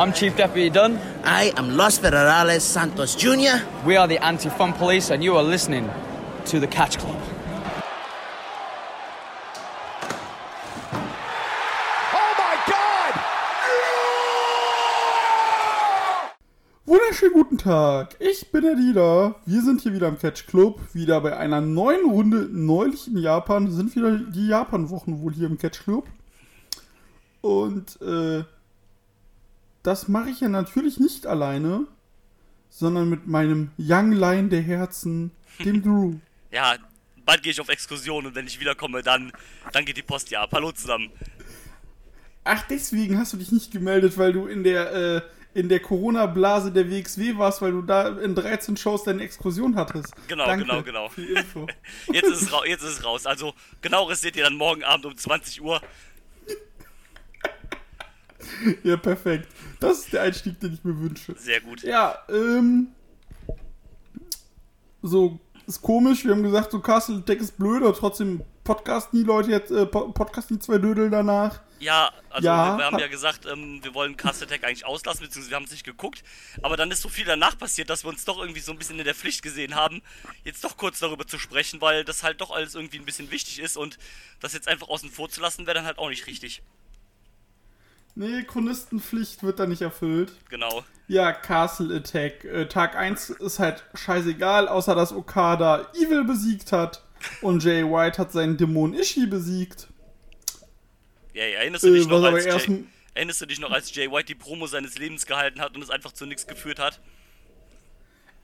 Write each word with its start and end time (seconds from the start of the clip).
I'm 0.00 0.12
Chief 0.12 0.36
Deputy 0.36 0.70
Dunn. 0.70 0.96
I 1.24 1.52
am 1.56 1.76
Los 1.76 1.98
Federales 1.98 2.60
Santos 2.60 3.16
Jr. 3.16 3.60
We 3.84 3.96
are 3.96 4.06
the 4.06 4.18
Anti 4.18 4.48
Fun 4.48 4.72
Police, 4.72 5.10
and 5.10 5.24
you 5.24 5.36
are 5.36 5.42
listening 5.42 5.90
to 6.44 6.60
the 6.60 6.68
Catch 6.68 6.98
Club. 6.98 7.20
Wunderschönen 16.86 17.32
guten 17.32 17.58
Tag, 17.58 18.14
ich 18.20 18.52
bin 18.52 18.62
der 18.62 18.76
Dieter. 18.76 19.34
Wir 19.46 19.62
sind 19.62 19.80
hier 19.80 19.92
wieder 19.92 20.06
im 20.06 20.16
Catch 20.16 20.46
Club, 20.46 20.78
wieder 20.92 21.20
bei 21.20 21.36
einer 21.36 21.60
neuen 21.60 22.08
Runde. 22.08 22.48
Neulich 22.52 23.08
in 23.08 23.18
Japan 23.18 23.68
sind 23.72 23.96
wieder 23.96 24.16
die 24.16 24.46
Japan-Wochen 24.46 25.20
wohl 25.22 25.32
hier 25.32 25.48
im 25.48 25.58
Catch 25.58 25.82
Club. 25.82 26.06
Und 27.40 28.00
äh, 28.00 28.44
das 29.88 30.06
mache 30.06 30.28
ich 30.28 30.40
ja 30.40 30.50
natürlich 30.50 31.00
nicht 31.00 31.26
alleine, 31.26 31.86
sondern 32.68 33.08
mit 33.08 33.26
meinem 33.26 33.70
Young 33.78 34.12
Lion 34.12 34.50
der 34.50 34.60
Herzen, 34.60 35.30
dem 35.64 35.82
Drew. 35.82 36.16
Ja, 36.52 36.76
bald 37.24 37.42
gehe 37.42 37.52
ich 37.52 37.60
auf 37.62 37.70
Exkursion 37.70 38.26
und 38.26 38.34
wenn 38.34 38.46
ich 38.46 38.60
wiederkomme, 38.60 39.02
dann, 39.02 39.32
dann 39.72 39.86
geht 39.86 39.96
die 39.96 40.02
Post 40.02 40.30
ja 40.30 40.42
ab. 40.42 40.50
Hallo 40.52 40.72
zusammen. 40.72 41.08
Ach, 42.44 42.62
deswegen 42.68 43.16
hast 43.16 43.32
du 43.32 43.38
dich 43.38 43.50
nicht 43.50 43.70
gemeldet, 43.70 44.18
weil 44.18 44.34
du 44.34 44.46
in 44.46 44.62
der, 44.62 44.92
äh, 44.92 45.22
in 45.54 45.70
der 45.70 45.80
Corona-Blase 45.80 46.70
der 46.70 46.90
WXW 46.90 47.38
warst, 47.38 47.62
weil 47.62 47.72
du 47.72 47.80
da 47.80 48.08
in 48.18 48.34
13 48.34 48.76
Shows 48.76 49.04
deine 49.04 49.22
Exkursion 49.22 49.74
hattest. 49.74 50.12
Genau, 50.28 50.44
Danke 50.44 50.66
genau, 50.66 50.82
genau. 50.82 51.08
Für 51.08 51.22
die 51.22 51.32
Info. 51.32 51.66
Jetzt 52.12 52.28
ist, 52.28 52.42
es 52.42 52.50
jetzt 52.66 52.82
ist 52.82 52.98
es 52.98 53.04
raus. 53.04 53.24
Also 53.24 53.54
genaueres 53.80 54.20
seht 54.20 54.36
ihr 54.36 54.44
dann 54.44 54.54
morgen 54.54 54.84
Abend 54.84 55.06
um 55.06 55.16
20 55.16 55.62
Uhr. 55.62 55.80
ja, 58.84 58.96
perfekt. 58.96 59.48
Das 59.80 60.00
ist 60.00 60.12
der 60.12 60.22
Einstieg, 60.22 60.58
den 60.60 60.74
ich 60.74 60.84
mir 60.84 60.98
wünsche. 60.98 61.34
Sehr 61.38 61.60
gut. 61.60 61.82
Ja, 61.82 62.18
ähm. 62.28 62.88
So, 65.02 65.38
ist 65.66 65.80
komisch. 65.82 66.24
Wir 66.24 66.32
haben 66.32 66.42
gesagt, 66.42 66.72
so 66.72 66.80
Castle 66.80 67.20
Deck 67.20 67.40
ist 67.40 67.56
blöd, 67.56 67.82
aber 67.82 67.94
trotzdem 67.94 68.42
Podcast 68.64 69.14
nie 69.14 69.22
Leute 69.22 69.50
jetzt, 69.50 69.70
äh, 69.70 69.86
Po- 69.86 70.10
Podcast 70.12 70.50
nie 70.50 70.58
zwei 70.58 70.78
Dödel 70.78 71.08
danach. 71.08 71.60
Ja, 71.78 72.10
also 72.28 72.44
Ja. 72.44 72.76
Wir, 72.76 72.84
haben 72.86 72.98
ja 72.98 73.06
gesagt, 73.06 73.46
ähm, 73.46 73.78
wir 73.84 73.94
wollen 73.94 74.16
Cast 74.16 74.42
Attack 74.42 74.64
eigentlich 74.64 74.84
auslassen, 74.84 75.20
beziehungsweise 75.24 75.50
wir 75.50 75.56
haben 75.56 75.64
es 75.64 75.70
nicht 75.70 75.84
geguckt. 75.84 76.24
Aber 76.62 76.76
dann 76.76 76.90
ist 76.90 77.00
so 77.02 77.08
viel 77.08 77.24
danach 77.24 77.56
passiert, 77.56 77.88
dass 77.88 78.04
wir 78.04 78.08
uns 78.08 78.24
doch 78.24 78.38
irgendwie 78.40 78.60
so 78.60 78.72
ein 78.72 78.78
bisschen 78.78 78.98
in 78.98 79.04
der 79.04 79.14
Pflicht 79.14 79.42
gesehen 79.42 79.76
haben, 79.76 80.02
jetzt 80.42 80.64
doch 80.64 80.76
kurz 80.76 80.98
darüber 80.98 81.24
zu 81.26 81.38
sprechen, 81.38 81.80
weil 81.80 82.04
das 82.04 82.24
halt 82.24 82.40
doch 82.40 82.50
alles 82.50 82.74
irgendwie 82.74 82.98
ein 82.98 83.04
bisschen 83.04 83.30
wichtig 83.30 83.60
ist 83.60 83.76
und 83.76 83.96
das 84.40 84.54
jetzt 84.54 84.66
einfach 84.66 84.88
außen 84.88 85.08
vor 85.10 85.28
zu 85.30 85.40
lassen, 85.40 85.66
wäre 85.66 85.74
dann 85.76 85.86
halt 85.86 85.98
auch 85.98 86.08
nicht 86.08 86.26
richtig. 86.26 86.62
Nee, 88.18 88.42
Chronistenpflicht 88.42 89.44
wird 89.44 89.60
da 89.60 89.66
nicht 89.66 89.80
erfüllt. 89.80 90.32
Genau. 90.50 90.84
Ja, 91.06 91.30
Castle 91.30 91.94
Attack. 91.94 92.44
Äh, 92.44 92.66
Tag 92.66 92.96
1 92.96 93.30
ist 93.30 93.60
halt 93.60 93.84
scheißegal, 93.94 94.66
außer 94.66 94.96
dass 94.96 95.12
Okada 95.12 95.86
Evil 95.94 96.24
besiegt 96.24 96.72
hat 96.72 97.04
und 97.42 97.62
Jay 97.62 97.84
White 97.84 98.18
hat 98.18 98.32
seinen 98.32 98.56
Dämon 98.56 98.92
Ishii 98.92 99.28
besiegt. 99.28 99.86
Ja, 101.32 101.44
ja, 101.44 101.60
erinnerst 101.60 101.84
du, 101.84 101.92
dich 101.94 102.06
Äh, 102.06 102.10
noch, 102.10 102.24
als 102.24 102.44
Jay, 102.44 102.84
erinnerst 103.14 103.40
du 103.40 103.46
dich 103.46 103.60
noch, 103.60 103.70
als 103.70 103.94
Jay 103.94 104.10
White 104.10 104.26
die 104.26 104.34
Promo 104.34 104.66
seines 104.66 104.98
Lebens 104.98 105.24
gehalten 105.24 105.60
hat 105.60 105.76
und 105.76 105.82
es 105.84 105.90
einfach 105.90 106.10
zu 106.10 106.26
nichts 106.26 106.48
geführt 106.48 106.80
hat? 106.80 106.98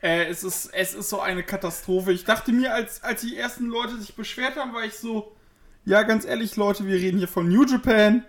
Äh, 0.00 0.27
es 0.27 0.45
ist, 0.45 0.67
es 0.72 0.95
ist 0.95 1.08
so 1.08 1.19
eine 1.19 1.42
Katastrophe. 1.42 2.12
Ich 2.12 2.22
dachte 2.22 2.52
mir, 2.52 2.72
als, 2.72 3.02
als 3.02 3.22
die 3.22 3.36
ersten 3.36 3.67
Leute 3.67 3.98
sich 3.98 4.14
beschwert 4.14 4.55
haben, 4.55 4.72
war 4.72 4.84
ich 4.84 4.95
so, 4.95 5.34
ja, 5.84 6.05
ganz 6.05 6.25
ehrlich, 6.25 6.55
Leute, 6.55 6.86
wir 6.86 6.95
reden 6.95 7.19
hier 7.19 7.27
von 7.27 7.48
New 7.48 7.64
Japan. 7.64 8.25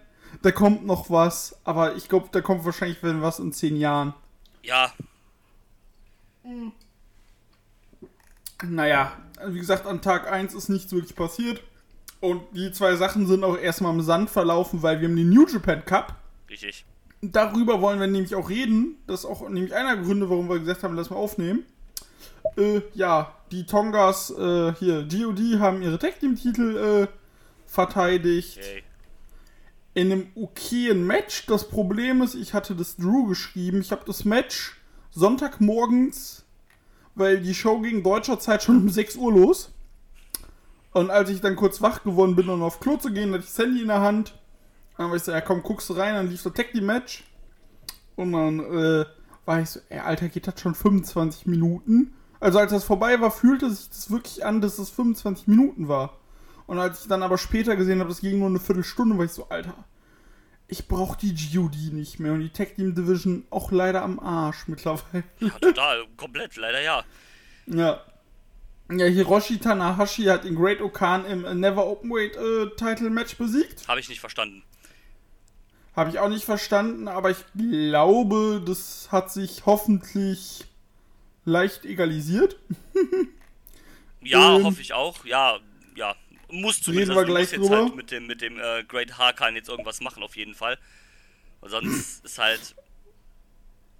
Da 0.45 0.51
kommt 0.51 0.85
noch 0.85 1.09
was, 1.09 1.57
aber 1.63 1.95
ich 1.95 2.07
glaube, 2.07 2.27
da 2.31 2.39
kommt 2.39 2.65
wahrscheinlich 2.65 3.01
wenn 3.01 3.23
was 3.23 3.39
in 3.39 3.51
zehn 3.51 3.75
Jahren. 3.77 4.13
Ja, 4.61 4.91
Naja, 8.63 9.17
wie 9.47 9.57
gesagt, 9.57 9.87
an 9.87 10.03
Tag 10.03 10.31
1 10.31 10.53
ist 10.53 10.69
nichts 10.69 10.93
wirklich 10.93 11.15
passiert. 11.15 11.63
Und 12.19 12.43
die 12.51 12.71
zwei 12.71 12.95
Sachen 12.95 13.25
sind 13.25 13.43
auch 13.43 13.57
erstmal 13.57 13.91
im 13.91 14.01
Sand 14.01 14.29
verlaufen, 14.29 14.83
weil 14.83 15.01
wir 15.01 15.07
haben 15.07 15.15
den 15.15 15.31
New 15.31 15.47
Japan 15.47 15.83
Cup. 15.83 16.15
richtig. 16.47 16.85
Darüber 17.23 17.81
wollen 17.81 17.99
wir 17.99 18.05
nämlich 18.05 18.35
auch 18.35 18.47
reden. 18.47 18.99
Das 19.07 19.21
ist 19.21 19.25
auch 19.25 19.49
nämlich 19.49 19.73
einer 19.73 19.95
der 19.95 20.03
Gründe, 20.05 20.29
warum 20.29 20.47
wir 20.47 20.59
gesagt 20.59 20.83
haben, 20.83 20.95
lass 20.95 21.09
mal 21.09 21.15
aufnehmen. 21.15 21.65
Äh, 22.55 22.81
ja, 22.93 23.33
die 23.49 23.65
Tongas, 23.65 24.29
äh, 24.29 24.75
hier, 24.75 25.07
GOD 25.07 25.59
haben 25.59 25.81
ihre 25.81 25.97
Tag 25.97 26.19
Team 26.19 26.35
Titel 26.35 26.77
äh, 26.77 27.07
verteidigt. 27.65 28.59
Okay. 28.59 28.83
In 29.95 30.11
einem 30.11 30.27
okayen 30.35 31.07
Match. 31.07 31.47
Das 31.47 31.67
Problem 31.67 32.21
ist, 32.21 32.35
ich 32.35 32.53
hatte 32.53 32.75
das 32.75 32.97
Drew 32.97 33.25
geschrieben. 33.25 33.81
Ich 33.81 33.91
habe 33.91 34.03
das 34.05 34.25
Match 34.25 34.77
Sonntagmorgens, 35.09 36.45
weil 37.15 37.41
die 37.41 37.55
Show 37.55 37.79
ging 37.79 38.03
deutscher 38.03 38.39
Zeit 38.39 38.61
schon 38.61 38.77
um 38.77 38.89
6 38.89 39.15
Uhr 39.15 39.33
los. 39.33 39.71
Und 40.91 41.09
als 41.09 41.29
ich 41.29 41.41
dann 41.41 41.55
kurz 41.55 41.81
wach 41.81 42.03
geworden 42.03 42.35
bin, 42.35 42.49
um 42.49 42.61
auf 42.61 42.79
Klo 42.79 42.97
zu 42.97 43.11
gehen, 43.11 43.31
hatte 43.31 43.43
ich 43.43 43.49
das 43.49 43.57
Handy 43.57 43.81
in 43.81 43.87
der 43.87 44.01
Hand. 44.01 44.37
Dann 44.97 45.09
war 45.09 45.17
ich 45.17 45.23
so, 45.23 45.31
ja 45.31 45.41
komm, 45.41 45.63
guckst 45.63 45.89
du 45.89 45.93
rein, 45.93 46.13
dann 46.13 46.29
lief 46.29 46.41
so 46.41 46.49
Tag 46.49 46.71
Team 46.71 46.85
Match. 46.85 47.23
Und 48.15 48.33
dann 48.33 48.59
äh, 48.59 49.05
war 49.45 49.61
ich 49.61 49.69
so, 49.69 49.79
ey, 49.89 49.99
Alter, 49.99 50.29
geht 50.29 50.47
das 50.47 50.59
schon 50.59 50.75
25 50.75 51.47
Minuten? 51.47 52.13
Also 52.39 52.59
als 52.59 52.71
das 52.71 52.83
vorbei 52.83 53.19
war, 53.21 53.31
fühlte 53.31 53.69
sich 53.69 53.89
das 53.89 54.11
wirklich 54.11 54.45
an, 54.45 54.61
dass 54.61 54.77
es 54.77 54.89
25 54.89 55.47
Minuten 55.47 55.87
war. 55.87 56.17
Und 56.67 56.79
als 56.79 57.01
ich 57.01 57.07
dann 57.07 57.23
aber 57.23 57.37
später 57.37 57.75
gesehen 57.75 57.99
habe, 57.99 58.09
das 58.09 58.21
ging 58.21 58.39
nur 58.39 58.49
eine 58.49 58.59
Viertelstunde, 58.59 59.17
war 59.17 59.25
ich 59.25 59.31
so, 59.31 59.47
Alter, 59.49 59.75
ich 60.67 60.87
brauche 60.87 61.17
die 61.17 61.33
GOD 61.33 61.93
nicht 61.93 62.19
mehr 62.19 62.33
und 62.33 62.39
die 62.39 62.49
Tag 62.49 62.75
Team 62.75 62.95
Division 62.95 63.45
auch 63.51 63.71
leider 63.71 64.01
am 64.01 64.19
Arsch 64.19 64.63
mittlerweile. 64.67 65.23
Ja, 65.39 65.49
total, 65.49 66.05
komplett, 66.17 66.55
leider 66.55 66.81
ja. 66.81 67.03
Ja. 67.67 68.01
Ja, 68.91 69.05
Hiroshi 69.05 69.57
Tanahashi 69.57 70.25
hat 70.25 70.43
den 70.43 70.55
Great 70.55 70.79
Okan 70.79 71.25
im 71.25 71.59
Never 71.59 71.87
Openweight 71.87 72.35
äh, 72.35 72.69
Title 72.75 73.09
Match 73.09 73.35
besiegt. 73.35 73.87
Habe 73.87 73.99
ich 73.99 74.09
nicht 74.09 74.19
verstanden. 74.19 74.61
Habe 75.95 76.11
ich 76.11 76.19
auch 76.19 76.29
nicht 76.29 76.45
verstanden, 76.45 77.07
aber 77.07 77.31
ich 77.31 77.37
glaube, 77.57 78.61
das 78.63 79.07
hat 79.11 79.31
sich 79.31 79.65
hoffentlich 79.65 80.65
leicht 81.45 81.85
egalisiert. 81.85 82.57
Ja, 84.21 84.55
Ähm, 84.55 84.63
hoffe 84.63 84.81
ich 84.81 84.91
auch. 84.93 85.23
Ja, 85.25 85.59
ja. 85.95 86.15
Muss 86.61 86.81
zumindest. 86.81 87.11
Reden 87.11 87.19
wir 87.19 87.25
du 87.25 87.31
gleich 87.31 87.57
musst 87.57 87.69
jetzt 87.69 87.69
halt 87.69 87.95
mit 87.95 88.11
dem, 88.11 88.27
mit 88.27 88.41
dem 88.41 88.59
äh, 88.59 88.83
Great 88.83 89.17
Hakan 89.17 89.55
jetzt 89.55 89.69
irgendwas 89.69 90.01
machen, 90.01 90.23
auf 90.23 90.35
jeden 90.35 90.55
Fall. 90.55 90.77
Weil 91.61 91.69
sonst 91.69 92.25
ist 92.25 92.37
halt. 92.37 92.75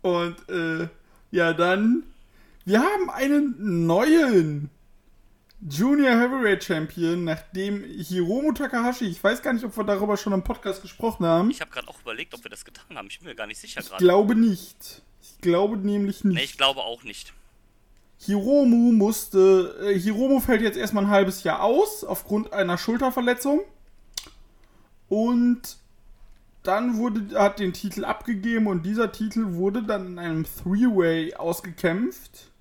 Und 0.02 0.38
äh, 0.50 0.88
ja, 1.32 1.54
dann. 1.54 2.04
Wir 2.68 2.80
haben 2.82 3.12
einen 3.12 3.86
neuen 3.86 4.72
Junior 5.70 6.20
Heavyweight 6.20 6.64
Champion, 6.64 7.24
nachdem 7.24 7.84
Hiromu 7.84 8.52
Takahashi, 8.54 9.06
ich 9.06 9.24
weiß 9.24 9.42
gar 9.42 9.54
nicht, 9.54 9.64
ob 9.64 9.76
wir 9.78 9.84
darüber 9.84 10.18
schon 10.18 10.34
im 10.34 10.44
Podcast 10.44 10.82
gesprochen 10.82 11.26
haben. 11.26 11.50
Ich 11.50 11.62
habe 11.62 11.72
gerade 11.72 11.88
auch 11.88 12.00
überlegt, 12.02 12.34
ob 12.34 12.44
wir 12.44 12.50
das 12.52 12.66
getan 12.66 12.98
haben. 12.98 13.08
Ich 13.08 13.20
bin 13.20 13.28
mir 13.28 13.36
gar 13.36 13.48
nicht 13.48 13.60
sicher 13.60 13.82
Ich 13.82 13.90
gerade. 13.90 14.04
glaube 14.04 14.36
nicht. 14.36 15.02
Ich 15.22 15.42
glaube 15.42 15.78
nämlich 15.78 16.24
nicht. 16.24 16.36
Nee, 16.36 16.44
ich 16.44 16.58
glaube 16.58 16.82
auch 16.82 17.04
nicht. 17.04 17.34
Hiromu 18.26 18.92
musste. 18.92 19.76
Äh, 19.82 20.00
Hiromu 20.00 20.40
fällt 20.40 20.62
jetzt 20.62 20.78
erstmal 20.78 21.06
ein 21.06 21.10
halbes 21.10 21.44
Jahr 21.44 21.62
aus 21.64 22.04
aufgrund 22.04 22.54
einer 22.54 22.78
Schulterverletzung. 22.78 23.62
Und 25.08 25.78
dann 26.64 26.98
wurde, 26.98 27.40
hat 27.40 27.60
den 27.60 27.74
Titel 27.74 28.04
abgegeben 28.06 28.68
und 28.68 28.86
dieser 28.86 29.12
Titel 29.12 29.54
wurde 29.54 29.84
dann 29.84 30.08
in 30.08 30.20
einem 30.20 30.46
Three-Way 30.46 31.36
ausgekämpft 31.36 32.52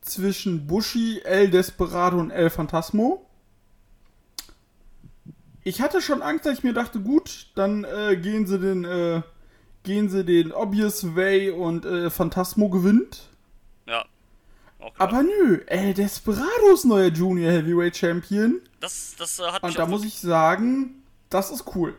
zwischen 0.00 0.66
Bushi, 0.66 1.20
El 1.24 1.50
Desperado 1.50 2.18
und 2.18 2.30
El 2.30 2.50
Phantasmo. 2.50 3.26
Ich 5.64 5.80
hatte 5.80 6.00
schon 6.00 6.22
Angst, 6.22 6.46
dass 6.46 6.58
ich 6.58 6.64
mir 6.64 6.72
dachte, 6.72 7.00
gut, 7.00 7.48
dann 7.54 7.84
äh, 7.84 8.16
gehen 8.16 8.46
sie 8.46 8.58
den, 8.58 8.84
äh, 8.84 9.22
gehen 9.84 10.08
sie 10.08 10.24
den 10.24 10.52
Obvious 10.52 11.14
Way 11.14 11.50
und 11.50 11.84
äh, 11.84 12.10
Phantasmo 12.10 12.68
gewinnt. 12.68 13.28
Aber 14.98 15.22
nö, 15.22 15.62
El 15.66 15.94
Desperado 15.94 16.72
ist 16.74 16.84
neuer 16.84 17.08
Junior 17.08 17.52
Heavyweight 17.52 17.96
Champion. 17.96 18.60
das, 18.80 19.14
das 19.16 19.38
äh, 19.38 19.44
hat 19.44 19.62
mich 19.62 19.70
Und 19.70 19.78
da 19.78 19.86
muss 19.86 20.04
ich 20.04 20.18
sagen, 20.18 21.02
das 21.30 21.50
ist 21.50 21.64
cool. 21.74 21.98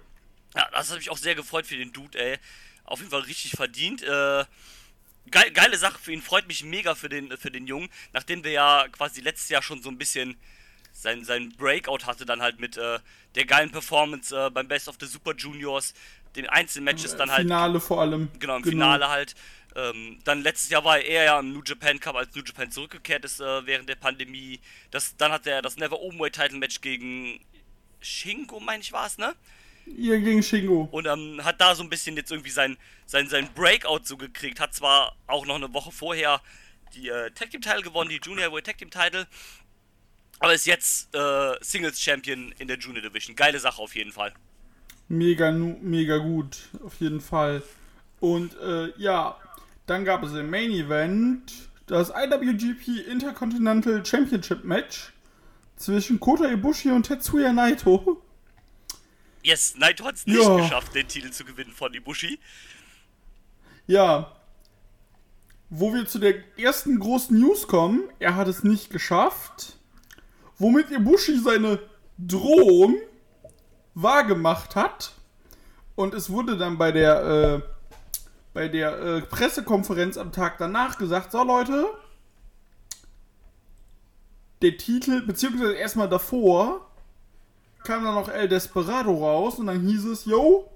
Ja, 0.56 0.68
das 0.72 0.90
hat 0.92 0.98
mich 0.98 1.10
auch 1.10 1.18
sehr 1.18 1.36
gefreut 1.36 1.66
für 1.66 1.78
den 1.78 1.92
Dude, 1.94 2.18
ey. 2.20 2.38
Auf 2.86 3.00
jeden 3.00 3.12
Fall 3.12 3.22
richtig 3.22 3.52
verdient. 3.52 4.04
Äh, 4.04 4.46
geil, 5.32 5.52
geile 5.54 5.78
Sache 5.78 5.98
für 6.00 6.12
ihn, 6.12 6.22
freut 6.22 6.48
mich 6.48 6.64
mega 6.64 6.96
für 6.96 7.10
den, 7.10 7.36
für 7.38 7.52
den 7.52 7.68
Jungen. 7.68 7.90
Nachdem 8.12 8.44
der 8.44 8.52
ja 8.52 8.88
quasi 8.92 9.22
letztes 9.22 9.50
Jahr 9.50 9.62
schon 9.62 9.82
so 9.82 9.90
ein 9.90 9.98
bisschen 9.98 10.36
sein, 10.92 11.24
sein 11.24 11.54
Breakout 11.58 12.06
hatte, 12.06 12.26
dann 12.26 12.42
halt 12.42 12.60
mit 12.60 12.78
äh, 12.78 13.00
der 13.36 13.46
geilen 13.46 13.72
Performance 13.72 14.36
äh, 14.36 14.50
beim 14.50 14.68
Best 14.68 14.88
of 14.88 14.98
the 15.00 15.08
Super 15.08 15.34
Juniors, 15.36 15.94
den 16.36 16.48
Einzelmatches 16.48 17.16
dann 17.16 17.32
halt. 17.32 17.42
Finale 17.42 17.80
vor 17.80 18.02
allem. 18.02 18.30
Genau, 18.40 18.58
im 18.58 18.64
Finale 18.64 19.10
halt. 19.10 19.36
Ähm, 19.76 20.20
dann 20.24 20.42
letztes 20.42 20.70
Jahr 20.70 20.84
war 20.84 21.00
er 21.00 21.24
ja 21.24 21.40
im 21.40 21.54
New 21.54 21.64
Japan 21.66 22.00
Cup, 22.00 22.16
als 22.16 22.36
New 22.36 22.44
Japan 22.44 22.70
zurückgekehrt 22.70 23.26
ist 23.26 23.40
äh, 23.40 23.66
während 23.66 23.90
der 23.90 23.96
Pandemie. 23.96 24.60
Das, 24.92 25.16
dann 25.18 25.32
hat 25.32 25.48
er 25.48 25.62
das 25.62 25.78
Never 25.78 26.00
Openweight 26.00 26.34
Title 26.36 26.58
Match 26.58 26.82
gegen 26.82 27.40
Shingo, 28.00 28.60
meine 28.60 28.82
ich 28.82 28.92
war 28.92 29.08
es, 29.08 29.18
ne? 29.18 29.34
Ihr 29.86 30.20
gegen 30.20 30.44
Shingo. 30.44 30.88
und 30.92 31.08
ähm, 31.08 31.44
hat 31.44 31.60
da 31.60 31.76
so 31.76 31.84
ein 31.84 31.90
bisschen 31.90 32.16
jetzt 32.16 32.32
irgendwie 32.32 32.52
sein, 32.52 32.78
sein, 33.06 33.28
sein 33.28 33.50
Breakout 33.54 34.02
so 34.04 34.16
gekriegt. 34.16 34.60
Hat 34.60 34.74
zwar 34.74 35.16
auch 35.28 35.46
noch 35.46 35.56
eine 35.56 35.74
Woche 35.74 35.92
vorher 35.92 36.42
die 36.94 37.10
äh, 37.10 37.32
Tag 37.32 37.50
Team 37.50 37.62
Title 37.62 37.82
gewonnen, 37.82 38.10
die 38.10 38.20
Junior 38.22 38.46
Heavyweight 38.46 38.66
Tag 38.66 38.78
Team 38.78 38.92
Title, 38.92 39.28
aber 40.40 40.54
ist 40.54 40.66
jetzt 40.66 41.14
äh, 41.16 41.56
Singles 41.62 42.00
Champion 42.02 42.54
in 42.60 42.68
der 42.68 42.78
Junior 42.78 43.02
Division. 43.02 43.36
Geile 43.36 43.60
Sache 43.60 43.82
auf 43.82 43.96
jeden 43.96 44.12
Fall. 44.12 44.34
Mega, 45.08 45.52
mega 45.52 46.18
gut, 46.18 46.70
auf 46.84 47.00
jeden 47.00 47.22
Fall. 47.22 47.62
Und 48.20 48.56
äh, 48.60 48.92
ja, 48.98 49.38
dann 49.86 50.06
gab 50.06 50.24
es 50.24 50.34
im 50.34 50.50
Main 50.50 50.72
Event 50.72 51.52
das 51.88 52.10
IWGP 52.10 53.08
Intercontinental 53.10 54.06
Championship 54.06 54.64
Match 54.64 55.12
zwischen 55.76 56.20
Kota 56.20 56.46
Ibushi 56.50 56.92
und 56.92 57.04
Tetsuya 57.04 57.52
Naito. 57.52 58.22
Yes, 59.42 59.76
Naito 59.78 60.06
hat 60.06 60.16
es 60.16 60.26
nicht 60.26 60.42
Ja. 60.42 60.56
geschafft, 60.56 60.96
den 60.96 61.08
Titel 61.08 61.32
zu 61.32 61.44
gewinnen 61.44 61.72
von 61.74 61.94
Ibushi. 61.94 62.40
Ja. 63.88 64.32
Wo 65.70 65.94
wir 65.94 66.06
zu 66.06 66.20
der 66.20 66.36
ersten 66.58 67.00
großen 67.00 67.38
News 67.38 67.68
kommen, 67.68 68.04
er 68.20 68.36
hat 68.36 68.48
es 68.48 68.64
nicht 68.64 68.90
geschafft. 68.92 69.78
Womit 70.58 70.92
Ibushi 70.92 71.40
seine 71.40 71.80
Drohung 72.18 72.96
wahrgemacht 73.96 74.76
hat. 74.76 75.14
Und 75.96 76.14
es 76.14 76.30
wurde 76.30 76.58
dann 76.58 76.78
bei 76.78 76.92
der, 76.92 77.24
äh, 77.66 77.73
bei 78.54 78.68
der 78.68 79.00
äh, 79.00 79.22
Pressekonferenz 79.22 80.18
am 80.18 80.32
Tag 80.32 80.58
danach 80.58 80.98
gesagt, 80.98 81.32
so 81.32 81.44
Leute, 81.44 81.88
der 84.62 84.78
Titel, 84.78 85.22
beziehungsweise 85.22 85.74
erstmal 85.74 86.08
davor, 86.08 86.90
kam 87.84 88.04
dann 88.04 88.16
noch 88.16 88.30
El 88.30 88.48
Desperado 88.48 89.12
raus 89.12 89.60
und 89.60 89.68
dann 89.68 89.82
hieß 89.82 90.06
es, 90.06 90.26
yo, 90.26 90.70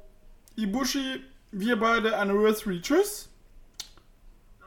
Ibushi, 0.55 1.21
wir 1.51 1.79
beide 1.79 2.17
Anniversary, 2.17 2.81
tschüss. 2.81 3.29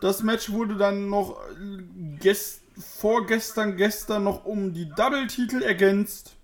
Das 0.01 0.23
Match 0.23 0.51
wurde 0.51 0.77
dann 0.77 1.11
noch 1.11 1.37
äh, 1.51 1.83
gest 2.19 2.63
vorgestern, 2.79 3.77
gestern 3.77 4.25
noch 4.25 4.47
um 4.47 4.73
die 4.73 4.89
Double-Titel 4.89 5.63
ergänzt. 5.63 6.37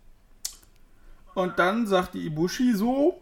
Und 1.34 1.58
dann 1.58 1.86
sagte 1.86 2.18
Ibushi 2.18 2.74
so, 2.74 3.20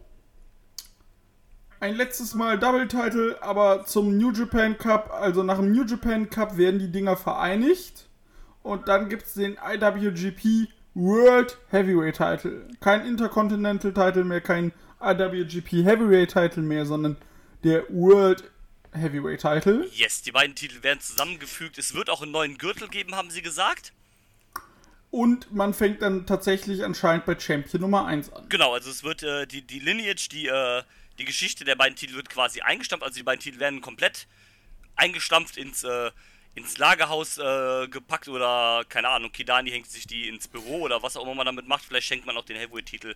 ein 1.85 1.97
letztes 1.97 2.33
Mal 2.35 2.59
Double-Title, 2.59 3.43
aber 3.43 3.85
zum 3.85 4.17
New 4.17 4.33
Japan 4.33 4.79
Cup, 4.79 5.11
also 5.13 5.43
nach 5.43 5.59
dem 5.59 5.71
New 5.71 5.85
Japan 5.85 6.31
Cup 6.31 6.57
werden 6.57 6.79
die 6.79 6.91
Dinger 6.91 7.15
vereinigt. 7.15 8.09
Und 8.63 8.89
dann 8.89 9.11
gibt 9.11 9.25
es 9.25 9.35
den 9.35 9.59
IWGP 9.63 10.69
World 10.95 11.59
Heavyweight 11.69 12.17
Title. 12.17 12.67
Kein 12.81 13.07
Intercontinental 13.07 13.93
Title 13.93 14.25
mehr, 14.25 14.41
kein 14.41 14.73
IWGP 14.99 15.85
Heavyweight 15.85 16.33
Title 16.33 16.63
mehr, 16.63 16.87
sondern 16.87 17.19
der 17.65 17.83
World 17.91 18.45
Heavyweight 18.93 19.43
Title. 19.43 19.87
Yes, 19.93 20.23
die 20.23 20.33
beiden 20.33 20.57
Titel 20.57 20.83
werden 20.83 21.01
zusammengefügt. 21.01 21.77
Es 21.77 21.95
wird 21.95 22.09
auch 22.09 22.23
einen 22.23 22.33
neuen 22.33 22.57
Gürtel 22.57 22.89
geben, 22.89 23.15
haben 23.15 23.29
sie 23.29 23.43
gesagt. 23.43 23.93
Und 25.11 25.53
man 25.53 25.75
fängt 25.75 26.01
dann 26.01 26.25
tatsächlich 26.25 26.83
anscheinend 26.83 27.27
bei 27.27 27.39
Champion 27.39 27.83
Nummer 27.83 28.07
1 28.07 28.33
an. 28.33 28.49
Genau, 28.49 28.73
also 28.73 28.89
es 28.89 29.05
wird 29.05 29.23
äh, 29.23 29.47
die, 29.47 29.61
die 29.61 29.81
Lineage, 29.81 30.31
die, 30.31 30.47
äh, 30.47 30.83
die 31.19 31.25
Geschichte 31.25 31.65
der 31.65 31.77
beiden 31.77 31.97
Titel 31.97 32.15
wird 32.15 32.29
quasi 32.29 32.61
eingestampft. 32.61 33.05
Also 33.05 33.17
die 33.17 33.23
beiden 33.23 33.41
Titel 33.41 33.61
werden 33.61 33.81
komplett 33.81 34.27
eingestampft 34.97 35.57
ins, 35.57 35.85
äh, 35.85 36.11
ins 36.55 36.79
Lagerhaus 36.79 37.39
äh, 37.39 37.89
gepackt 37.89 38.29
oder 38.29 38.85
keine 38.89 39.09
Ahnung, 39.09 39.33
Kidani 39.33 39.71
hängt 39.71 39.91
sich 39.91 40.07
die 40.07 40.29
ins 40.29 40.49
Büro 40.49 40.81
oder 40.83 41.03
was 41.03 41.17
auch 41.17 41.25
immer 41.25 41.35
man 41.35 41.47
damit 41.47 41.67
macht. 41.67 41.85
Vielleicht 41.85 42.07
schenkt 42.07 42.27
man 42.27 42.37
auch 42.37 42.45
den 42.45 42.57
Heavyweight-Titel 42.57 43.15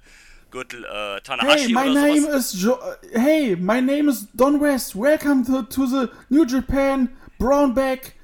Gürtel 0.50 0.84
äh, 0.84 1.20
Tanahashi 1.20 1.66
Hey, 1.66 1.72
my 1.72 1.80
oder 1.82 1.94
name 1.94 2.20
sowas. 2.22 2.54
is 2.54 2.62
jo 2.62 2.78
Hey, 3.12 3.56
my 3.56 3.80
name 3.80 4.08
is 4.10 4.28
Don 4.34 4.60
West. 4.60 4.94
Welcome 4.94 5.44
to, 5.44 5.62
to 5.62 5.86
the 5.86 6.10
New 6.30 6.46
Japan 6.46 7.10
Brownback 7.38 8.14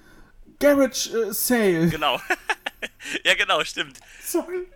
Garage 0.58 1.10
uh, 1.14 1.32
Sale. 1.32 1.88
Genau. 1.88 2.20
ja, 3.24 3.34
genau, 3.34 3.62
stimmt. 3.64 3.98
Sorry. 4.22 4.66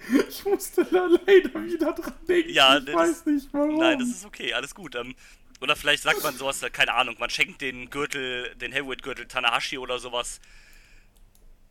Ich 0.28 0.44
musste 0.44 0.84
da 0.84 1.06
leider 1.06 1.54
wieder 1.64 1.92
dran 1.92 2.14
denken. 2.28 2.50
Ja, 2.50 2.78
ich 2.78 2.84
das- 2.84 2.94
weiß 2.94 3.26
nicht 3.26 3.48
warum. 3.52 3.78
Nein, 3.78 3.98
das 3.98 4.08
ist 4.08 4.24
okay, 4.24 4.52
alles 4.54 4.74
gut. 4.74 4.94
Ähm, 4.94 5.14
oder 5.60 5.74
vielleicht 5.76 6.02
sagt 6.04 6.22
man 6.22 6.36
sowas, 6.36 6.62
äh, 6.62 6.70
keine 6.70 6.94
Ahnung, 6.94 7.16
man 7.18 7.30
schenkt 7.30 7.60
den 7.60 7.90
Gürtel, 7.90 8.54
den 8.56 8.72
Heavyweight-Gürtel 8.72 9.26
Tanahashi 9.26 9.78
oder 9.78 9.98
sowas. 9.98 10.40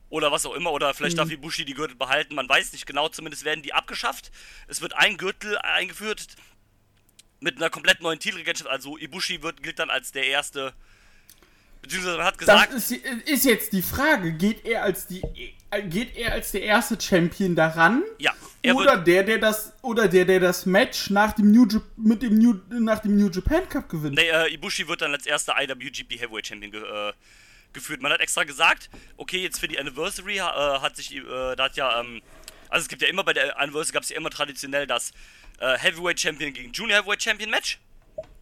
Oder 0.10 0.32
was 0.32 0.46
auch 0.46 0.54
immer, 0.54 0.72
oder 0.72 0.94
vielleicht 0.94 1.18
darf 1.18 1.30
Ibushi 1.30 1.66
die 1.66 1.74
Gürtel 1.74 1.96
behalten, 1.96 2.34
man 2.36 2.48
weiß 2.48 2.72
nicht 2.72 2.86
genau, 2.86 3.10
zumindest 3.10 3.44
werden 3.44 3.62
die 3.62 3.74
abgeschafft. 3.74 4.32
Es 4.68 4.82
wird 4.82 4.96
ein 4.96 5.18
Gürtel 5.18 5.58
eingeführt 5.58 6.28
mit 7.42 7.58
einer 7.58 7.70
komplett 7.70 8.02
neuen 8.02 8.18
Titelregentschaft, 8.20 8.70
also 8.70 8.98
Ibushi 8.98 9.44
wird, 9.44 9.62
gilt 9.62 9.80
dann 9.80 9.90
als 9.90 10.12
der 10.14 10.26
erste, 10.26 10.74
beziehungsweise 11.82 12.18
man 12.18 12.26
hat 12.26 12.36
das 12.36 12.40
gesagt, 12.40 12.74
ist, 12.74 12.92
ist 12.92 13.46
jetzt 13.46 13.74
die 13.74 13.82
Frage, 13.82 14.32
geht 14.34 14.66
er 14.66 14.84
als 14.84 15.08
die 15.08 15.22
geht 15.90 16.16
er 16.16 16.34
als 16.34 16.52
der 16.52 16.64
erste 16.64 17.00
Champion 17.00 17.56
daran? 17.56 18.04
ja, 18.20 18.34
er 18.62 18.76
oder 18.76 18.98
der, 18.98 19.24
der 19.24 19.38
das 19.38 19.74
oder 19.82 20.08
der, 20.08 20.26
der 20.26 20.40
das 20.40 20.66
Match 20.66 21.10
nach 21.10 21.34
dem 21.34 21.52
New 21.52 21.66
Jap- 21.66 21.84
mit 21.98 22.22
dem 22.22 22.38
New 22.38 22.56
nach 22.70 23.00
dem 23.00 23.18
New 23.18 23.30
Japan 23.30 23.68
Cup 23.70 23.90
gewinnt? 23.90 24.16
nee, 24.16 24.30
äh, 24.30 24.54
Ibushi 24.54 24.88
wird 24.88 25.02
dann 25.02 25.14
als 25.14 25.26
erster 25.26 25.56
IWGP 25.62 26.20
Heavyweight 26.20 26.48
Champion 26.48 26.72
ge 26.72 26.82
äh, 26.82 27.14
geführt. 27.74 28.02
Man 28.02 28.12
hat 28.12 28.22
extra 28.22 28.44
gesagt, 28.44 28.90
okay, 29.18 29.44
jetzt 29.44 29.60
für 29.60 29.68
die 29.68 29.78
Anniversary 29.78 30.38
äh, 30.38 30.42
hat 30.42 30.96
sich, 30.96 31.16
äh, 31.16 31.56
da 31.56 31.66
hat 31.66 31.76
ja, 31.76 32.00
ähm, 32.00 32.22
also 32.70 32.84
es 32.84 32.88
gibt 32.88 33.02
ja 33.02 33.08
immer 33.10 33.24
bei 33.24 33.34
der 33.34 33.60
Anniversary 33.60 33.94
gab 33.94 34.04
es 34.04 34.10
ja 34.10 34.18
immer 34.18 34.30
traditionell 34.30 34.88
das 34.88 35.12
äh, 35.60 35.78
Heavyweight 35.78 36.20
Champion 36.20 36.54
gegen 36.54 36.72
Junior 36.72 37.00
Heavyweight 37.00 37.22
Champion 37.22 37.50
Match. 37.50 37.80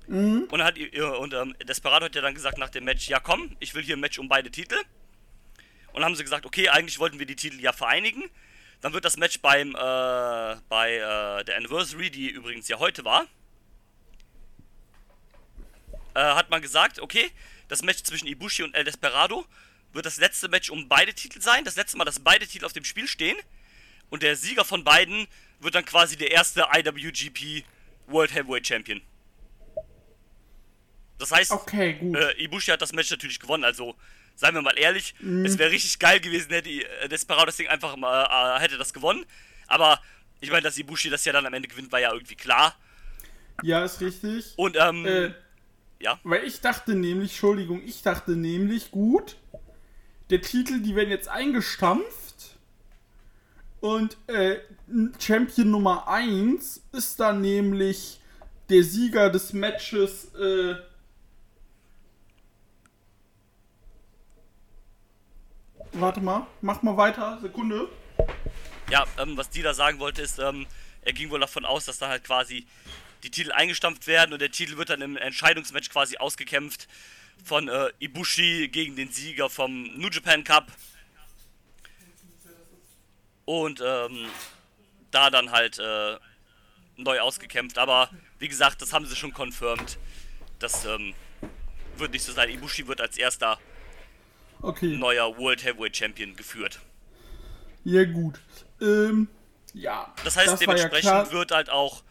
Und, 0.07 0.51
dann 0.51 0.63
hat, 0.63 0.77
äh, 0.77 1.01
und 1.01 1.33
ähm, 1.33 1.55
Desperado 1.67 2.05
hat 2.05 2.15
ja 2.15 2.21
dann 2.21 2.35
gesagt 2.35 2.59
nach 2.59 2.69
dem 2.69 2.83
Match, 2.85 3.09
ja 3.09 3.19
komm, 3.19 3.55
ich 3.59 3.73
will 3.73 3.81
hier 3.83 3.97
ein 3.97 3.99
Match 3.99 4.19
um 4.19 4.29
beide 4.29 4.51
Titel. 4.51 4.75
Und 5.95 6.03
haben 6.03 6.13
sie 6.13 6.23
gesagt, 6.23 6.45
okay, 6.45 6.67
eigentlich 6.67 6.99
wollten 6.99 7.19
wir 7.19 7.25
die 7.25 7.37
Titel 7.37 7.57
ja 7.61 7.71
vereinigen. 7.71 8.29
Dann 8.81 8.91
wird 8.91 9.05
das 9.05 9.15
Match 9.15 9.39
beim, 9.39 9.69
äh, 9.69 10.55
bei 10.67 10.95
äh, 10.95 11.45
der 11.45 11.55
Anniversary, 11.55 12.11
die 12.11 12.27
übrigens 12.27 12.67
ja 12.67 12.79
heute 12.79 13.05
war, 13.05 13.25
äh, 16.13 16.19
hat 16.19 16.49
man 16.49 16.61
gesagt, 16.61 16.99
okay, 16.99 17.31
das 17.69 17.81
Match 17.81 18.03
zwischen 18.03 18.27
Ibushi 18.27 18.63
und 18.63 18.75
El 18.75 18.83
Desperado 18.83 19.45
wird 19.93 20.05
das 20.05 20.17
letzte 20.17 20.49
Match 20.49 20.69
um 20.69 20.89
beide 20.89 21.13
Titel 21.13 21.39
sein. 21.39 21.63
Das 21.63 21.77
letzte 21.77 21.97
Mal, 21.97 22.03
dass 22.03 22.19
beide 22.19 22.45
Titel 22.45 22.65
auf 22.65 22.73
dem 22.73 22.83
Spiel 22.83 23.07
stehen. 23.07 23.37
Und 24.09 24.21
der 24.21 24.35
Sieger 24.35 24.65
von 24.65 24.83
beiden 24.83 25.27
wird 25.61 25.75
dann 25.75 25.85
quasi 25.85 26.17
der 26.17 26.31
erste 26.31 26.67
IWGP 26.75 27.63
World 28.07 28.33
Heavyweight 28.33 28.67
Champion. 28.67 29.01
Das 31.19 31.31
heißt, 31.31 31.51
Okay, 31.51 31.97
äh, 32.13 32.43
Ibushi 32.43 32.71
hat 32.71 32.81
das 32.81 32.91
Match 32.91 33.09
natürlich 33.09 33.39
gewonnen, 33.39 33.63
also 33.63 33.95
seien 34.35 34.53
wir 34.55 34.61
mal 34.61 34.77
ehrlich, 34.77 35.15
es 35.43 35.57
wäre 35.57 35.71
richtig 35.71 35.97
geil 35.99 36.19
gewesen, 36.19 36.49
hätte 36.51 36.69
äh, 36.69 37.07
Desperado 37.07 37.45
das 37.47 37.57
Ding 37.57 37.67
einfach 37.67 37.95
mal, 37.95 38.57
äh, 38.57 38.59
hätte 38.61 38.77
das 38.77 38.93
gewonnen. 38.93 39.25
Aber 39.67 39.99
ich 40.41 40.49
meine, 40.51 40.61
dass 40.63 40.77
Ibushi 40.77 41.09
das 41.09 41.25
ja 41.25 41.33
dann 41.33 41.45
am 41.45 41.53
Ende 41.53 41.67
gewinnt, 41.67 41.91
war 41.91 41.99
ja 41.99 42.11
irgendwie 42.13 42.35
klar. 42.35 42.75
ja, 43.63 43.83
ist 43.85 44.01
richtig. 44.01 44.53
Und 44.57 44.77
ähm, 44.79 45.05
Äh, 45.05 45.31
ja, 45.99 46.19
Weil 46.23 46.43
ich 46.43 46.59
dachte 46.61 46.93
nämlich, 46.93 47.31
Entschuldigung, 47.31 47.81
ich 47.85 48.01
dachte 48.01 48.31
nämlich, 48.31 48.91
gut, 48.91 49.37
der 50.29 50.41
Titel, 50.41 50.81
die 50.81 50.95
werden 50.95 51.09
jetzt 51.09 51.29
eingestampft 51.29 52.57
und 53.79 54.17
äh, 54.27 54.57
Champion 55.19 55.71
Nummer 55.71 56.07
1 56.07 56.83
ist 56.91 57.19
dann 57.19 57.41
nämlich 57.41 58.19
der 58.69 58.83
Sieger 58.83 59.29
des 59.29 59.53
Matches, 59.53 60.33
äh, 60.35 60.75
Warte 65.93 66.21
mal, 66.21 66.47
mach 66.61 66.81
mal 66.81 66.97
weiter, 66.97 67.39
Sekunde. 67.41 67.87
ja, 68.89 69.05
ähm, 69.17 69.37
was 69.37 69.49
die 69.49 69.61
da 69.61 69.73
sagen 69.73 69.99
wollte, 69.99 70.21
ist, 70.21 70.39
ähm, 70.39 70.67
er 71.01 71.13
ging 71.13 71.29
wohl 71.29 71.39
davon 71.39 71.65
aus, 71.65 71.85
dass 71.85 71.99
da 71.99 72.09
halt 72.09 72.23
quasi 72.23 72.65
die 73.23 73.31
Titel 73.31 73.51
eingestampft 73.51 74.07
werden 74.07 74.33
und 74.33 74.41
der 74.41 74.51
Titel 74.51 74.77
wird 74.77 74.89
dann 74.89 75.01
im 75.01 75.17
Entscheidungsmatch 75.17 75.89
quasi 75.89 76.17
ausgekämpft 76.17 76.87
von 77.43 77.67
äh, 77.67 77.91
Ibushi 77.99 78.69
gegen 78.69 78.95
den 78.95 79.11
Sieger 79.11 79.49
vom 79.49 79.83
New 79.97 80.09
Japan 80.09 80.43
Cup. 80.43 80.67
Und 83.45 83.81
ähm, 83.85 84.27
da 85.11 85.29
dann 85.29 85.51
halt 85.51 85.77
äh, 85.79 86.17
neu 86.97 87.19
ausgekämpft. 87.19 87.77
Aber 87.77 88.09
wie 88.39 88.47
gesagt, 88.47 88.81
das 88.81 88.93
haben 88.93 89.05
sie 89.05 89.15
schon 89.15 89.33
confirmed. 89.33 89.97
Das 90.59 90.85
ähm, 90.85 91.13
wird 91.97 92.11
nicht 92.11 92.23
so 92.23 92.31
sein. 92.31 92.49
Ibushi 92.49 92.87
wird 92.87 93.01
als 93.01 93.17
erster 93.17 93.59
Okay. 94.61 94.97
neuer 94.97 95.37
World 95.37 95.63
Heavyweight 95.63 95.95
Champion 95.95 96.35
geführt. 96.35 96.79
Ja, 97.83 98.03
gut. 98.05 98.39
Ähm, 98.81 99.27
ja. 99.73 100.13
Das 100.23 100.37
heißt, 100.37 100.47
ja 100.47 100.55
dementsprechend 100.57 101.01
klar. 101.01 101.31
wird 101.31 101.51
halt 101.51 101.69
auch 101.69 102.03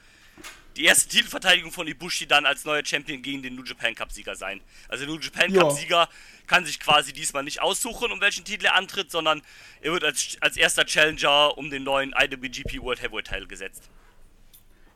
die 0.77 0.85
erste 0.85 1.09
Titelverteidigung 1.09 1.71
von 1.71 1.87
Ibushi 1.87 2.27
dann 2.27 2.47
als 2.47 2.65
neuer 2.65 2.85
Champion 2.85 3.23
gegen 3.23 3.43
den 3.43 3.55
New 3.55 3.63
Japan 3.65 3.95
Cup 3.95 4.11
Sieger 4.13 4.35
sein. 4.35 4.61
Also 4.89 5.05
der 5.05 5.15
New 5.15 5.21
Japan 5.21 5.53
Ja. 5.53 5.63
Cup 5.63 5.73
Sieger 5.73 6.09
kann 6.47 6.65
sich 6.67 6.81
quasi 6.81 7.13
diesmal 7.13 7.45
nicht 7.45 7.63
aussuchen, 7.63 8.13
um 8.13 8.21
welchen 8.21 8.45
Titel 8.45 8.67
er 8.67 8.75
antritt, 8.75 9.11
sondern 9.11 9.43
er 9.81 9.93
wird 9.93 10.05
als, 10.05 10.37
als 10.41 10.57
erster 10.57 10.85
Challenger 10.85 11.57
um 11.57 11.71
den 11.71 11.85
neuen 11.85 12.13
IWGP 12.13 12.83
World 12.83 13.03
Heavyweight 13.03 13.27
Title 13.27 13.47
gesetzt. 13.47 13.89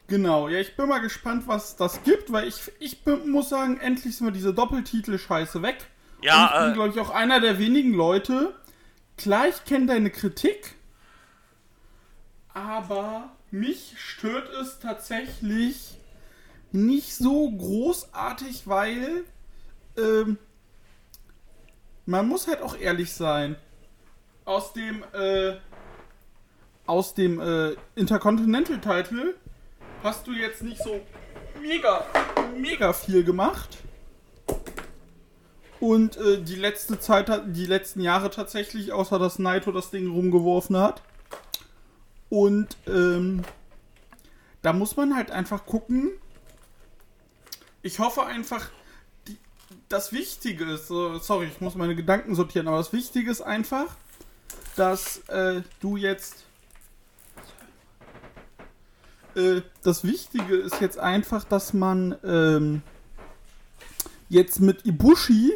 Genau, 0.09 0.49
ja, 0.49 0.59
ich 0.59 0.75
bin 0.75 0.89
mal 0.89 1.01
gespannt, 1.01 1.45
was 1.47 1.77
das 1.77 2.03
gibt, 2.03 2.33
weil 2.33 2.49
ich, 2.49 2.57
ich 2.81 3.01
bin, 3.05 3.31
muss 3.31 3.51
sagen, 3.51 3.79
endlich 3.79 4.17
sind 4.17 4.27
wir 4.27 4.33
diese 4.33 4.55
Doppeltitel-Scheiße 4.55 5.61
weg. 5.63 5.87
Ja, 6.23 6.47
Und 6.47 6.53
ich 6.55 6.61
bin, 6.61 6.71
äh, 6.71 6.75
glaube 6.75 6.89
ich, 6.91 7.01
auch 7.01 7.11
einer 7.11 7.41
der 7.41 7.59
wenigen 7.59 7.93
Leute. 7.93 8.55
Klar, 9.17 9.49
ich 9.49 9.65
kenne 9.65 9.87
deine 9.87 10.11
Kritik, 10.11 10.75
aber 12.55 13.31
mich 13.51 13.95
stört 13.99 14.49
es 14.55 14.79
tatsächlich 14.79 15.97
nicht 16.71 17.15
so 17.15 17.51
großartig, 17.51 18.67
weil 18.67 19.25
ähm, 19.97 20.39
man 22.07 22.29
muss 22.29 22.47
halt 22.47 22.63
auch 22.63 22.77
ehrlich 22.77 23.13
sein. 23.13 23.57
Aus 24.45 24.73
dem 24.73 25.05
äh, 25.13 25.57
aus 26.87 27.15
dem 27.15 27.41
äh, 27.41 27.77
Intercontinental 27.95 28.81
Title 28.81 29.35
hast 30.03 30.27
du 30.27 30.33
jetzt 30.33 30.63
nicht 30.63 30.83
so 30.83 31.01
mega 31.61 32.05
mega 32.57 32.93
viel 32.93 33.25
gemacht. 33.25 33.79
Und 35.81 36.17
äh, 36.17 36.43
die 36.43 36.57
letzte 36.57 36.99
Zeit, 36.99 37.29
hat- 37.31 37.45
die 37.55 37.67
letzten 37.67 38.01
Jahre 38.01 38.31
tatsächlich, 38.31 38.93
außer 38.93 39.19
dass 39.19 39.39
Naito 39.39 39.71
das 39.73 39.91
Ding 39.91 40.11
rumgeworfen 40.11 40.77
hat. 40.77 41.03
Und 42.31 42.77
ähm, 42.87 43.43
da 44.63 44.73
muss 44.73 44.97
man 44.97 45.15
halt 45.15 45.31
einfach 45.31 45.67
gucken. 45.67 46.11
Ich 47.83 48.01
hoffe 48.01 48.25
einfach, 48.27 48.69
die, 49.29 49.39
das 49.89 50.13
Wichtige 50.13 50.65
ist, 50.65 50.89
so, 50.89 51.19
sorry, 51.19 51.47
ich 51.47 51.61
muss 51.61 51.75
meine 51.77 51.95
Gedanken 51.95 52.35
sortieren, 52.35 52.67
aber 52.69 52.79
das 52.79 52.93
Wichtige 52.93 53.31
ist 53.31 53.41
einfach, 53.41 53.87
dass 54.75 55.19
äh, 55.29 55.63
du 55.81 55.97
jetzt. 55.97 56.45
Äh, 59.37 59.63
das 59.83 60.05
Wichtige 60.05 60.57
ist 60.57 60.81
jetzt 60.81 60.99
einfach, 60.99 61.45
dass 61.45 61.73
man 61.73 62.17
ähm, 62.25 62.83
jetzt 64.29 64.61
mit 64.61 64.85
Ibushi, 64.85 65.53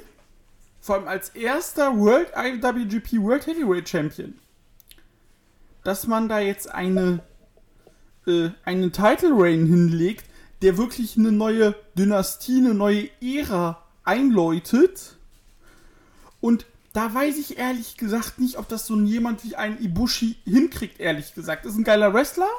vor 0.83 0.97
allem 0.97 1.09
als 1.09 1.31
erster 1.31 1.97
World 1.97 2.33
IWGP 2.37 3.23
World 3.23 3.47
Heavyweight 3.47 3.89
Champion, 3.89 4.35
dass 5.85 6.09
man 6.09 6.29
da 6.29 6.41
jetzt 6.41 6.69
eine 6.69 7.23
äh, 8.27 8.51
einen 8.65 8.93
Title 8.93 9.31
Reign 9.33 9.67
hinlegt, 9.67 10.27
der 10.61 10.77
wirklich 10.77 11.17
eine 11.17 11.31
neue 11.31 11.77
Dynastie, 11.97 12.59
eine 12.59 12.75
neue 12.75 13.09
Ära 13.21 13.81
einläutet. 14.03 15.17
Und 16.41 16.67
da 16.93 17.15
weiß 17.15 17.39
ich 17.39 17.59
ehrlich 17.59 17.97
gesagt 17.97 18.41
nicht, 18.41 18.59
ob 18.59 18.69
das 18.69 18.87
so 18.87 18.99
jemand 18.99 19.45
wie 19.45 19.55
ein 19.55 19.81
Ibushi 19.81 20.37
hinkriegt, 20.45 20.99
ehrlich 20.99 21.33
gesagt. 21.35 21.65
Ist 21.65 21.77
ein 21.77 21.85
geiler 21.85 22.13
Wrestler. 22.13 22.51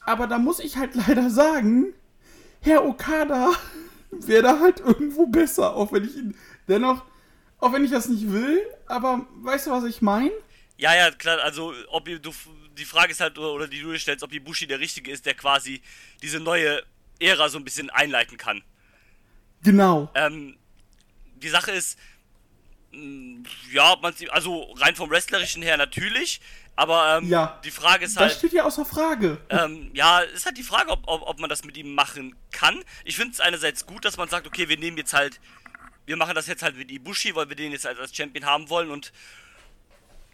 Aber 0.00 0.26
da 0.26 0.38
muss 0.38 0.60
ich 0.60 0.76
halt 0.76 0.94
leider 1.06 1.30
sagen, 1.30 1.94
Herr 2.60 2.84
Okada 2.84 3.52
wäre 4.10 4.42
da 4.42 4.60
halt 4.60 4.80
irgendwo 4.80 5.26
besser, 5.26 5.74
auch 5.74 5.92
wenn 5.92 6.04
ich 6.04 6.16
ihn 6.16 6.36
dennoch, 6.68 7.04
auch 7.58 7.72
wenn 7.72 7.84
ich 7.84 7.90
das 7.90 8.08
nicht 8.08 8.32
will, 8.32 8.60
aber 8.86 9.26
weißt 9.42 9.66
du, 9.66 9.70
was 9.70 9.84
ich 9.84 10.02
meine? 10.02 10.32
ja, 10.80 10.94
ja, 10.94 11.10
klar, 11.10 11.40
also 11.40 11.74
ob 11.88 12.08
ihr, 12.08 12.18
du, 12.18 12.32
die 12.78 12.86
Frage 12.86 13.12
ist 13.12 13.20
halt, 13.20 13.38
oder, 13.38 13.68
die 13.68 13.80
du 13.80 13.92
dir 13.92 13.98
stellst, 13.98 14.24
ob 14.24 14.32
Ibushi 14.32 14.66
der 14.66 14.80
Richtige 14.80 15.10
ist, 15.10 15.26
der 15.26 15.34
quasi 15.34 15.82
diese 16.22 16.40
neue 16.40 16.82
Ära 17.18 17.50
so 17.50 17.58
ein 17.58 17.64
bisschen 17.64 17.90
einleiten 17.90 18.38
kann. 18.38 18.62
Genau. 19.62 20.10
Ähm, 20.14 20.56
die 21.36 21.50
Sache 21.50 21.72
ist, 21.72 21.98
mh, 22.92 23.46
ja, 23.72 23.94
man 24.00 24.14
also 24.30 24.72
rein 24.78 24.96
vom 24.96 25.10
Wrestlerischen 25.10 25.62
her 25.62 25.76
natürlich, 25.76 26.40
aber 26.76 27.18
ähm, 27.18 27.28
Ja. 27.28 27.60
die 27.64 27.70
Frage 27.70 28.04
ist 28.04 28.16
Das 28.16 28.22
halt, 28.22 28.32
steht 28.38 28.52
ja 28.52 28.64
außer 28.64 28.84
Frage. 28.84 29.38
ähm, 29.50 29.90
ja, 29.94 30.20
ist 30.20 30.46
halt 30.46 30.56
die 30.56 30.62
Frage, 30.62 30.90
ob, 30.90 31.02
ob, 31.06 31.22
ob 31.22 31.38
man 31.38 31.50
das 31.50 31.64
mit 31.64 31.76
ihm 31.76 31.94
machen 31.94 32.34
kann. 32.52 32.82
Ich 33.04 33.16
finde 33.16 33.32
es 33.32 33.40
einerseits 33.40 33.86
gut, 33.86 34.04
dass 34.04 34.16
man 34.16 34.28
sagt, 34.28 34.46
okay, 34.46 34.68
wir 34.68 34.78
nehmen 34.78 34.96
jetzt 34.96 35.12
halt, 35.12 35.40
wir 36.06 36.16
machen 36.16 36.34
das 36.34 36.46
jetzt 36.46 36.62
halt 36.62 36.76
mit 36.76 36.90
Ibushi, 36.90 37.34
weil 37.34 37.48
wir 37.48 37.56
den 37.56 37.72
jetzt 37.72 37.86
als, 37.86 37.98
als 37.98 38.14
Champion 38.16 38.46
haben 38.46 38.68
wollen 38.70 38.90
und 38.90 39.12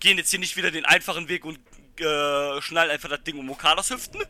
gehen 0.01 0.19
jetzt 0.19 0.31
hier 0.31 0.39
nicht 0.39 0.57
wieder 0.57 0.71
den 0.71 0.85
einfachen 0.85 1.29
Weg 1.29 1.45
und 1.45 1.59
äh, 2.01 2.61
schnallen 2.61 2.91
einfach 2.91 3.09
das 3.09 3.23
Ding 3.25 3.39
um 3.39 3.51
Okadas 3.51 3.91
Hüften. 3.91 4.23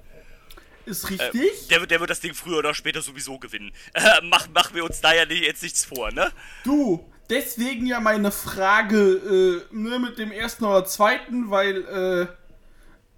Ist 0.86 1.04
Äh, 1.04 1.24
richtig. 1.24 1.68
der, 1.68 1.80
wird- 1.80 1.90
der 1.90 1.98
wird 2.00 2.10
das 2.10 2.20
Ding 2.20 2.32
früher 2.32 2.58
oder 2.58 2.72
später 2.74 3.02
sowieso 3.02 3.38
gewinnen. 3.38 3.72
Äh, 3.92 4.20
mach, 4.22 4.48
machen 4.50 4.74
wir 4.76 4.84
uns 4.84 5.00
da 5.00 5.12
ja 5.12 5.24
jetzt 5.24 5.62
nichts 5.64 5.84
vor, 5.84 6.12
ne? 6.12 6.30
Du, 6.62 7.10
deswegen 7.30 7.86
ja 7.86 8.00
meine 8.00 8.32
Frage 8.32 9.64
äh, 9.70 9.74
ne, 9.74 9.98
mit 9.98 10.18
dem 10.18 10.32
ersten 10.32 10.64
oder 10.64 10.84
zweiten, 10.84 11.50
weil 11.50 12.28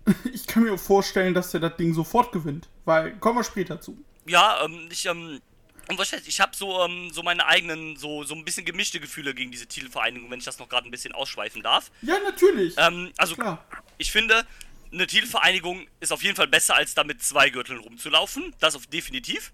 äh, 0.06 0.12
ich 0.32 0.46
kann 0.46 0.64
mir 0.64 0.78
vorstellen, 0.78 1.34
dass 1.34 1.50
der 1.50 1.60
das 1.60 1.76
Ding 1.76 1.94
sofort 1.94 2.32
gewinnt. 2.32 2.68
Weil, 2.84 3.16
kommen 3.18 3.38
wir 3.38 3.44
später 3.44 3.80
zu. 3.80 4.02
Ja, 4.26 4.64
ähm, 4.64 4.88
ich, 4.90 5.06
ähm, 5.06 5.40
und 5.88 5.98
was 5.98 6.12
heißt, 6.12 6.28
ich 6.28 6.40
habe 6.40 6.54
so, 6.54 6.82
ähm, 6.84 7.10
so 7.12 7.22
meine 7.22 7.46
eigenen, 7.46 7.96
so, 7.96 8.22
so 8.24 8.34
ein 8.34 8.44
bisschen 8.44 8.64
gemischte 8.64 9.00
Gefühle 9.00 9.34
gegen 9.34 9.50
diese 9.50 9.66
Titelvereinigung, 9.66 10.30
wenn 10.30 10.38
ich 10.38 10.44
das 10.44 10.58
noch 10.58 10.68
gerade 10.68 10.86
ein 10.86 10.90
bisschen 10.90 11.14
ausschweifen 11.14 11.62
darf. 11.62 11.90
Ja, 12.02 12.18
natürlich. 12.20 12.74
Ähm, 12.76 13.10
also, 13.16 13.34
Klar. 13.34 13.64
ich 13.96 14.12
finde, 14.12 14.46
eine 14.92 15.06
Titelvereinigung 15.06 15.86
ist 16.00 16.12
auf 16.12 16.22
jeden 16.22 16.36
Fall 16.36 16.48
besser, 16.48 16.74
als 16.74 16.94
da 16.94 17.04
mit 17.04 17.22
zwei 17.22 17.50
Gürteln 17.50 17.78
rumzulaufen. 17.78 18.54
Das 18.60 18.74
auf 18.74 18.86
definitiv. 18.86 19.52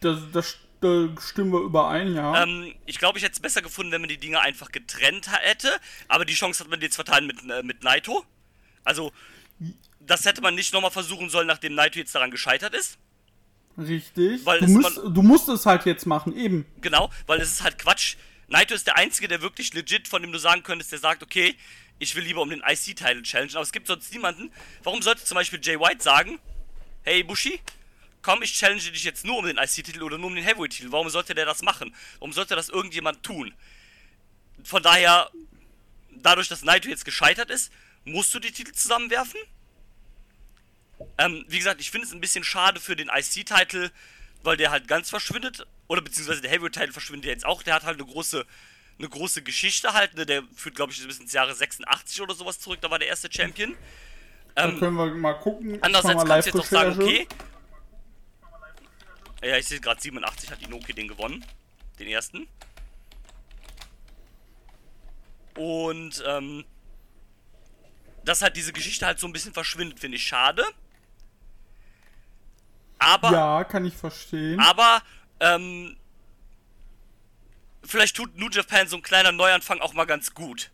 Das, 0.00 0.18
das, 0.32 0.56
da 0.82 1.08
stimmen 1.22 1.52
wir 1.52 1.60
überein, 1.60 2.14
ja. 2.14 2.42
Ähm, 2.42 2.74
ich 2.86 2.98
glaube, 2.98 3.18
ich 3.18 3.24
hätte 3.24 3.34
es 3.34 3.40
besser 3.40 3.62
gefunden, 3.62 3.92
wenn 3.92 4.00
man 4.02 4.08
die 4.08 4.18
Dinge 4.18 4.40
einfach 4.40 4.70
getrennt 4.72 5.30
hätte. 5.32 5.70
Aber 6.08 6.24
die 6.24 6.34
Chance 6.34 6.62
hat 6.62 6.70
man 6.70 6.80
jetzt 6.80 6.96
verteilen 6.96 7.26
mit, 7.26 7.38
äh, 7.50 7.62
mit 7.62 7.82
Naito. 7.82 8.24
Also, 8.84 9.12
das 10.00 10.24
hätte 10.26 10.42
man 10.42 10.54
nicht 10.54 10.72
nochmal 10.72 10.90
versuchen 10.90 11.30
sollen, 11.30 11.46
nachdem 11.46 11.74
Naito 11.74 11.98
jetzt 11.98 12.14
daran 12.14 12.30
gescheitert 12.30 12.74
ist. 12.74 12.98
Richtig. 13.78 14.44
weil 14.44 14.60
Du 14.60 14.66
musst, 14.68 14.96
man- 15.02 15.14
du 15.14 15.22
musst 15.22 15.48
es 15.48 15.64
halt 15.64 15.86
jetzt 15.86 16.04
machen, 16.06 16.36
eben. 16.36 16.66
Genau, 16.82 17.10
weil 17.26 17.40
es 17.40 17.50
ist 17.52 17.62
halt 17.62 17.78
Quatsch. 17.78 18.16
Naito 18.48 18.74
ist 18.74 18.86
der 18.86 18.96
Einzige, 18.96 19.28
der 19.28 19.40
wirklich 19.40 19.72
legit, 19.72 20.08
von 20.08 20.20
dem 20.20 20.30
du 20.30 20.38
sagen 20.38 20.62
könntest, 20.62 20.92
der 20.92 20.98
sagt, 20.98 21.22
okay, 21.22 21.54
ich 21.98 22.14
will 22.14 22.24
lieber 22.24 22.42
um 22.42 22.50
den 22.50 22.60
IC-Title 22.60 23.22
challengen, 23.22 23.54
aber 23.54 23.62
es 23.62 23.72
gibt 23.72 23.86
sonst 23.86 24.12
niemanden. 24.12 24.50
Warum 24.82 25.00
sollte 25.00 25.24
zum 25.24 25.36
Beispiel 25.36 25.58
Jay 25.62 25.78
White 25.80 26.02
sagen, 26.02 26.38
hey 27.02 27.22
Bushi, 27.22 27.60
komm, 28.22 28.42
ich 28.42 28.54
challenge 28.54 28.80
dich 28.80 29.04
jetzt 29.04 29.24
nur 29.24 29.38
um 29.38 29.44
den 29.46 29.58
IC-Titel 29.58 30.02
oder 30.02 30.16
nur 30.18 30.28
um 30.28 30.34
den 30.34 30.44
Heavyweight-Titel. 30.44 30.92
Warum 30.92 31.10
sollte 31.10 31.34
der 31.34 31.44
das 31.44 31.62
machen? 31.62 31.94
Warum 32.18 32.32
sollte 32.32 32.54
das 32.54 32.68
irgendjemand 32.68 33.22
tun? 33.22 33.52
Von 34.64 34.82
daher, 34.82 35.30
dadurch, 36.10 36.48
dass 36.48 36.62
Naito 36.62 36.88
jetzt 36.88 37.04
gescheitert 37.04 37.50
ist, 37.50 37.72
musst 38.04 38.32
du 38.34 38.38
die 38.38 38.52
Titel 38.52 38.72
zusammenwerfen. 38.72 39.40
Ähm, 41.18 41.44
wie 41.48 41.58
gesagt, 41.58 41.80
ich 41.80 41.90
finde 41.90 42.06
es 42.06 42.12
ein 42.12 42.20
bisschen 42.20 42.44
schade 42.44 42.80
für 42.80 42.94
den 42.96 43.08
IC-Titel, 43.08 43.90
weil 44.42 44.56
der 44.56 44.70
halt 44.70 44.86
ganz 44.88 45.10
verschwindet. 45.10 45.66
Oder 45.88 46.00
beziehungsweise 46.00 46.40
der 46.40 46.50
Heavyweight-Titel 46.50 46.92
verschwindet 46.92 47.26
jetzt 47.26 47.44
auch. 47.44 47.62
Der 47.62 47.74
hat 47.74 47.82
halt 47.84 48.00
eine 48.00 48.06
große, 48.10 48.46
eine 48.98 49.08
große 49.08 49.42
Geschichte 49.42 49.92
halt. 49.94 50.14
Ne? 50.14 50.26
Der 50.26 50.42
führt, 50.54 50.76
glaube 50.76 50.92
ich, 50.92 51.04
bis 51.04 51.18
ins 51.18 51.32
Jahre 51.32 51.54
86 51.54 52.20
oder 52.20 52.34
sowas 52.34 52.60
zurück. 52.60 52.80
Da 52.80 52.90
war 52.90 52.98
der 52.98 53.08
erste 53.08 53.28
Champion. 53.32 53.74
Da 54.54 54.68
Ähm, 54.68 54.78
können 54.78 54.96
wir 54.96 55.06
mal 55.06 55.34
gucken. 55.34 55.78
Andererseits 55.82 56.24
kannst 56.24 56.46
du 56.46 56.50
jetzt 56.58 56.60
auch 56.60 56.70
sagen, 56.70 57.02
okay. 57.02 57.26
Ja, 59.42 59.56
ich 59.56 59.66
sehe 59.66 59.80
gerade 59.80 60.00
87 60.00 60.50
hat 60.50 60.62
Inoki 60.62 60.92
den 60.92 61.08
gewonnen. 61.08 61.44
Den 61.98 62.08
ersten. 62.08 62.48
Und, 65.56 66.22
ähm, 66.26 66.64
dass 68.24 68.40
halt 68.40 68.56
diese 68.56 68.72
Geschichte 68.72 69.04
halt 69.04 69.18
so 69.18 69.26
ein 69.26 69.32
bisschen 69.32 69.52
verschwindet, 69.52 69.98
finde 70.00 70.16
ich 70.16 70.26
schade. 70.26 70.64
Aber, 72.98 73.32
Ja, 73.32 73.64
kann 73.64 73.84
ich 73.84 73.94
verstehen. 73.94 74.60
aber, 74.60 75.02
ähm, 75.40 75.96
vielleicht 77.84 78.16
tut 78.16 78.36
New 78.38 78.48
Japan 78.48 78.86
so 78.86 78.96
ein 78.96 79.02
kleiner 79.02 79.32
Neuanfang 79.32 79.80
auch 79.80 79.92
mal 79.92 80.04
ganz 80.04 80.32
gut. 80.34 80.70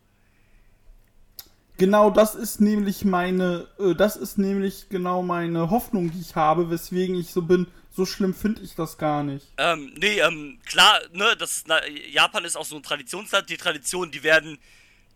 Genau 1.77 2.11
das 2.11 2.35
ist 2.35 2.61
nämlich 2.61 3.03
meine, 3.03 3.67
äh, 3.79 3.95
das 3.95 4.15
ist 4.15 4.37
nämlich 4.37 4.89
genau 4.89 5.23
meine 5.23 5.69
Hoffnung, 5.71 6.11
die 6.11 6.19
ich 6.21 6.35
habe, 6.35 6.69
weswegen 6.69 7.15
ich 7.15 7.31
so 7.31 7.41
bin. 7.41 7.67
So 7.91 8.05
schlimm 8.05 8.33
finde 8.33 8.61
ich 8.61 8.75
das 8.75 8.97
gar 8.97 9.23
nicht. 9.23 9.47
Ähm, 9.57 9.93
nee, 9.97 10.19
ähm, 10.19 10.59
klar, 10.65 10.99
ne, 11.11 11.35
das 11.37 11.63
na, 11.67 11.85
Japan 11.87 12.45
ist 12.45 12.55
auch 12.55 12.65
so 12.65 12.75
ein 12.75 12.83
Traditionsland. 12.83 13.49
Die 13.49 13.57
Traditionen, 13.57 14.11
die 14.11 14.23
werden, 14.23 14.57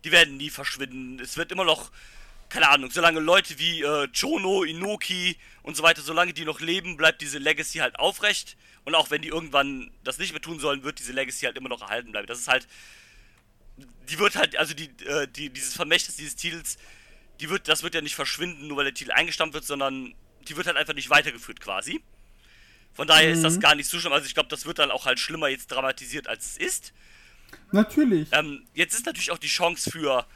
die 0.04 0.12
werden 0.12 0.36
nie 0.36 0.50
verschwinden. 0.50 1.20
Es 1.20 1.36
wird 1.36 1.52
immer 1.52 1.64
noch, 1.64 1.90
keine 2.48 2.68
Ahnung, 2.68 2.90
solange 2.90 3.20
Leute 3.20 3.58
wie 3.58 3.82
äh, 3.82 4.08
Chono, 4.08 4.64
Inoki 4.64 5.36
und 5.62 5.76
so 5.76 5.82
weiter, 5.82 6.02
solange 6.02 6.32
die 6.32 6.44
noch 6.44 6.60
leben, 6.60 6.96
bleibt 6.96 7.22
diese 7.22 7.38
Legacy 7.38 7.78
halt 7.78 7.98
aufrecht. 7.98 8.56
Und 8.84 8.94
auch 8.94 9.10
wenn 9.10 9.22
die 9.22 9.28
irgendwann 9.28 9.90
das 10.02 10.18
nicht 10.18 10.32
mehr 10.32 10.42
tun 10.42 10.58
sollen, 10.58 10.82
wird 10.82 10.98
diese 10.98 11.12
Legacy 11.12 11.46
halt 11.46 11.56
immer 11.56 11.70
noch 11.70 11.80
erhalten 11.80 12.12
bleiben. 12.12 12.26
Das 12.26 12.38
ist 12.38 12.48
halt, 12.48 12.66
die 14.10 14.18
wird 14.18 14.36
halt, 14.36 14.56
also 14.58 14.74
die, 14.74 14.90
äh, 15.06 15.26
die, 15.28 15.48
dieses 15.48 15.74
Vermächtnis 15.74 16.16
dieses 16.16 16.36
Titels, 16.36 16.76
die 17.40 17.48
wird, 17.48 17.68
das 17.68 17.82
wird 17.82 17.94
ja 17.94 18.00
nicht 18.00 18.14
verschwinden, 18.14 18.66
nur 18.66 18.76
weil 18.76 18.84
der 18.84 18.94
Titel 18.94 19.12
eingestampft 19.12 19.54
wird, 19.54 19.64
sondern 19.64 20.14
die 20.48 20.56
wird 20.56 20.66
halt 20.66 20.76
einfach 20.76 20.94
nicht 20.94 21.08
weitergeführt 21.10 21.60
quasi. 21.60 22.02
Von 22.94 23.08
daher 23.08 23.32
ist 23.32 23.42
das 23.42 23.58
gar 23.58 23.74
nicht 23.74 23.88
so 23.88 23.98
schlimm. 23.98 24.12
Also 24.12 24.26
ich 24.26 24.34
glaube, 24.34 24.48
das 24.48 24.66
wird 24.66 24.78
dann 24.78 24.90
auch 24.90 25.04
halt 25.04 25.18
schlimmer 25.18 25.48
jetzt 25.48 25.66
dramatisiert, 25.66 26.28
als 26.28 26.52
es 26.52 26.56
ist. 26.56 26.92
Natürlich. 27.72 28.28
Ähm, 28.32 28.66
jetzt 28.72 28.94
ist 28.94 29.06
natürlich 29.06 29.32
auch 29.32 29.38
die 29.38 29.48
Chance 29.48 29.90
für 29.90 30.26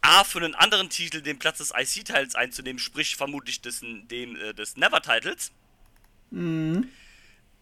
A, 0.00 0.24
für 0.24 0.38
einen 0.38 0.54
anderen 0.54 0.90
Titel 0.90 1.20
den 1.20 1.38
Platz 1.38 1.58
des 1.58 1.70
IC-Titles 1.70 2.34
einzunehmen, 2.34 2.78
sprich 2.78 3.16
vermutlich 3.16 3.60
des, 3.60 3.80
dem, 3.80 4.36
äh, 4.36 4.52
des 4.52 4.76
Never-Titles. 4.76 5.52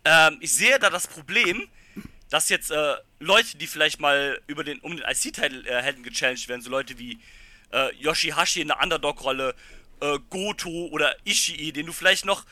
Ähm, 0.07 0.39
ich 0.41 0.53
sehe 0.53 0.79
da 0.79 0.91
das 0.91 1.07
Problem, 1.07 1.69
dass 2.31 2.49
jetzt 2.49 2.71
äh, 2.71 2.95
Leute, 3.21 3.59
die 3.59 3.67
vielleicht 3.67 4.01
mal 4.01 4.41
über 4.47 4.65
den, 4.65 4.81
um 4.81 4.97
den 4.97 5.05
IC-Title 5.07 5.67
äh, 5.67 5.83
hätten 5.83 6.03
gechallenged 6.03 6.49
werden, 6.49 6.63
so 6.63 6.71
Leute 6.71 6.99
wie 6.99 7.19
äh, 7.73 7.95
Yoshihashi 7.97 8.61
in 8.61 8.69
der 8.69 8.83
Underdog-Rolle, 8.83 9.55
äh, 10.01 10.19
Goto 10.31 10.89
oder 10.91 11.15
Ishii, 11.25 11.73
den 11.73 11.87
du 11.87 11.93
vielleicht 11.93 12.25
noch 12.25 12.45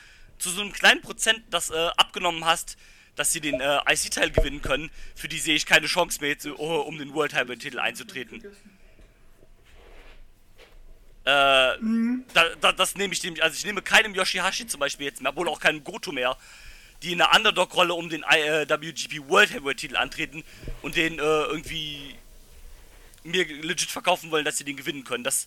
zu 0.43 0.51
so 0.51 0.61
einem 0.61 0.73
kleinen 0.73 1.01
Prozent 1.01 1.41
das 1.51 1.71
äh, 1.71 1.91
abgenommen 1.97 2.45
hast, 2.45 2.77
dass 3.15 3.33
sie 3.33 3.41
den 3.41 3.61
äh, 3.61 3.79
IC-Teil 3.89 4.31
gewinnen 4.31 4.61
können, 4.61 4.91
für 5.15 5.29
die 5.29 5.39
sehe 5.39 5.55
ich 5.55 5.67
keine 5.67 5.87
Chance 5.87 6.21
mehr, 6.21 6.31
jetzt, 6.31 6.47
uh, 6.47 6.53
um 6.53 6.99
den 6.99 7.15
World 7.15 7.35
Heavyweight-Titel 7.35 7.79
einzutreten. 7.79 8.43
Äh, 11.25 11.25
da, 11.25 11.79
da, 12.61 12.73
das 12.73 12.97
nehme 12.97 13.13
ich 13.13 13.23
nämlich, 13.23 13.43
also 13.43 13.55
ich 13.55 13.65
nehme 13.65 13.83
keinem 13.83 14.15
Yoshihashi 14.15 14.67
zum 14.67 14.81
Beispiel 14.81 15.07
jetzt 15.07 15.23
mehr, 15.23 15.37
wohl 15.37 15.49
auch 15.49 15.61
keinem 15.61 15.85
Goto 15.85 16.11
mehr, 16.11 16.37
die 17.03 17.13
in 17.13 17.21
einer 17.21 17.37
Underdog-Rolle 17.37 17.95
um 17.95 18.09
den 18.09 18.25
äh, 18.25 18.67
WGP 18.69 19.29
World 19.29 19.53
Heavyweight-Titel 19.53 19.97
antreten 19.97 20.43
und 20.81 20.97
den 20.97 21.19
äh, 21.19 21.23
irgendwie 21.23 22.17
mir 23.23 23.45
legit 23.45 23.91
verkaufen 23.91 24.33
wollen, 24.33 24.45
dass 24.45 24.59
sie 24.59 24.65
den 24.65 24.77
gewinnen 24.77 25.05
können. 25.05 25.23
Das, 25.23 25.47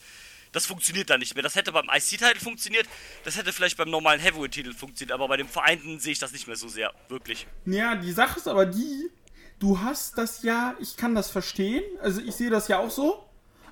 das 0.56 0.66
funktioniert 0.66 1.10
da 1.10 1.18
nicht 1.18 1.36
mehr. 1.36 1.44
Das 1.44 1.56
hätte 1.56 1.72
beim 1.72 1.90
IC-Titel 1.90 2.40
funktioniert, 2.40 2.88
das 3.24 3.38
hätte 3.38 3.52
vielleicht 3.52 3.78
beim 3.78 3.90
normalen 3.90 4.22
Heavyweight-Titel 4.22 4.74
funktioniert, 4.74 5.14
aber 5.14 5.28
bei 5.28 5.38
dem 5.38 5.50
Vereinten 5.50 6.00
sehe 6.00 6.14
ich 6.14 6.20
das 6.20 6.32
nicht 6.32 6.48
mehr 6.48 6.56
so 6.56 6.70
sehr, 6.70 6.94
wirklich. 7.10 7.46
Ja, 7.66 7.96
die 7.96 8.12
Sache 8.12 8.40
ist 8.40 8.48
aber 8.48 8.66
die, 8.66 9.10
du 9.60 9.80
hast 9.82 10.18
das 10.18 10.44
ja, 10.44 10.76
ich 10.80 10.96
kann 10.96 11.14
das 11.14 11.30
verstehen, 11.30 11.84
also 12.02 12.22
ich 12.22 12.36
sehe 12.36 12.50
das 12.50 12.70
ja 12.70 12.80
auch 12.80 12.90
so, 12.90 13.26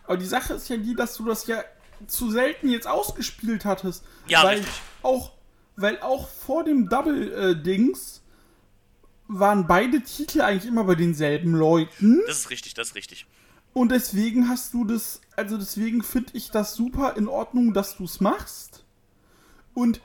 aber 0.04 0.18
die 0.18 0.26
Sache 0.26 0.56
ist 0.56 0.70
ja 0.70 0.76
die, 0.76 0.94
dass 0.94 1.16
du 1.16 1.26
das 1.26 1.48
ja 1.48 1.64
zu 2.08 2.30
selten 2.30 2.70
jetzt 2.70 2.88
ausgespielt 2.88 3.64
hattest. 3.64 4.04
Ja, 4.28 4.44
weil 4.44 4.58
richtig. 4.58 4.74
auch, 5.04 5.32
weil 5.78 6.02
auch 6.02 6.28
vor 6.28 6.66
dem 6.66 6.90
Double-Dings 6.90 8.22
waren 9.30 9.68
beide 9.68 10.02
Titel 10.02 10.42
eigentlich 10.42 10.66
immer 10.66 10.84
bei 10.84 10.96
denselben 10.96 11.56
Leuten. 11.56 12.22
Das 12.28 12.40
ist 12.40 12.50
richtig, 12.50 12.74
das 12.74 12.90
ist 12.90 12.96
richtig. 12.96 13.26
Und 13.74 13.92
deswegen 13.92 14.50
hast 14.50 14.74
du 14.74 14.86
das, 14.86 15.22
also 15.36 15.58
deswegen 15.58 16.04
finde 16.04 16.32
ich 16.34 16.52
das 16.52 16.76
super 16.76 17.16
in 17.18 17.28
Ordnung, 17.28 17.74
dass 17.74 17.98
du 17.98 18.04
es 18.04 18.22
machst. 18.22 18.86
Und 19.74 20.02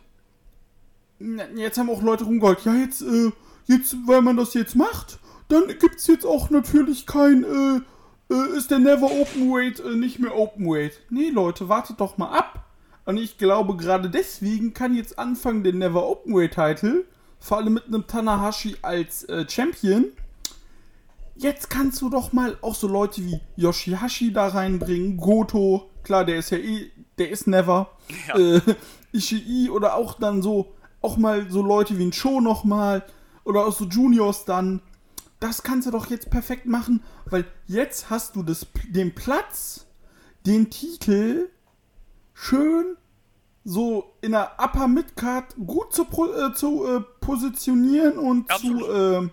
jetzt 1.56 1.78
haben 1.78 1.90
auch 1.90 2.02
Leute 2.02 2.24
rumgeholt, 2.24 2.64
ja, 2.64 2.74
jetzt, 2.74 3.02
äh, 3.02 3.30
jetzt, 3.66 3.96
weil 4.06 4.22
man 4.22 4.36
das 4.36 4.54
jetzt 4.54 4.74
macht, 4.74 5.18
dann 5.48 5.66
gibt's 5.78 6.06
jetzt 6.06 6.24
auch 6.24 6.50
natürlich 6.50 7.06
kein, 7.06 7.44
äh, 7.44 8.34
äh, 8.34 8.56
ist 8.56 8.70
der 8.70 8.78
Never 8.78 9.10
Open 9.10 9.50
Weight 9.50 9.80
äh, 9.80 9.96
nicht 9.96 10.18
mehr 10.18 10.36
Open 10.36 10.66
Weight. 10.66 11.00
Nee, 11.10 11.30
Leute, 11.30 11.68
wartet 11.68 12.00
doch 12.00 12.18
mal 12.18 12.30
ab. 12.30 12.64
Und 13.04 13.16
ich 13.16 13.38
glaube, 13.38 13.76
gerade 13.76 14.10
deswegen 14.10 14.74
kann 14.74 14.94
jetzt 14.94 15.18
anfangen 15.18 15.64
der 15.64 15.72
Never 15.72 16.06
Open 16.06 16.34
Weight 16.34 16.54
Title, 16.54 17.04
vor 17.40 17.58
allem 17.58 17.74
mit 17.74 17.86
einem 17.86 18.06
Tanahashi 18.06 18.76
als 18.82 19.24
äh, 19.24 19.48
Champion, 19.48 20.06
jetzt 21.38 21.70
kannst 21.70 22.00
du 22.02 22.10
doch 22.10 22.32
mal 22.32 22.56
auch 22.60 22.74
so 22.74 22.88
Leute 22.88 23.24
wie 23.24 23.40
Yoshihashi 23.56 24.32
da 24.32 24.48
reinbringen, 24.48 25.16
Goto, 25.16 25.90
klar, 26.02 26.24
der 26.24 26.36
ist 26.36 26.50
ja 26.50 26.58
eh, 26.58 26.90
der 27.18 27.30
ist 27.30 27.46
never, 27.46 27.90
Ja. 28.28 28.36
äh, 28.38 28.60
Ishii 29.12 29.70
oder 29.70 29.94
auch 29.94 30.14
dann 30.14 30.42
so, 30.42 30.74
auch 31.00 31.16
mal 31.16 31.50
so 31.50 31.62
Leute 31.62 31.98
wie 31.98 32.04
ein 32.04 32.12
Show 32.12 32.40
nochmal 32.40 33.04
oder 33.44 33.66
auch 33.66 33.72
so 33.72 33.84
Juniors 33.86 34.44
dann. 34.44 34.82
Das 35.40 35.62
kannst 35.62 35.86
du 35.86 35.92
doch 35.92 36.10
jetzt 36.10 36.30
perfekt 36.30 36.66
machen, 36.66 37.02
weil 37.26 37.44
jetzt 37.66 38.10
hast 38.10 38.34
du 38.36 38.42
das, 38.42 38.66
den 38.88 39.14
Platz, 39.14 39.86
den 40.46 40.68
Titel 40.70 41.48
schön 42.34 42.96
so 43.64 44.14
in 44.20 44.32
der 44.32 44.52
Upper 44.58 44.88
Midcard 44.88 45.54
gut 45.66 45.92
zu, 45.92 46.02
äh, 46.02 46.52
zu 46.54 46.86
äh, 46.86 47.00
positionieren 47.20 48.18
und 48.18 48.50
Absolut. 48.50 48.80
zu 48.84 48.90
äh, 48.92 49.28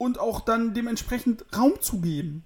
und 0.00 0.18
auch 0.18 0.40
dann 0.40 0.72
dementsprechend 0.72 1.44
Raum 1.54 1.78
zu 1.82 2.00
geben. 2.00 2.42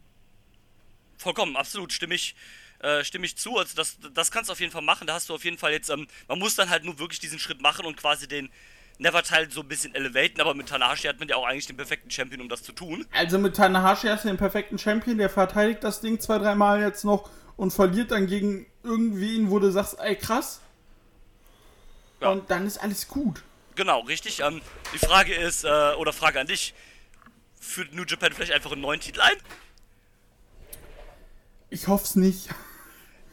Vollkommen, 1.16 1.56
absolut, 1.56 1.92
stimme 1.92 2.16
ich, 2.16 2.34
äh, 2.80 3.04
stimme 3.04 3.26
ich 3.26 3.36
zu. 3.36 3.56
Also 3.56 3.76
das, 3.76 3.96
das 4.12 4.32
kannst 4.32 4.48
du 4.48 4.52
auf 4.52 4.58
jeden 4.58 4.72
Fall 4.72 4.82
machen. 4.82 5.06
Da 5.06 5.14
hast 5.14 5.28
du 5.28 5.34
auf 5.34 5.44
jeden 5.44 5.56
Fall 5.56 5.70
jetzt, 5.70 5.88
ähm, 5.88 6.08
man 6.26 6.40
muss 6.40 6.56
dann 6.56 6.68
halt 6.68 6.82
nur 6.84 6.98
wirklich 6.98 7.20
diesen 7.20 7.38
Schritt 7.38 7.62
machen 7.62 7.86
und 7.86 7.96
quasi 7.96 8.26
den 8.26 8.50
Never-Teil 8.98 9.52
so 9.52 9.60
ein 9.60 9.68
bisschen 9.68 9.94
elevaten, 9.94 10.40
aber 10.40 10.54
mit 10.54 10.68
Tanahashi 10.68 11.06
hat 11.06 11.20
man 11.20 11.28
ja 11.28 11.36
auch 11.36 11.46
eigentlich 11.46 11.68
den 11.68 11.76
perfekten 11.76 12.10
Champion, 12.10 12.40
um 12.40 12.48
das 12.48 12.64
zu 12.64 12.72
tun. 12.72 13.06
Also 13.12 13.38
mit 13.38 13.54
Tanahashi 13.54 14.08
hast 14.08 14.24
du 14.24 14.28
den 14.28 14.36
perfekten 14.36 14.76
Champion, 14.76 15.18
der 15.18 15.30
verteidigt 15.30 15.84
das 15.84 16.00
Ding 16.00 16.18
zwei, 16.18 16.38
dreimal 16.38 16.80
jetzt 16.80 17.04
noch 17.04 17.30
und 17.56 17.70
verliert 17.70 18.10
dann 18.10 18.26
gegen 18.26 18.66
irgendwen, 18.82 19.48
wo 19.48 19.60
du 19.60 19.70
sagst, 19.70 19.96
ey 20.00 20.16
krass. 20.16 20.60
Ja. 22.20 22.30
Und 22.30 22.50
dann 22.50 22.66
ist 22.66 22.78
alles 22.78 23.06
gut. 23.06 23.44
Genau, 23.76 24.00
richtig. 24.00 24.40
Ähm, 24.40 24.60
die 24.92 24.98
Frage 24.98 25.34
ist, 25.34 25.64
äh, 25.64 25.94
oder 25.94 26.12
Frage 26.12 26.40
an 26.40 26.48
dich, 26.48 26.74
führt 27.64 27.94
New 27.94 28.04
Japan 28.04 28.32
vielleicht 28.32 28.52
einfach 28.52 28.72
einen 28.72 28.82
neuen 28.82 29.00
Titel 29.00 29.20
ein? 29.20 29.36
Ich 31.70 31.88
hoff's 31.88 32.14
nicht. 32.14 32.48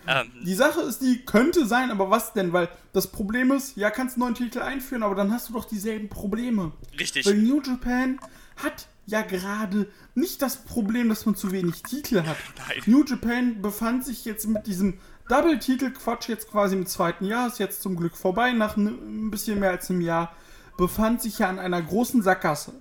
Ähm, 0.08 0.32
Die 0.44 0.56
Sache 0.56 0.82
ist, 0.82 1.00
die 1.00 1.24
könnte 1.26 1.68
sein, 1.68 1.92
aber 1.92 2.10
was 2.10 2.34
denn? 2.34 2.54
Weil 2.54 2.70
das 2.94 3.12
Problem 3.12 3.52
ist, 3.52 3.78
ja, 3.78 3.92
kannst 3.92 4.16
einen 4.16 4.24
neuen 4.24 4.36
Titel 4.36 4.60
einführen, 4.60 5.04
aber 5.04 5.14
dann 5.14 5.32
hast 5.32 5.50
du 5.50 5.54
doch 5.54 5.66
dieselben 5.66 6.10
Probleme. 6.10 6.72
richtig. 6.98 7.26
Weil 7.26 7.36
New 7.36 7.62
Japan 7.62 8.20
hat 8.56 8.88
ja 9.06 9.22
gerade 9.22 9.88
nicht 10.16 10.42
das 10.42 10.58
Problem, 10.58 11.10
dass 11.10 11.26
man 11.26 11.36
zu 11.36 11.52
wenig 11.52 11.84
Titel 11.84 12.24
hat. 12.24 12.38
Nein. 12.58 12.82
New 12.86 13.04
Japan 13.04 13.62
befand 13.62 14.06
sich 14.06 14.26
jetzt 14.26 14.48
mit 14.48 14.66
diesem 14.66 15.00
Double-Titel-Quatsch 15.30 16.30
jetzt 16.30 16.50
quasi 16.50 16.76
im 16.76 16.86
zweiten 16.88 17.26
Jahr, 17.26 17.48
ist 17.48 17.60
jetzt 17.60 17.82
zum 17.82 17.96
Glück 17.96 18.18
vorbei, 18.18 18.52
nach 18.54 18.78
ein 18.78 19.30
bisschen 19.30 19.60
mehr 19.60 19.72
als 19.72 19.90
einem 19.90 20.02
Jahr, 20.02 20.36
befand 20.78 21.22
sich 21.22 21.40
ja 21.40 21.50
an 21.50 21.60
einer 21.60 21.82
großen 21.82 22.22
Sackgasse. 22.24 22.74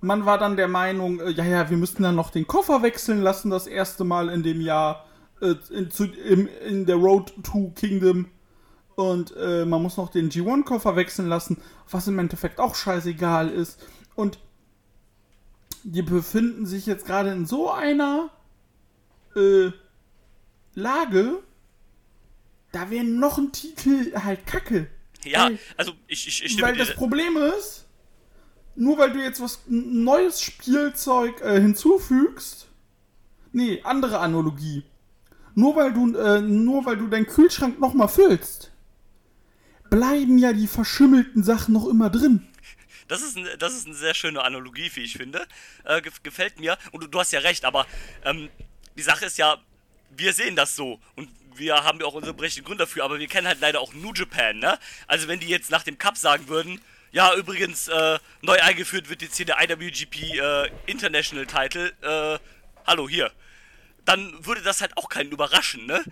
Man 0.00 0.24
war 0.24 0.38
dann 0.38 0.56
der 0.56 0.68
Meinung, 0.68 1.20
äh, 1.20 1.30
ja, 1.30 1.44
ja, 1.44 1.68
wir 1.70 1.76
müssten 1.76 2.02
dann 2.02 2.14
noch 2.16 2.30
den 2.30 2.46
Koffer 2.46 2.82
wechseln 2.82 3.20
lassen, 3.22 3.50
das 3.50 3.66
erste 3.66 4.04
Mal 4.04 4.28
in 4.30 4.42
dem 4.42 4.60
Jahr 4.60 5.06
äh, 5.42 5.54
in, 5.70 5.90
zu, 5.90 6.04
im, 6.04 6.48
in 6.66 6.86
der 6.86 6.96
Road 6.96 7.32
to 7.42 7.72
Kingdom. 7.76 8.26
Und 8.96 9.34
äh, 9.36 9.64
man 9.64 9.82
muss 9.82 9.96
noch 9.96 10.10
den 10.10 10.30
G1-Koffer 10.30 10.96
wechseln 10.96 11.28
lassen, 11.28 11.58
was 11.90 12.06
im 12.08 12.18
Endeffekt 12.18 12.58
auch 12.60 12.74
scheißegal 12.74 13.48
ist. 13.50 13.78
Und 14.14 14.38
die 15.84 16.02
befinden 16.02 16.66
sich 16.66 16.84
jetzt 16.86 17.06
gerade 17.06 17.30
in 17.30 17.46
so 17.46 17.70
einer 17.70 18.30
äh, 19.36 19.70
Lage, 20.74 21.38
da 22.72 22.90
wäre 22.90 23.04
noch 23.04 23.38
ein 23.38 23.52
Titel 23.52 24.12
halt 24.14 24.46
kacke. 24.46 24.88
ja, 25.24 25.46
Weil- 25.46 25.58
also 25.76 25.92
ich, 26.06 26.26
ich, 26.28 26.44
ich 26.44 26.52
stimme 26.52 26.68
Weil 26.68 26.74
dir. 26.76 26.84
das 26.84 26.94
Problem 26.94 27.36
ist, 27.58 27.86
nur 28.80 28.96
weil 28.96 29.12
du 29.12 29.22
jetzt 29.22 29.40
was 29.42 29.60
neues 29.66 30.40
Spielzeug 30.40 31.40
äh, 31.42 31.60
hinzufügst, 31.60 32.66
nee, 33.52 33.82
andere 33.84 34.18
Analogie. 34.20 34.84
Nur 35.54 35.76
weil 35.76 35.92
du 35.92 36.16
äh, 36.16 36.40
nur 36.40 36.86
weil 36.86 36.96
du 36.96 37.06
deinen 37.06 37.26
Kühlschrank 37.26 37.78
noch 37.78 37.92
mal 37.92 38.08
füllst, 38.08 38.70
bleiben 39.90 40.38
ja 40.38 40.52
die 40.54 40.66
verschimmelten 40.66 41.42
Sachen 41.44 41.74
noch 41.74 41.86
immer 41.88 42.08
drin. 42.08 42.46
Das 43.08 43.22
ist, 43.22 43.36
ein, 43.36 43.46
das 43.58 43.74
ist 43.74 43.86
eine 43.86 43.96
sehr 43.96 44.14
schöne 44.14 44.42
Analogie, 44.42 44.90
wie 44.94 45.00
ich 45.00 45.14
finde. 45.14 45.46
Äh, 45.84 45.96
gef- 45.96 46.22
gefällt 46.22 46.60
mir. 46.60 46.78
Und 46.92 47.02
du, 47.02 47.08
du 47.08 47.18
hast 47.18 47.32
ja 47.32 47.40
recht, 47.40 47.64
aber 47.64 47.84
ähm, 48.24 48.48
die 48.96 49.02
Sache 49.02 49.26
ist 49.26 49.36
ja, 49.36 49.58
wir 50.16 50.32
sehen 50.32 50.54
das 50.54 50.76
so. 50.76 51.00
Und 51.16 51.28
wir 51.56 51.74
haben 51.82 51.98
ja 51.98 52.06
auch 52.06 52.14
unsere 52.14 52.32
berechtigten 52.32 52.66
Gründe 52.66 52.84
dafür, 52.84 53.04
aber 53.04 53.18
wir 53.18 53.26
kennen 53.26 53.48
halt 53.48 53.60
leider 53.60 53.80
auch 53.80 53.92
New 53.92 54.12
Japan, 54.14 54.58
ne? 54.60 54.78
Also 55.08 55.26
wenn 55.26 55.40
die 55.40 55.48
jetzt 55.48 55.70
nach 55.70 55.82
dem 55.82 55.98
Cup 55.98 56.16
sagen 56.16 56.46
würden, 56.48 56.80
ja, 57.12 57.34
übrigens, 57.34 57.88
äh, 57.88 58.18
neu 58.42 58.60
eingeführt 58.60 59.08
wird 59.08 59.22
jetzt 59.22 59.36
hier 59.36 59.46
der 59.46 59.60
IWGP 59.60 60.38
äh, 60.38 60.70
International 60.86 61.46
Title, 61.46 61.92
äh, 62.02 62.38
hallo, 62.86 63.08
hier. 63.08 63.32
Dann 64.04 64.44
würde 64.44 64.62
das 64.62 64.80
halt 64.80 64.96
auch 64.96 65.08
keinen 65.08 65.30
überraschen, 65.30 65.86
ne? 65.86 66.04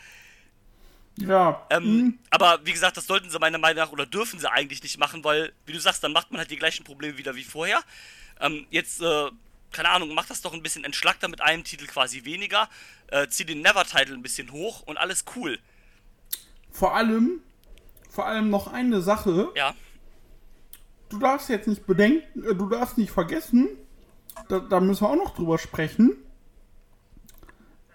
Ja. 1.17 1.67
Ähm, 1.71 2.19
Aber 2.31 2.61
wie 2.65 2.73
gesagt, 2.73 2.97
das 2.97 3.07
sollten 3.07 3.31
sie 3.31 3.39
meiner 3.39 3.59
Meinung 3.59 3.85
nach 3.85 3.93
oder 3.93 4.07
dürfen 4.07 4.39
sie 4.39 4.51
eigentlich 4.51 4.83
nicht 4.83 4.99
machen, 4.99 5.25
weil, 5.25 5.53
wie 5.67 5.73
du 5.73 5.81
sagst, 5.81 6.05
dann 6.05 6.13
macht 6.13 6.31
man 6.31 6.39
halt 6.39 6.51
die 6.51 6.57
gleichen 6.57 6.85
Probleme 6.85 7.19
wieder 7.19 7.35
wie 7.35 7.45
vorher. 7.45 7.81
Ähm, 8.41 8.67
jetzt, 8.71 9.01
äh, 9.01 9.31
keine 9.73 9.91
Ahnung, 9.91 10.15
mach 10.15 10.27
das 10.27 10.43
doch 10.43 10.55
ein 10.55 10.63
bisschen 10.63 10.85
entschlackter 10.85 11.29
mit 11.29 11.41
einem 11.41 11.65
Titel 11.65 11.87
quasi 11.87 12.25
weniger, 12.25 12.69
äh, 13.09 13.27
zieh 13.29 13.45
den 13.45 13.63
Never-Title 13.63 14.15
ein 14.15 14.23
bisschen 14.23 14.53
hoch 14.53 14.83
und 14.83 14.97
alles 14.97 15.25
cool. 15.35 15.59
Vor 16.71 16.95
allem, 16.95 17.41
vor 18.11 18.27
allem 18.27 18.51
noch 18.51 18.73
eine 18.73 19.03
Sache. 19.03 19.51
Ja, 19.57 19.75
Du 21.09 21.19
darfst 21.19 21.49
jetzt 21.49 21.69
nicht 21.69 21.87
bedenken, 21.87 22.45
äh, 22.45 22.55
du 22.55 22.69
darfst 22.69 22.99
nicht 22.99 23.11
vergessen, 23.11 23.69
da, 24.49 24.61
da 24.61 24.81
müssen 24.81 25.03
wir 25.03 25.11
auch 25.11 25.17
noch 25.17 25.35
drüber 25.35 25.59
sprechen. 25.59 26.17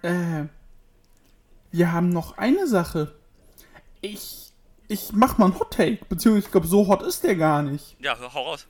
Äh, 0.01 0.45
wir 1.71 1.91
haben 1.91 2.09
noch 2.09 2.37
eine 2.37 2.67
Sache. 2.67 3.15
Ich, 4.01 4.51
ich 4.87 5.11
mach 5.13 5.37
mal 5.37 5.45
einen 5.45 5.59
Hot 5.59 5.71
Take, 5.71 6.05
beziehungsweise 6.09 6.45
ich 6.45 6.51
glaube, 6.51 6.67
so 6.67 6.87
hot 6.87 7.01
ist 7.01 7.23
der 7.23 7.35
gar 7.35 7.63
nicht. 7.63 7.95
ja, 7.99 8.17
hau 8.33 8.43
raus. 8.43 8.67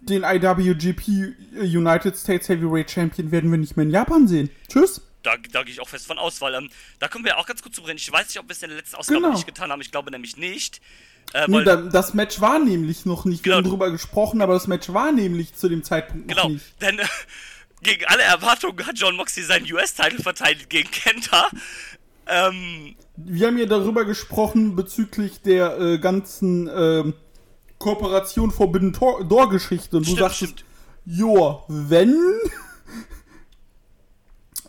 Den 0.00 0.24
IWGP 0.24 1.34
United 1.60 2.16
States 2.16 2.48
Heavyweight 2.48 2.90
Champion 2.90 3.30
werden 3.30 3.50
wir 3.50 3.58
nicht 3.58 3.76
mehr 3.76 3.86
in 3.86 3.92
Japan 3.92 4.26
sehen. 4.26 4.50
Tschüss. 4.68 5.00
Da, 5.22 5.36
da 5.52 5.62
gehe 5.62 5.72
ich 5.72 5.80
auch 5.80 5.88
fest 5.88 6.06
von 6.06 6.18
aus, 6.18 6.40
weil 6.40 6.54
ähm, 6.54 6.70
da 6.98 7.08
können 7.08 7.24
wir 7.24 7.38
auch 7.38 7.46
ganz 7.46 7.62
gut 7.62 7.74
zu 7.74 7.82
brennen. 7.82 7.98
Ich 7.98 8.10
weiß 8.12 8.28
nicht, 8.28 8.38
ob 8.38 8.48
wir 8.48 8.52
es 8.52 8.62
in 8.62 8.68
der 8.70 8.78
letzten 8.78 8.96
Ausgabe 8.96 9.20
Genau. 9.20 9.32
nicht 9.34 9.46
getan 9.46 9.70
haben. 9.70 9.80
Ich 9.80 9.90
glaube 9.90 10.10
nämlich 10.10 10.36
nicht. 10.36 10.80
Äh, 11.32 11.44
Nee, 11.48 11.64
da, 11.64 11.76
das 11.76 12.14
Match 12.14 12.40
war 12.40 12.58
nämlich 12.58 13.06
noch 13.06 13.24
nicht. 13.24 13.44
Wir 13.44 13.52
Genau. 13.52 13.64
haben 13.64 13.70
drüber 13.70 13.90
gesprochen, 13.90 14.42
aber 14.42 14.54
das 14.54 14.66
Match 14.66 14.92
war 14.92 15.12
nämlich 15.12 15.54
zu 15.54 15.68
dem 15.68 15.82
Zeitpunkt 15.84 16.28
noch 16.28 16.36
genau, 16.36 16.48
nicht. 16.50 16.64
denn 16.82 16.98
äh, 16.98 17.04
gegen 17.82 18.04
alle 18.06 18.22
Erwartungen 18.22 18.86
hat 18.86 18.98
John 18.98 19.16
Moxley 19.16 19.44
seinen 19.44 19.70
US-Titel 19.72 20.22
verteidigt 20.22 20.68
gegen 20.70 20.90
Kenta. 20.90 21.48
Ähm, 22.26 22.94
Wir 23.16 23.48
haben 23.48 23.58
ja 23.58 23.66
darüber 23.66 24.04
gesprochen 24.04 24.76
bezüglich 24.76 25.40
der 25.42 25.78
äh, 25.80 25.98
ganzen 25.98 26.68
ähm, 26.72 27.14
Kooperation 27.78 28.50
Forbidden 28.52 28.92
Door-Geschichte. 28.92 29.96
Und 29.96 30.04
du 30.06 30.10
Stimmt, 30.12 30.18
sagtest, 30.20 30.42
stimmt. 30.60 30.64
joa, 31.06 31.64
wenn, 31.68 32.16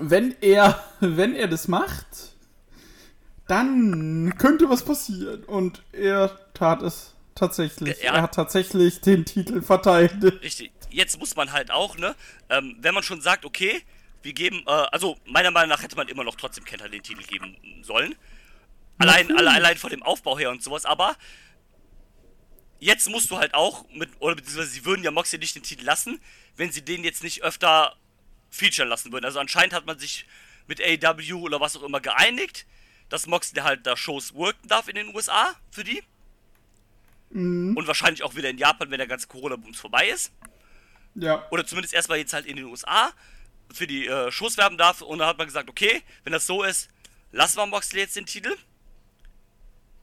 wenn 0.10 0.36
er, 0.42 0.84
wenn 1.00 1.36
er 1.36 1.48
das 1.48 1.68
macht, 1.68 2.06
dann 3.48 4.34
könnte 4.38 4.70
was 4.70 4.84
passieren. 4.86 5.44
Und 5.44 5.84
er 5.92 6.30
tat 6.54 6.82
es 6.82 7.14
tatsächlich. 7.36 8.02
Er- 8.04 8.14
Er 8.16 8.22
hat 8.24 8.36
tatsächlich 8.36 9.02
den 9.02 9.26
Titel 9.26 9.62
verteidigt. 9.62 10.42
Richtig. 10.42 10.72
Jetzt 10.90 11.20
muss 11.20 11.36
man 11.36 11.52
halt 11.52 11.72
auch, 11.72 11.98
ne, 11.98 12.16
ähm, 12.50 12.76
wenn 12.80 12.94
man 12.94 13.04
schon 13.04 13.20
sagt, 13.22 13.46
okay, 13.46 13.82
wir 14.22 14.34
geben, 14.34 14.64
äh, 14.68 14.70
also 14.70 15.18
meiner 15.26 15.52
Meinung 15.52 15.70
nach 15.70 15.82
hätte 15.82 15.96
man 15.96 16.08
immer 16.08 16.24
noch 16.24 16.36
trotzdem 16.36 16.64
Kenta 16.64 16.88
den 16.88 17.02
Titel 17.04 17.24
geben 17.24 17.58
sollen. 17.82 18.16
Allein, 19.00 19.36
alle, 19.36 19.50
allein 19.52 19.76
von 19.78 19.90
dem 19.90 20.04
Aufbau 20.04 20.38
her 20.38 20.52
und 20.52 20.62
sowas, 20.64 20.86
aber 20.86 21.16
jetzt 22.80 23.10
musst 23.10 23.32
du 23.32 23.38
halt 23.38 23.54
auch 23.56 23.86
mit, 23.90 24.10
oder 24.20 24.36
beziehungsweise 24.36 24.70
sie 24.70 24.86
würden 24.86 25.04
ja 25.04 25.10
Moxley 25.12 25.40
nicht 25.40 25.56
den 25.56 25.64
Titel 25.64 25.84
lassen, 25.84 26.20
wenn 26.56 26.72
sie 26.72 26.84
den 26.86 27.04
jetzt 27.04 27.24
nicht 27.24 27.44
öfter 27.44 27.96
featuren 28.54 28.88
lassen 28.90 29.12
würden. 29.12 29.26
Also 29.26 29.40
anscheinend 29.40 29.74
hat 29.74 29.86
man 29.86 29.98
sich 30.00 30.26
mit 30.68 30.80
AEW 30.80 31.42
oder 31.42 31.60
was 31.60 31.76
auch 31.76 31.84
immer 31.84 32.00
geeinigt, 32.00 32.66
dass 33.10 33.28
Moxley 33.28 33.62
halt 33.62 33.86
da 33.86 33.98
Shows 33.98 34.34
worken 34.34 34.68
darf 34.68 34.88
in 34.88 34.96
den 34.96 35.14
USA 35.16 35.56
für 35.72 35.84
die. 35.84 36.02
Und 37.76 37.88
wahrscheinlich 37.88 38.24
auch 38.24 38.36
wieder 38.36 38.50
in 38.50 38.58
Japan, 38.60 38.92
wenn 38.92 39.00
der 39.00 39.08
ganze 39.08 39.28
Corona-Booms 39.28 39.80
vorbei 39.80 40.08
ist 40.10 40.32
Ja. 41.16 41.48
oder 41.50 41.66
zumindest 41.66 41.94
erstmal 41.96 42.20
jetzt 42.20 42.34
halt 42.34 42.46
in 42.46 42.56
den 42.58 42.66
USA 42.66 43.12
für 43.74 43.88
die 43.88 44.06
äh, 44.06 44.32
Shows 44.32 44.56
werben 44.58 44.78
darf. 44.78 45.02
Und 45.02 45.18
dann 45.20 45.28
hat 45.28 45.38
man 45.40 45.48
gesagt, 45.48 45.68
okay, 45.70 46.04
wenn 46.24 46.32
das 46.34 46.46
so 46.46 46.62
ist, 46.64 46.90
lassen 47.32 47.58
wir 47.58 47.66
Moxley 47.66 48.02
jetzt 48.02 48.16
den 48.16 48.28
Titel. 48.28 48.56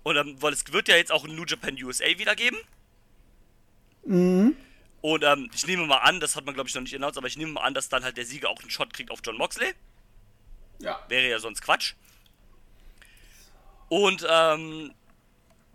Und 0.03 0.17
dann, 0.17 0.43
weil 0.43 0.53
es 0.53 0.65
wird 0.73 0.89
ja 0.89 0.97
jetzt 0.97 1.13
auch 1.13 1.25
in 1.25 1.37
New 1.37 1.45
Japan 1.45 1.81
USA 1.83 2.07
wieder 2.19 2.35
geben. 2.35 2.57
Und 5.01 5.25
ähm, 5.25 5.51
ich 5.55 5.67
nehme 5.67 5.87
mal 5.87 5.99
an, 5.99 6.21
das 6.21 6.37
hat 6.37 6.45
man 6.45 6.55
glaube 6.55 6.69
ich 6.69 6.75
noch 6.75 6.83
nicht 6.83 6.95
announced, 6.95 7.19
aber 7.19 7.27
ich 7.27 7.37
nehme 7.37 7.53
mal 7.53 7.63
an, 7.63 7.75
dass 7.75 7.89
dann 7.89 8.05
halt 8.05 8.17
der 8.17 8.27
Sieger 8.27 8.51
auch 8.51 8.61
einen 8.61 8.71
Shot 8.71 8.93
kriegt 8.93 9.11
auf 9.11 9.21
John 9.25 9.37
Moxley. 9.37 9.75
Ja. 10.79 11.01
Wäre 11.09 11.29
ja 11.29 11.39
sonst 11.39 11.63
Quatsch. 11.63 11.95
Und 13.89 14.27
ähm, 14.29 14.93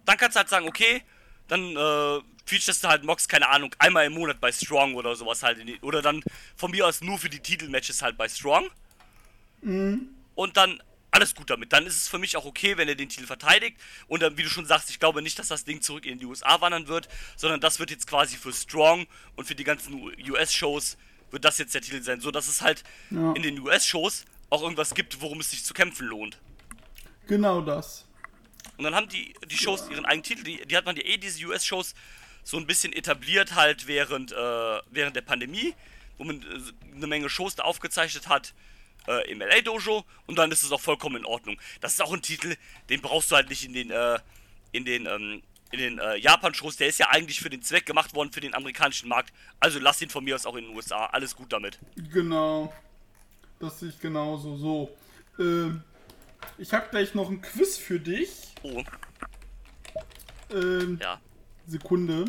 dann 0.05 0.17
kannst 0.17 0.35
du 0.35 0.39
halt 0.39 0.49
sagen, 0.49 0.67
okay, 0.67 1.03
dann 1.47 1.75
äh, 1.75 2.21
featurest 2.45 2.83
du 2.83 2.87
halt 2.87 3.03
Mox, 3.03 3.27
keine 3.27 3.49
Ahnung, 3.49 3.75
einmal 3.79 4.05
im 4.05 4.13
Monat 4.13 4.39
bei 4.39 4.51
Strong 4.51 4.95
oder 4.95 5.15
sowas 5.15 5.43
halt. 5.43 5.59
Die, 5.67 5.79
oder 5.81 6.01
dann 6.01 6.23
von 6.55 6.71
mir 6.71 6.87
aus 6.87 7.01
nur 7.01 7.17
für 7.17 7.29
die 7.29 7.39
Titelmatches 7.39 8.01
halt 8.01 8.17
bei 8.17 8.29
Strong. 8.29 8.69
Und 10.35 10.57
dann 10.57 10.81
alles 11.15 11.33
gut 11.33 11.49
damit. 11.49 11.71
Dann 11.73 11.87
ist 11.87 11.95
es 11.95 12.07
für 12.09 12.19
mich 12.19 12.35
auch 12.37 12.45
okay, 12.45 12.77
wenn 12.77 12.87
er 12.89 12.95
den 12.95 13.09
Titel 13.09 13.25
verteidigt. 13.25 13.77
Und 14.07 14.21
dann, 14.21 14.37
wie 14.37 14.43
du 14.43 14.49
schon 14.49 14.65
sagst, 14.65 14.89
ich 14.89 14.99
glaube 14.99 15.21
nicht, 15.21 15.39
dass 15.39 15.47
das 15.47 15.63
Ding 15.63 15.81
zurück 15.81 16.05
in 16.05 16.19
die 16.19 16.25
USA 16.25 16.59
wandern 16.61 16.87
wird, 16.87 17.07
sondern 17.37 17.61
das 17.61 17.79
wird 17.79 17.89
jetzt 17.89 18.05
quasi 18.05 18.35
für 18.37 18.51
Strong 18.53 19.07
und 19.35 19.45
für 19.45 19.55
die 19.55 19.63
ganzen 19.63 20.11
US-Shows 20.29 20.97
wird 21.31 21.45
das 21.45 21.57
jetzt 21.57 21.73
der 21.73 21.81
Titel 21.81 22.01
sein. 22.03 22.19
So 22.21 22.31
dass 22.31 22.47
es 22.47 22.61
halt 22.61 22.83
Ja. 23.09 23.31
in 23.33 23.41
den 23.41 23.57
US-Shows 23.59 24.25
auch 24.49 24.61
irgendwas 24.61 24.93
gibt, 24.93 25.21
worum 25.21 25.39
es 25.39 25.51
sich 25.51 25.63
zu 25.63 25.73
kämpfen 25.73 26.07
lohnt. 26.07 26.37
Genau 27.27 27.61
das. 27.61 28.05
Und 28.77 28.83
dann 28.83 28.93
haben 28.93 29.07
die, 29.07 29.33
die 29.47 29.57
Shows 29.57 29.89
ihren 29.89 30.05
eigenen 30.05 30.23
Titel, 30.23 30.43
die, 30.43 30.65
die 30.65 30.75
hat 30.77 30.85
man 30.85 30.97
ja 30.97 31.03
eh, 31.03 31.17
diese 31.17 31.43
US-Shows, 31.45 31.95
so 32.43 32.57
ein 32.57 32.67
bisschen 32.67 32.93
etabliert 32.93 33.55
halt 33.55 33.87
während, 33.87 34.31
äh, 34.31 34.35
während 34.91 35.15
der 35.15 35.21
Pandemie, 35.21 35.73
wo 36.17 36.25
man 36.25 36.41
äh, 36.43 36.95
eine 36.95 37.07
Menge 37.07 37.29
Shows 37.29 37.55
da 37.55 37.63
aufgezeichnet 37.63 38.27
hat 38.27 38.53
äh, 39.07 39.31
im 39.31 39.39
LA 39.39 39.61
Dojo 39.61 40.03
und 40.27 40.37
dann 40.37 40.51
ist 40.51 40.63
es 40.63 40.71
auch 40.71 40.81
vollkommen 40.81 41.17
in 41.17 41.25
Ordnung. 41.25 41.59
Das 41.81 41.93
ist 41.93 42.01
auch 42.01 42.13
ein 42.13 42.21
Titel, 42.21 42.55
den 42.89 43.01
brauchst 43.01 43.31
du 43.31 43.35
halt 43.35 43.49
nicht 43.49 43.65
in 43.65 43.73
den, 43.73 43.91
äh, 43.91 44.19
in 44.71 44.85
den, 44.85 45.05
ähm, 45.05 45.41
in 45.71 45.79
den 45.79 45.99
äh, 45.99 46.15
Japan-Shows, 46.17 46.77
der 46.77 46.87
ist 46.87 46.99
ja 46.99 47.09
eigentlich 47.09 47.39
für 47.39 47.49
den 47.49 47.61
Zweck 47.61 47.85
gemacht 47.85 48.13
worden, 48.15 48.31
für 48.31 48.39
den 48.41 48.53
amerikanischen 48.53 49.09
Markt. 49.09 49.33
Also 49.59 49.79
lass 49.79 50.01
ihn 50.01 50.09
von 50.09 50.23
mir 50.23 50.35
aus 50.35 50.45
auch 50.45 50.55
in 50.55 50.65
den 50.65 50.75
USA, 50.75 51.05
alles 51.07 51.35
gut 51.35 51.51
damit. 51.51 51.79
Genau. 52.13 52.73
Das 53.59 53.79
sehe 53.79 53.89
ich 53.89 53.99
genauso. 53.99 54.57
So. 54.57 54.95
Ähm, 55.39 55.81
ich 56.57 56.73
habe 56.73 56.87
gleich 56.89 57.13
noch 57.13 57.29
ein 57.29 57.41
Quiz 57.41 57.77
für 57.77 57.99
dich. 57.99 58.29
Oh, 58.63 58.83
Ähm, 60.51 60.99
ja. 61.01 61.19
Sekunde. 61.67 62.25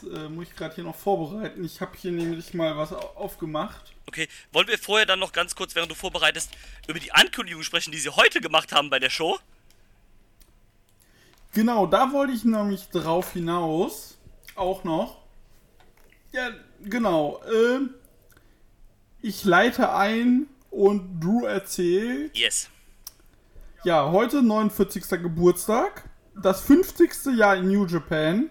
Das 0.00 0.10
äh, 0.10 0.28
muss 0.28 0.48
ich 0.48 0.56
gerade 0.56 0.74
hier 0.74 0.84
noch 0.84 0.94
vorbereiten. 0.94 1.64
Ich 1.64 1.80
habe 1.80 1.96
hier 1.96 2.12
nämlich 2.12 2.54
mal 2.54 2.76
was 2.76 2.92
au- 2.92 3.12
aufgemacht. 3.16 3.92
Okay, 4.06 4.28
wollen 4.52 4.68
wir 4.68 4.78
vorher 4.78 5.06
dann 5.06 5.18
noch 5.18 5.32
ganz 5.32 5.54
kurz, 5.54 5.74
während 5.74 5.90
du 5.90 5.94
vorbereitest, 5.94 6.50
über 6.86 6.98
die 6.98 7.12
Ankündigung 7.12 7.62
sprechen, 7.62 7.92
die 7.92 7.98
sie 7.98 8.10
heute 8.10 8.40
gemacht 8.40 8.72
haben 8.72 8.90
bei 8.90 8.98
der 8.98 9.10
Show? 9.10 9.38
Genau, 11.52 11.86
da 11.86 12.12
wollte 12.12 12.32
ich 12.32 12.44
nämlich 12.44 12.88
drauf 12.90 13.32
hinaus. 13.32 14.18
Auch 14.54 14.84
noch. 14.84 15.18
Ja, 16.32 16.50
genau. 16.82 17.40
Ähm, 17.52 17.94
ich 19.22 19.44
leite 19.44 19.92
ein 19.94 20.46
und 20.70 21.20
Drew 21.20 21.44
erzählt. 21.46 22.36
Yes. 22.36 22.68
Ja, 23.84 24.10
heute 24.10 24.42
49. 24.42 25.08
Geburtstag. 25.08 26.08
Das 26.34 26.60
50. 26.62 27.36
Jahr 27.36 27.56
in 27.56 27.68
New 27.68 27.86
Japan. 27.86 28.50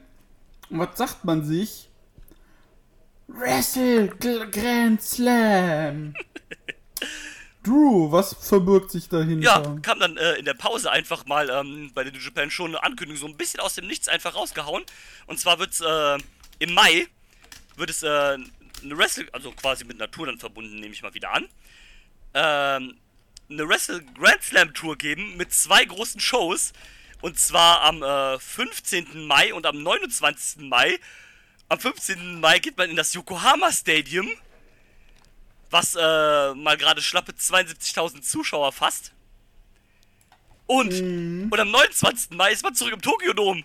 Und 0.70 0.80
was 0.80 0.98
sagt 0.98 1.26
man 1.26 1.46
sich? 1.46 1.90
Wrestle 3.28 4.08
Grand 4.08 5.02
Slam. 5.02 6.14
Drew, 7.64 8.12
was 8.12 8.34
verbirgt 8.34 8.92
sich 8.92 9.10
dahinter? 9.10 9.44
Ja, 9.44 9.76
kam 9.82 10.00
dann 10.00 10.16
äh, 10.16 10.36
in 10.36 10.46
der 10.46 10.54
Pause 10.54 10.90
einfach 10.90 11.26
mal 11.26 11.50
ähm, 11.50 11.92
bei 11.94 12.04
der 12.04 12.14
New 12.14 12.20
Japan 12.20 12.50
schon 12.50 12.72
eine 12.72 12.84
Ankündigung 12.84 13.20
so 13.20 13.28
ein 13.28 13.36
bisschen 13.36 13.60
aus 13.60 13.76
dem 13.76 13.88
Nichts 13.88 14.08
einfach 14.08 14.36
rausgehauen. 14.36 14.84
Und 15.26 15.40
zwar 15.40 15.60
wird's 15.60 15.82
äh, 15.82 16.18
im 16.60 16.74
Mai 16.74 17.08
wird 17.76 17.90
es 17.90 18.04
äh, 18.04 18.08
eine 18.08 18.98
Wrestle, 18.98 19.28
also 19.34 19.52
quasi 19.52 19.84
mit 19.84 19.98
Natur 19.98 20.28
dann 20.28 20.40
verbunden, 20.40 20.80
nehme 20.80 20.94
ich 20.94 21.04
mal 21.04 21.14
wieder 21.14 21.34
an. 21.34 21.48
Ähm, 22.34 22.98
eine 23.50 23.68
Wrestle 23.68 24.04
Grand 24.18 24.42
Slam 24.44 24.74
Tour 24.74 24.98
geben 24.98 25.38
mit 25.38 25.54
zwei 25.54 25.84
großen 25.86 26.20
Shows. 26.20 26.74
Und 27.22 27.40
zwar 27.40 27.82
am 27.82 28.04
äh, 28.04 28.40
15. 28.40 29.26
Mai 29.26 29.54
und 29.54 29.66
am 29.66 29.82
29. 29.82 30.62
Mai. 30.70 31.00
Am 31.70 31.80
15. 31.80 32.40
Mai 32.40 32.60
geht 32.60 32.78
man 32.78 32.90
in 32.90 32.96
das 32.96 33.14
Yokohama 33.14 33.72
Stadium, 33.72 34.30
was 35.70 35.96
äh, 35.96 36.54
mal 36.54 36.78
gerade 36.78 37.02
schlappe 37.02 37.34
72.000 37.34 38.22
Zuschauer 38.22 38.72
fasst. 38.72 39.14
Und, 40.68 40.94
und 40.94 41.60
am 41.60 41.72
29. 41.72 42.32
Mai 42.32 42.52
ist 42.52 42.64
man 42.64 42.76
zurück 42.76 42.94
im 42.94 43.02
Tokyo 43.02 43.34
Dome. 43.34 43.64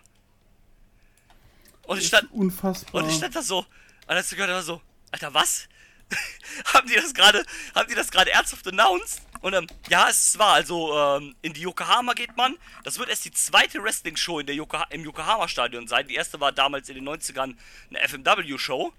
Und 1.84 1.98
ich 1.98 2.06
stand, 2.06 2.30
Unfassbar. 2.32 3.02
und 3.02 3.10
ich 3.10 3.16
stand 3.16 3.34
da 3.34 3.42
so, 3.42 3.58
und 3.58 3.66
als 4.06 4.30
ich 4.30 4.36
gehört 4.38 4.52
habe, 4.52 4.62
so, 4.62 4.80
Alter, 5.10 5.34
was? 5.34 5.68
haben 6.74 6.88
die 6.88 6.94
das 6.94 7.12
gerade, 7.12 7.44
haben 7.74 7.88
die 7.88 7.94
das 7.94 8.10
gerade 8.10 8.30
ernsthaft 8.30 8.66
announced? 8.68 9.20
Und 9.42 9.54
ähm, 9.54 9.66
ja, 9.90 10.08
es 10.08 10.28
ist 10.28 10.38
wahr, 10.38 10.54
also 10.54 10.96
ähm, 10.96 11.34
in 11.42 11.52
die 11.52 11.62
Yokohama 11.62 12.14
geht 12.14 12.36
man. 12.36 12.56
Das 12.84 12.98
wird 12.98 13.08
erst 13.08 13.24
die 13.24 13.32
zweite 13.32 13.82
Wrestling-Show 13.82 14.38
in 14.38 14.46
der 14.46 14.54
Yokoha 14.54 14.86
im 14.90 15.04
Yokohama-Stadion 15.04 15.88
sein. 15.88 16.06
Die 16.06 16.14
erste 16.14 16.40
war 16.40 16.52
damals 16.52 16.88
in 16.88 16.94
den 16.94 17.08
90ern 17.08 17.56
eine 17.90 18.08
FMW-Show. 18.08 18.92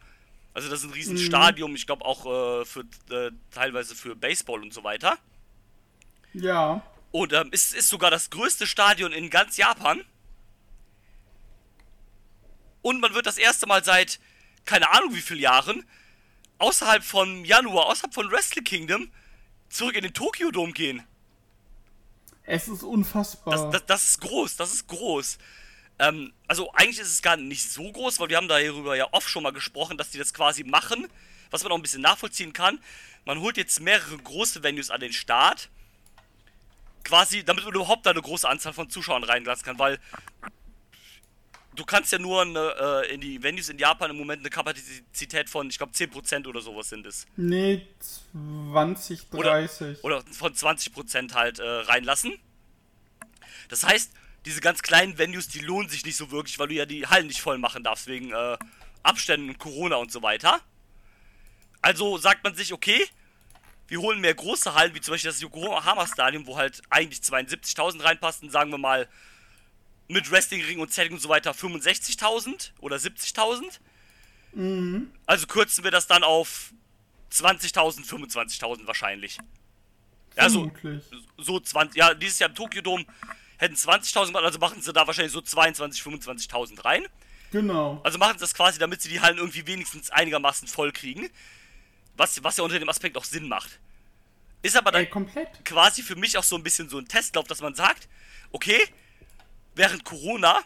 Also 0.54 0.70
das 0.70 0.82
ist 0.82 0.86
ein 0.86 0.94
riesen 0.94 1.18
Stadion, 1.18 1.74
ich 1.76 1.88
glaube 1.88 2.06
auch 2.06 2.26
äh, 2.26 2.66
für 2.66 2.82
äh, 3.10 3.32
teilweise 3.52 3.96
für 3.96 4.16
Baseball 4.16 4.62
und 4.62 4.74
so 4.74 4.84
weiter. 4.84 5.18
ja. 6.34 6.82
Und 7.12 7.32
ähm, 7.32 7.50
es 7.52 7.74
ist 7.74 7.90
sogar 7.90 8.10
das 8.10 8.32
größte 8.32 8.66
Stadion 8.66 9.12
in 9.12 9.30
ganz 9.30 9.56
Japan. 9.56 10.04
Und 12.82 13.02
man 13.02 13.14
wird 13.14 13.28
das 13.28 13.38
erste 13.38 13.68
Mal 13.68 13.84
seit 13.84 14.20
keine 14.66 14.90
Ahnung 14.90 15.14
wie 15.14 15.22
vielen 15.22 15.40
Jahren 15.40 15.86
außerhalb 16.58 17.04
von 17.04 17.46
Januar, 17.46 17.86
außerhalb 17.88 18.14
von 18.14 18.32
Wrestle 18.32 18.64
Kingdom 18.64 19.12
zurück 19.74 19.96
in 19.96 20.04
den 20.04 20.14
Tokyo 20.14 20.52
Dome 20.52 20.72
gehen. 20.72 21.04
Es 22.44 22.68
ist 22.68 22.84
unfassbar. 22.84 23.54
Das, 23.54 23.72
das, 23.72 23.86
das 23.86 24.04
ist 24.04 24.22
groß, 24.22 24.56
das 24.58 24.74
ist 24.74 24.88
groß. 24.88 25.38
Ähm, 26.00 26.34
also 26.48 26.72
eigentlich 26.74 27.00
ist 27.00 27.14
es 27.14 27.22
gar 27.22 27.38
nicht 27.38 27.72
so 27.72 27.92
groß, 27.92 28.20
weil 28.20 28.30
wir 28.30 28.38
haben 28.38 28.48
darüber 28.48 28.96
ja 28.96 29.08
oft 29.12 29.30
schon 29.30 29.44
mal 29.44 29.54
gesprochen, 29.54 29.98
dass 29.98 30.12
die 30.12 30.18
das 30.18 30.34
quasi 30.34 30.64
machen, 30.64 31.08
was 31.52 31.64
man 31.64 31.72
auch 31.72 31.78
ein 31.78 31.82
bisschen 31.82 32.02
nachvollziehen 32.02 32.52
kann. 32.52 32.80
Man 33.26 33.40
holt 33.40 33.58
jetzt 33.58 33.80
mehrere 33.80 34.18
große 34.18 34.64
Venues 34.64 34.90
an 34.90 35.00
den 35.00 35.14
Start, 35.14 35.70
quasi, 37.04 37.44
damit 37.44 37.64
man 37.64 37.74
überhaupt 37.74 38.06
da 38.06 38.12
eine 38.12 38.22
große 38.22 38.48
Anzahl 38.48 38.74
von 38.74 38.90
Zuschauern 38.90 39.24
reinlassen 39.24 39.64
kann, 39.64 39.80
weil 39.80 40.00
du 41.76 41.86
kannst 41.86 42.12
ja 42.12 42.20
nur 42.20 42.42
eine, 42.42 43.04
äh, 43.08 43.14
in 43.14 43.22
die 43.22 43.42
Venues 43.42 43.70
in 43.70 43.78
Japan 43.78 44.12
im 44.12 44.18
Moment 44.18 44.42
eine 44.42 44.50
Kapazität 44.50 45.50
von, 45.50 45.70
ich 45.70 45.78
glaube, 45.78 45.94
10% 45.94 46.48
oder 46.48 46.62
sowas 46.62 46.90
sind 46.90 47.06
es. 47.06 47.26
Nee, 47.36 47.88
20, 48.72 49.30
30. 49.30 50.04
Oder, 50.04 50.18
oder 50.18 50.24
von 50.32 50.54
20% 50.54 51.34
halt 51.34 51.60
äh, 51.60 51.64
reinlassen. 51.64 52.38
Das 53.70 53.84
heißt, 53.84 54.12
diese 54.46 54.62
ganz 54.62 54.82
kleinen 54.82 55.18
Venues, 55.18 55.48
die 55.48 55.60
lohnen 55.60 55.90
sich 55.90 56.06
nicht 56.06 56.18
so 56.18 56.32
wirklich, 56.32 56.60
weil 56.60 56.68
du 56.68 56.76
ja 56.76 56.86
die 56.86 57.08
Hallen 57.08 57.28
nicht 57.28 57.42
voll 57.42 57.58
machen 57.58 57.84
darfst, 57.84 58.08
wegen 58.08 58.32
äh, 58.32 58.58
Abständen 59.02 59.50
und 59.50 59.58
Corona 59.58 59.96
und 59.98 60.12
so 60.12 60.22
weiter. 60.22 60.60
Also 61.82 62.18
sagt 62.18 62.44
man 62.44 62.56
sich, 62.56 62.74
okay, 62.74 63.06
wir 63.88 64.00
holen 64.00 64.22
mehr 64.22 64.34
große 64.34 64.74
Hallen, 64.74 64.96
wie 64.96 65.02
zum 65.02 65.14
Beispiel 65.14 65.32
das 65.32 65.42
Yokohama 65.42 66.08
Stadion, 66.08 66.48
wo 66.48 66.58
halt 66.58 66.82
eigentlich 66.90 67.20
72.000 67.20 68.04
reinpassten, 68.04 68.50
sagen 68.50 68.72
wir 68.72 68.78
mal 68.78 69.08
mit 70.08 70.30
Wrestlingring 70.32 70.80
und 70.80 70.92
Setting 70.94 71.14
und 71.14 71.20
so 71.20 71.30
weiter 71.30 71.52
65.000 71.52 72.72
oder 72.80 72.98
70.000. 72.98 73.64
Mhm. 74.54 75.12
Also 75.26 75.48
kürzen 75.48 75.84
wir 75.84 75.92
das 75.92 76.08
dann 76.08 76.24
auf 76.24 76.74
20.000, 77.32 78.06
25.000 78.08 78.86
wahrscheinlich. 78.86 79.38
Ja, 80.36 80.50
so, 80.50 80.70
Vermutlich. 80.70 81.04
so 81.38 81.60
20, 81.60 81.96
ja, 81.98 82.14
dieses 82.14 82.40
Jahr 82.40 82.50
im 82.50 82.56
Tokyo 82.56 82.82
Dome 82.82 83.06
hätten 83.58 83.76
20.000 83.76 84.28
gemacht, 84.28 84.44
also 84.44 84.60
machen 84.60 84.82
sie 84.82 84.94
da 84.94 85.06
wahrscheinlich 85.08 85.32
so 85.32 85.42
22, 85.42 86.02
25.000 86.02 86.84
rein. 86.84 87.06
Genau. 87.52 88.02
Also 88.04 88.18
machen 88.18 88.34
sie 88.38 88.42
das 88.42 88.54
quasi, 88.54 88.80
damit 88.80 89.02
sie 89.02 89.10
die 89.10 89.22
Hallen 89.22 89.38
irgendwie 89.38 89.66
wenigstens 89.68 90.10
einigermaßen 90.10 90.68
voll 90.68 90.92
kriegen. 90.92 91.30
Was, 92.18 92.44
was 92.44 92.58
ja 92.58 92.64
unter 92.64 92.80
dem 92.80 92.90
Aspekt 92.90 93.18
auch 93.18 93.24
Sinn 93.24 93.48
macht. 93.48 93.80
Ist 94.64 94.76
aber 94.76 94.92
dann 94.92 95.04
Ey, 95.04 95.10
komplett. 95.10 95.66
quasi 95.66 96.02
für 96.02 96.16
mich 96.16 96.38
auch 96.38 96.44
so 96.44 96.56
ein 96.56 96.64
bisschen 96.64 96.90
so 96.90 96.98
ein 96.98 97.08
Testlauf, 97.08 97.48
dass 97.48 97.62
man 97.62 97.76
sagt, 97.76 98.08
okay, 98.52 98.88
während 99.76 100.06
Corona 100.06 100.60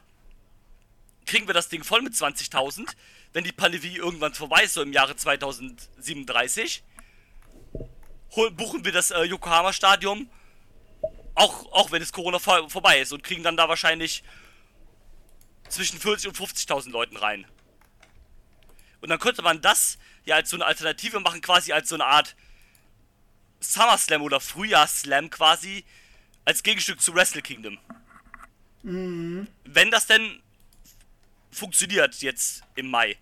kriegen 1.26 1.48
wir 1.48 1.54
das 1.54 1.70
Ding 1.70 1.84
voll 1.84 2.02
mit 2.02 2.14
20.000, 2.14 2.88
wenn 3.34 3.44
die 3.44 3.52
Pandemie 3.52 3.96
irgendwann 3.96 4.34
vorbei 4.34 4.64
ist, 4.64 4.74
so 4.74 4.82
im 4.82 4.94
Jahre 4.94 5.16
2037, 5.16 6.84
hol, 8.32 8.52
buchen 8.52 8.86
wir 8.86 8.92
das 8.92 9.12
äh, 9.12 9.24
Yokohama 9.24 9.74
Stadion, 9.74 10.30
auch, 11.36 11.72
auch 11.72 11.92
wenn 11.92 12.02
es 12.02 12.12
Corona 12.12 12.40
vor, 12.40 12.70
vorbei 12.70 13.00
ist 13.00 13.14
und 13.14 13.24
kriegen 13.24 13.44
dann 13.44 13.58
da 13.58 13.70
wahrscheinlich 13.70 14.24
zwischen 15.70 16.00
40 16.00 16.30
und 16.30 16.38
50.000 16.38 16.90
Leuten 16.90 17.18
rein. 17.18 17.46
Und 19.02 19.10
dann 19.10 19.20
könnte 19.20 19.42
man 19.42 19.62
das 19.62 19.98
ja 20.26 20.36
als 20.36 20.50
so 20.50 20.58
eine 20.58 20.66
Alternative 20.66 21.20
machen, 21.20 21.42
quasi 21.42 21.74
als 21.74 21.90
so 21.90 21.96
eine 21.96 22.06
Art 22.06 22.36
SummerSlam 23.60 24.22
oder 24.22 24.40
Frühjahrsslam 24.40 25.30
quasi 25.30 25.86
als 26.46 26.64
Gegenstück 26.64 27.02
zu 27.02 27.14
Wrestle 27.14 27.42
Kingdom. 27.42 27.78
Wenn 28.90 29.92
das 29.92 30.08
denn 30.08 30.42
funktioniert 31.52 32.16
jetzt 32.22 32.64
im 32.76 32.90
Mai. 32.90 33.18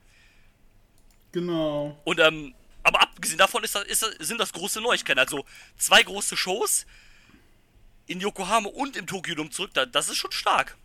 Genau. 1.32 2.00
Und 2.04 2.20
ähm, 2.20 2.54
aber 2.84 3.02
abgesehen 3.02 3.40
davon 3.40 3.64
ist 3.64 3.74
das, 3.74 3.84
ist 3.86 4.04
das, 4.04 4.16
sind 4.20 4.40
das 4.40 4.54
große 4.54 4.80
Neuigkeiten. 4.80 5.20
Also 5.20 5.44
zwei 5.78 6.04
große 6.04 6.38
Shows 6.38 6.86
in 8.06 8.20
Yokohama 8.20 8.70
und 8.70 8.96
im 8.96 9.08
Tokyo 9.08 9.34
Dome 9.34 9.50
zurück. 9.50 9.72
Da, 9.74 9.88
das 9.88 10.08
ist 10.08 10.18
schon 10.18 10.32
stark. 10.32 10.78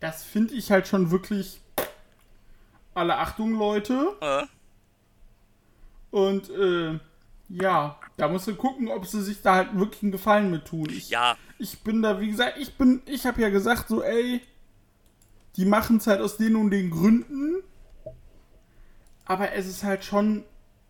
Das 0.00 0.24
finde 0.24 0.54
ich 0.54 0.70
halt 0.70 0.88
schon 0.88 1.10
wirklich. 1.10 1.60
Alle 2.94 3.18
Achtung, 3.18 3.52
Leute. 3.58 4.16
Äh, 4.20 4.46
Und 6.10 6.48
äh, 6.48 6.98
ja, 7.50 7.98
da 8.16 8.28
musst 8.28 8.46
du 8.46 8.54
gucken, 8.54 8.88
ob 8.88 9.06
sie 9.06 9.22
sich 9.22 9.42
da 9.42 9.56
halt 9.56 9.76
wirklich 9.78 10.02
einen 10.02 10.12
Gefallen 10.12 10.50
mit 10.50 10.66
tun. 10.66 10.88
Ich, 10.90 11.10
ja, 11.10 11.36
ich 11.58 11.80
bin 11.80 12.00
da, 12.00 12.20
wie 12.20 12.30
gesagt, 12.30 12.56
ich 12.58 12.74
bin, 12.74 13.02
ich 13.06 13.26
habe 13.26 13.42
ja 13.42 13.48
gesagt, 13.50 13.88
so, 13.88 14.02
ey, 14.02 14.40
die 15.56 15.64
machen 15.64 15.96
es 15.96 16.06
halt 16.06 16.20
aus 16.20 16.36
den 16.36 16.54
und 16.56 16.70
den 16.70 16.90
Gründen. 16.90 17.62
Aber 19.24 19.52
es 19.52 19.66
ist 19.66 19.82
halt 19.82 20.04
schon, 20.04 20.44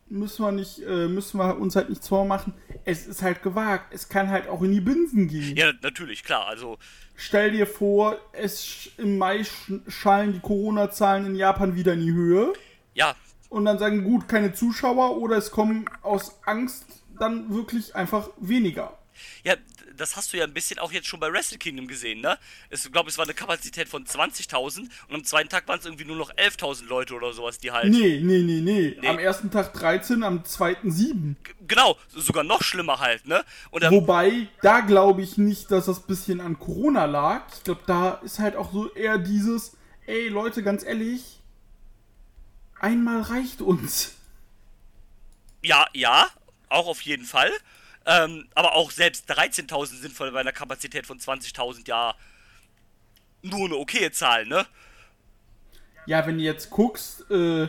müssen 0.09 0.45
wir 0.45 0.53
nicht, 0.53 0.81
äh, 0.81 1.09
müssen 1.09 1.39
wir 1.39 1.59
uns 1.59 1.77
halt 1.77 1.89
nicht 1.89 2.07
vormachen. 2.07 2.53
Es 2.85 3.07
ist 3.07 3.23
halt 3.23 3.43
gewagt. 3.43 3.93
Es 3.95 4.09
kann 4.09 4.29
halt 4.29 4.49
auch 4.49 4.63
in 4.63 4.73
die 4.73 4.81
Binsen 4.81 5.29
gehen. 5.29 5.57
ja, 5.57 5.73
natürlich, 5.81 6.25
klar. 6.25 6.47
Also, 6.47 6.79
Stell 7.17 7.51
dir 7.51 7.67
vor, 7.67 8.17
es 8.33 8.91
im 8.97 9.19
Mai 9.19 9.45
sch 9.45 9.73
schallen 9.89 10.33
die 10.33 10.41
Corona-Zahlen 10.41 11.27
in 11.27 11.35
Japan 11.35 11.75
wieder 11.75 11.93
in 11.93 12.01
die 12.01 12.13
Höhe. 12.13 12.53
ja, 12.95 13.15
Und 13.51 13.67
dann 13.67 13.79
sagen, 13.79 14.05
gut, 14.05 14.29
keine 14.29 14.55
Zuschauer 14.55 15.19
oder 15.19 15.37
es 15.37 15.51
kommen 15.51 15.85
aus 16.03 16.39
Angst 16.47 16.87
dann 17.19 17.53
wirklich 17.53 17.95
einfach 17.95 18.31
weniger. 18.39 18.97
ja, 19.45 19.55
das 20.01 20.17
hast 20.17 20.33
du 20.33 20.39
ja 20.39 20.45
ein 20.45 20.55
bisschen 20.55 20.79
auch 20.79 20.93
jetzt 20.93 21.07
schon 21.07 21.21
bei 21.21 21.31
Wrestle 21.31 21.59
Kingdom 21.59 21.87
gesehen, 21.87 22.21
ne? 22.21 22.39
Ich 22.71 22.91
glaube, 22.91 23.11
es 23.11 23.19
war 23.19 23.25
eine 23.25 23.35
Kapazität 23.35 23.89
von 23.89 24.05
20.000 24.05 24.79
und 24.81 25.15
am 25.15 25.25
zweiten 25.25 25.51
Tag 25.51 25.69
waren 25.69 25.79
es 25.79 25.85
irgendwie 25.85 26.07
nur 26.07 26.17
noch 26.17 26.33
11.000 26.33 26.87
Leute 26.87 27.15
oder 27.15 27.33
sowas, 27.33 27.59
die 27.59 27.71
halt. 27.71 27.91
Nee, 27.91 28.21
nee, 28.23 28.39
nee, 28.39 28.61
nee. 28.61 28.97
Nee. 28.99 29.09
Am 29.09 29.19
ersten 29.19 29.51
Tag 29.51 29.75
13, 29.75 30.23
am 30.23 30.45
zweiten 30.45 30.91
7. 30.91 31.37
Genau, 31.69 31.97
sogar 32.09 32.45
noch 32.45 32.63
schlimmer 32.63 32.99
halt, 32.99 33.27
ne? 33.27 33.45
Und 33.71 33.89
Wobei, 33.91 34.49
da 34.63 34.81
glaube 34.81 35.23
ich 35.23 35.37
nicht, 35.37 35.71
dass 35.71 35.87
das 35.87 36.01
bisschen 36.01 36.41
an 36.41 36.59
Corona 36.59 37.05
lag. 37.05 37.43
Ich 37.55 37.65
glaube, 37.65 37.83
da 37.87 38.21
ist 38.25 38.39
halt 38.39 38.57
auch 38.57 38.73
so 38.73 38.91
eher 38.95 39.19
dieses, 39.19 39.77
ey 40.07 40.29
Leute, 40.29 40.63
ganz 40.63 40.83
ehrlich, 40.83 41.40
einmal 42.81 43.23
reicht 43.23 43.61
uns. 43.61 44.15
Ja, 45.63 45.87
ja, 45.93 46.29
auch 46.69 46.87
auf 46.87 47.03
jeden 47.03 47.25
Fall. 47.25 47.51
Ähm, 48.07 48.49
aber 48.55 48.75
auch 48.75 48.91
selbst 48.91 49.31
13.000 49.31 50.01
sind 50.01 50.19
bei 50.19 50.41
einer 50.41 50.53
Kapazität 50.53 51.07
von 51.07 51.19
20.000 51.19 51.87
ja 51.87 52.15
nur 53.43 53.67
eine 53.67 53.77
okaye 53.77 54.11
Zahl, 54.11 54.47
ne? 54.47 54.67
Ja, 56.07 56.27
wenn 56.27 56.39
du 56.39 56.43
jetzt 56.43 56.71
guckst, 56.71 57.31
äh, 57.31 57.69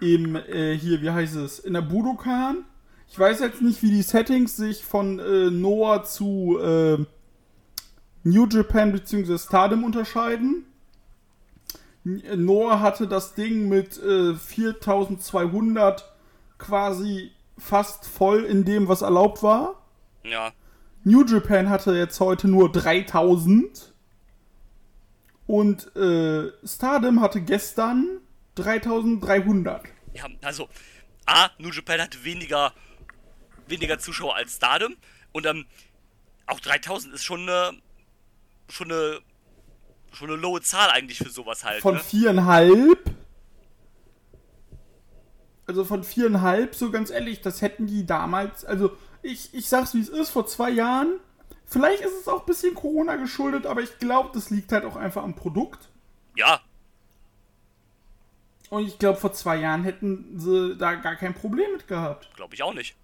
im, 0.00 0.36
äh, 0.36 0.76
hier, 0.76 1.00
wie 1.02 1.10
heißt 1.10 1.36
es, 1.36 1.60
in 1.60 1.74
der 1.74 1.82
Budokan, 1.82 2.64
ich 3.08 3.18
weiß 3.18 3.40
jetzt 3.40 3.62
nicht, 3.62 3.82
wie 3.82 3.90
die 3.90 4.02
Settings 4.02 4.56
sich 4.56 4.84
von 4.84 5.20
äh, 5.20 5.50
Noah 5.50 6.02
zu 6.04 6.58
äh, 6.60 7.04
New 8.24 8.46
Japan 8.48 8.92
bzw. 8.92 9.38
Stardom 9.38 9.84
unterscheiden. 9.84 10.66
Noah 12.04 12.80
hatte 12.80 13.08
das 13.08 13.34
Ding 13.34 13.68
mit 13.68 13.98
äh, 14.02 14.34
4200 14.34 16.12
quasi 16.58 17.32
fast 17.58 18.06
voll 18.06 18.44
in 18.44 18.64
dem, 18.64 18.88
was 18.88 19.02
erlaubt 19.02 19.42
war. 19.42 19.82
Ja. 20.22 20.52
New 21.04 21.24
Japan 21.24 21.68
hatte 21.68 21.94
jetzt 21.94 22.20
heute 22.20 22.48
nur 22.48 22.70
3000. 22.70 23.92
Und 25.46 25.94
äh, 25.96 26.50
Stardom 26.66 27.20
hatte 27.20 27.40
gestern 27.40 28.20
3300. 28.54 29.84
Ja, 30.14 30.26
also, 30.42 30.68
A, 31.26 31.50
New 31.58 31.70
Japan 31.70 32.00
hatte 32.00 32.24
weniger, 32.24 32.72
weniger 33.66 33.98
Zuschauer 33.98 34.36
als 34.36 34.56
Stardom 34.56 34.96
und 35.32 35.46
ähm, 35.46 35.66
auch 36.46 36.60
3000 36.60 37.14
ist 37.14 37.24
schon 37.24 37.42
eine, 37.42 37.78
schon 38.68 38.90
eine, 38.90 39.20
schon 40.14 40.30
eine 40.30 40.40
lowe 40.40 40.60
Zahl 40.62 40.90
eigentlich 40.90 41.18
für 41.18 41.30
sowas 41.30 41.64
halt, 41.64 41.80
Von 41.82 41.94
ne? 41.94 42.00
viereinhalb. 42.00 43.10
Also 45.66 45.84
von 45.84 46.04
viereinhalb, 46.04 46.74
so 46.74 46.90
ganz 46.90 47.10
ehrlich, 47.10 47.40
das 47.40 47.62
hätten 47.62 47.86
die 47.86 48.04
damals. 48.06 48.64
Also 48.64 48.96
ich, 49.22 49.54
ich 49.54 49.68
sag's 49.68 49.94
wie 49.94 50.00
es 50.00 50.08
ist, 50.10 50.30
vor 50.30 50.46
zwei 50.46 50.70
Jahren. 50.70 51.20
Vielleicht 51.64 52.02
ist 52.02 52.12
es 52.20 52.28
auch 52.28 52.40
ein 52.40 52.46
bisschen 52.46 52.74
Corona 52.74 53.16
geschuldet, 53.16 53.64
aber 53.66 53.80
ich 53.80 53.98
glaube, 53.98 54.30
das 54.34 54.50
liegt 54.50 54.70
halt 54.72 54.84
auch 54.84 54.96
einfach 54.96 55.22
am 55.22 55.34
Produkt. 55.34 55.88
Ja, 56.36 56.60
Und 58.70 58.86
ich 58.86 58.98
glaube, 58.98 59.18
vor 59.18 59.32
zwei 59.32 59.56
Jahren 59.56 59.84
hätten 59.84 60.38
sie 60.38 60.76
da 60.76 60.94
gar 60.96 61.16
kein 61.16 61.32
Problem 61.32 61.70
mit 61.72 61.88
gehabt. 61.88 62.28
glaube 62.36 62.54
ich 62.54 62.62
auch 62.62 62.74
nicht. 62.74 62.96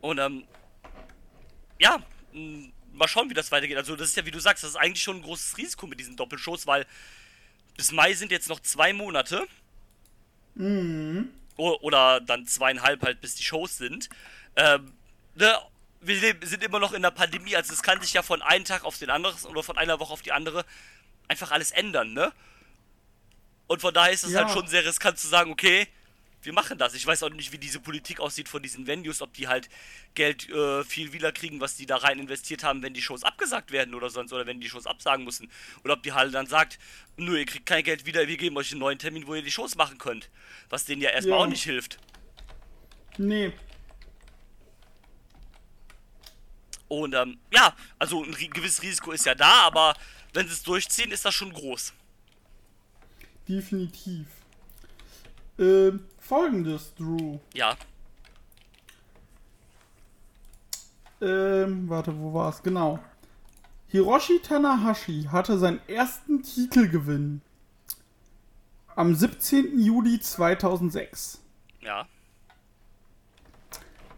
Und 0.00 0.18
ähm, 0.18 0.44
ja, 1.78 1.98
mal 3.00 3.08
schauen, 3.08 3.28
wie 3.30 3.34
das 3.34 3.50
weitergeht. 3.50 3.76
Also 3.76 3.96
das 3.96 4.10
ist 4.10 4.16
ja, 4.16 4.24
wie 4.24 4.30
du 4.30 4.38
sagst, 4.38 4.62
das 4.62 4.70
ist 4.70 4.76
eigentlich 4.76 5.02
schon 5.02 5.16
ein 5.16 5.22
großes 5.22 5.56
Risiko 5.58 5.88
mit 5.88 5.98
diesen 5.98 6.16
Doppelshows, 6.16 6.66
weil 6.68 6.86
bis 7.76 7.90
Mai 7.90 8.14
sind 8.14 8.30
jetzt 8.30 8.48
noch 8.48 8.60
zwei 8.60 8.92
Monate. 8.92 9.46
O 11.56 11.76
oder 11.80 12.20
dann 12.20 12.46
zweieinhalb 12.46 13.02
halt, 13.02 13.20
bis 13.20 13.34
die 13.34 13.42
Shows 13.42 13.76
sind. 13.78 14.08
Ähm, 14.56 14.92
ne, 15.34 15.58
wir 16.00 16.36
sind 16.42 16.62
immer 16.62 16.78
noch 16.78 16.92
in 16.92 17.02
der 17.02 17.10
Pandemie, 17.10 17.56
also 17.56 17.72
es 17.72 17.82
kann 17.82 18.00
sich 18.00 18.12
ja 18.12 18.22
von 18.22 18.42
einem 18.42 18.64
Tag 18.64 18.84
auf 18.84 18.98
den 18.98 19.10
anderen 19.10 19.36
oder 19.46 19.62
von 19.62 19.76
einer 19.76 19.98
Woche 20.00 20.12
auf 20.12 20.22
die 20.22 20.32
andere 20.32 20.64
einfach 21.28 21.50
alles 21.50 21.70
ändern, 21.70 22.12
ne? 22.12 22.32
Und 23.66 23.80
von 23.80 23.94
daher 23.94 24.12
ist 24.12 24.24
es 24.24 24.32
Ja. 24.32 24.40
halt 24.40 24.50
schon 24.50 24.66
sehr 24.66 24.84
riskant 24.84 25.18
zu 25.18 25.28
sagen, 25.28 25.52
okay, 25.52 25.86
wir 26.42 26.52
machen 26.52 26.78
das. 26.78 26.94
Ich 26.94 27.06
weiß 27.06 27.22
auch 27.22 27.30
nicht, 27.30 27.52
wie 27.52 27.58
diese 27.58 27.80
Politik 27.80 28.20
aussieht 28.20 28.48
von 28.48 28.62
diesen 28.62 28.86
Venues, 28.86 29.20
ob 29.22 29.32
die 29.34 29.48
halt 29.48 29.68
Geld 30.14 30.48
äh, 30.48 30.82
viel 30.84 31.12
wieder 31.12 31.32
kriegen, 31.32 31.60
was 31.60 31.76
die 31.76 31.86
da 31.86 31.96
rein 31.96 32.18
investiert 32.18 32.64
haben, 32.64 32.82
wenn 32.82 32.94
die 32.94 33.02
Shows 33.02 33.24
abgesagt 33.24 33.72
werden 33.72 33.94
oder 33.94 34.08
sonst, 34.10 34.32
oder 34.32 34.46
wenn 34.46 34.60
die 34.60 34.68
Shows 34.68 34.86
absagen 34.86 35.24
müssen. 35.24 35.50
Oder 35.84 35.94
ob 35.94 36.02
die 36.02 36.12
halt 36.12 36.32
dann 36.34 36.46
sagt, 36.46 36.78
nö, 37.16 37.38
ihr 37.38 37.46
kriegt 37.46 37.66
kein 37.66 37.84
Geld 37.84 38.06
wieder, 38.06 38.26
wir 38.26 38.36
geben 38.36 38.56
euch 38.56 38.70
einen 38.70 38.80
neuen 38.80 38.98
Termin, 38.98 39.26
wo 39.26 39.34
ihr 39.34 39.42
die 39.42 39.50
Shows 39.52 39.74
machen 39.76 39.98
könnt. 39.98 40.30
Was 40.70 40.84
denen 40.84 41.02
ja 41.02 41.10
erstmal 41.10 41.38
Ja. 41.38 41.44
auch 41.44 41.48
nicht 41.48 41.62
hilft. 41.64 41.98
Nee. 43.18 43.52
Und 46.88 47.14
ähm, 47.14 47.38
ja, 47.52 47.76
also 47.98 48.24
ein 48.24 48.32
gewisses 48.50 48.82
Risiko 48.82 49.12
ist 49.12 49.24
ja 49.26 49.34
da, 49.34 49.62
aber 49.66 49.94
wenn 50.32 50.46
sie 50.46 50.54
es 50.54 50.62
durchziehen, 50.62 51.12
ist 51.12 51.24
das 51.24 51.34
schon 51.34 51.52
groß. 51.52 51.92
Definitiv. 53.48 54.26
Ähm, 55.58 56.04
Folgendes, 56.30 56.94
Drew. 56.94 57.40
Ja. 57.54 57.76
Ähm, 61.20 61.88
warte, 61.88 62.16
wo 62.20 62.32
war 62.32 62.50
es? 62.50 62.62
Genau. 62.62 63.00
Hiroshi 63.88 64.38
Tanahashi 64.38 65.24
hatte 65.32 65.58
seinen 65.58 65.80
ersten 65.88 66.44
Titelgewinn 66.44 67.40
am 68.94 69.16
17. 69.16 69.80
Juli 69.80 70.20
2006. 70.20 71.40
Ja. 71.80 72.06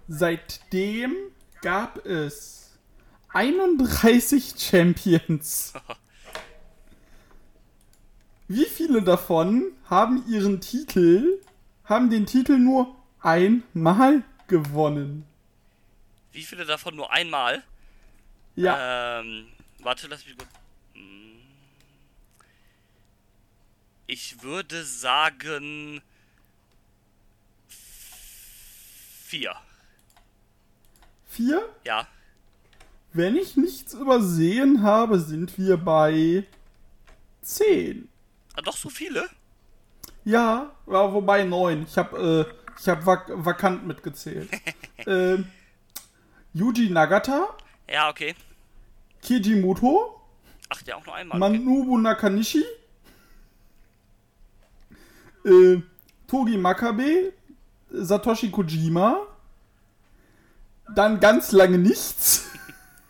Seitdem 0.06 1.14
gab 1.62 2.04
es 2.04 2.78
31 3.30 4.52
Champions. 4.58 5.72
Wie 8.48 8.66
viele 8.66 9.00
davon 9.00 9.72
haben 9.88 10.22
ihren 10.28 10.60
Titel, 10.60 11.40
haben 11.84 12.10
den 12.10 12.26
Titel 12.26 12.58
nur 12.58 12.94
einmal 13.20 14.22
gewonnen? 14.48 15.24
Wie 16.32 16.42
viele 16.42 16.64
davon 16.64 16.96
nur 16.96 17.10
einmal? 17.12 17.62
Ja, 18.56 19.20
Ähm, 19.20 19.48
warte, 19.80 20.06
lass 20.08 20.24
mich 20.26 20.36
kurz. 20.36 20.48
Hm. 20.94 21.40
Ich 24.06 24.42
würde 24.42 24.84
sagen. 24.84 26.00
Vier. 29.26 29.54
vier. 31.26 31.74
Ja. 31.84 32.06
Wenn 33.14 33.36
ich 33.36 33.56
nichts 33.56 33.94
übersehen 33.94 34.82
habe, 34.82 35.18
sind 35.18 35.58
wir 35.58 35.78
bei 35.78 36.44
10. 37.40 38.08
Ah, 38.54 38.60
doch 38.60 38.76
so 38.76 38.90
viele? 38.90 39.26
Ja, 40.24 40.70
ja 40.86 41.12
wobei 41.12 41.44
9. 41.44 41.86
Ich 41.88 41.98
habe 41.98 42.46
äh, 42.48 42.78
ich 42.78 42.88
hab 42.88 43.04
vak 43.06 43.30
vakant 43.34 43.86
mitgezählt. 43.86 44.50
ähm, 45.06 45.46
Yuji 46.54 46.90
Nagata, 46.90 47.48
Ja, 47.88 48.10
okay. 48.10 48.34
Kijimoto, 49.22 50.20
Ach, 50.68 50.82
der 50.82 50.96
auch 50.96 51.06
nur 51.06 51.14
einmal. 51.14 51.40
Okay. 51.40 51.58
Manobu 51.58 51.98
Nakanishi, 51.98 52.64
äh, 55.44 55.80
Togi 56.26 56.56
Makabe, 56.56 57.32
Satoshi 57.90 58.50
Kojima, 58.50 59.26
dann 60.94 61.20
ganz 61.20 61.52
lange 61.52 61.78
nichts, 61.78 62.50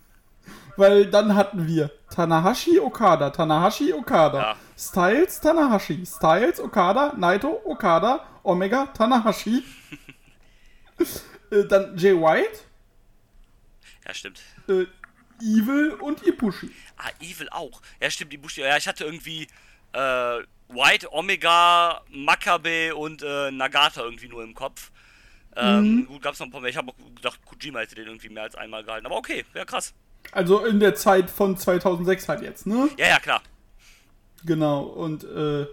weil 0.76 1.06
dann 1.06 1.34
hatten 1.34 1.66
wir 1.66 1.90
Tanahashi 2.14 2.78
Okada, 2.80 3.30
Tanahashi 3.30 3.92
Okada, 3.92 4.38
Ja. 4.38 4.56
Styles 4.76 5.40
Tanahashi, 5.40 6.04
Styles 6.06 6.60
Okada, 6.60 7.14
Naito 7.16 7.60
Okada, 7.64 8.26
Omega 8.44 8.86
Tanahashi, 8.86 9.62
äh, 11.50 11.64
dann 11.64 11.96
Jay 11.96 12.14
White, 12.14 12.60
Ja, 14.06 14.14
stimmt. 14.14 14.40
äh, 14.68 14.86
Evil 15.40 15.90
und 16.00 16.24
Ibushi. 16.26 16.70
Ah, 16.98 17.10
Evil 17.20 17.48
auch. 17.50 17.80
Ja, 18.00 18.08
stimmt, 18.10 18.32
die 18.32 18.36
Bushi. 18.36 18.60
Ja, 18.60 18.76
ich 18.76 18.86
hatte 18.86 19.04
irgendwie 19.04 19.48
äh, 19.92 19.98
White, 20.68 21.12
Omega, 21.12 22.00
Makabe 22.10 22.94
und 22.94 23.22
äh, 23.22 23.50
Nagata 23.50 24.02
irgendwie 24.02 24.28
nur 24.28 24.44
im 24.44 24.54
Kopf. 24.54 24.92
Ähm, 25.56 26.06
Gut, 26.06 26.22
gab's 26.22 26.38
noch 26.38 26.46
ein 26.46 26.50
paar 26.52 26.60
mehr. 26.60 26.70
Ich 26.70 26.76
habe 26.76 26.92
auch 26.92 27.14
gedacht, 27.16 27.40
Kojima 27.44 27.80
hätte 27.80 27.94
den 27.96 28.06
irgendwie 28.06 28.28
mehr 28.28 28.44
als 28.44 28.54
einmal 28.54 28.84
gehalten. 28.84 29.04
Aber 29.06 29.16
okay, 29.16 29.44
ja 29.54 29.64
krass. 29.64 29.92
Also 30.30 30.64
in 30.64 30.80
der 30.80 30.94
Zeit 30.94 31.30
von 31.30 31.56
2006 31.56 32.28
halt 32.28 32.42
jetzt, 32.42 32.66
ne? 32.66 32.88
Ja, 32.96 33.08
ja, 33.08 33.18
klar. 33.18 33.42
Genau, 34.44 34.82
und 34.82 35.24
äh, 35.24 35.66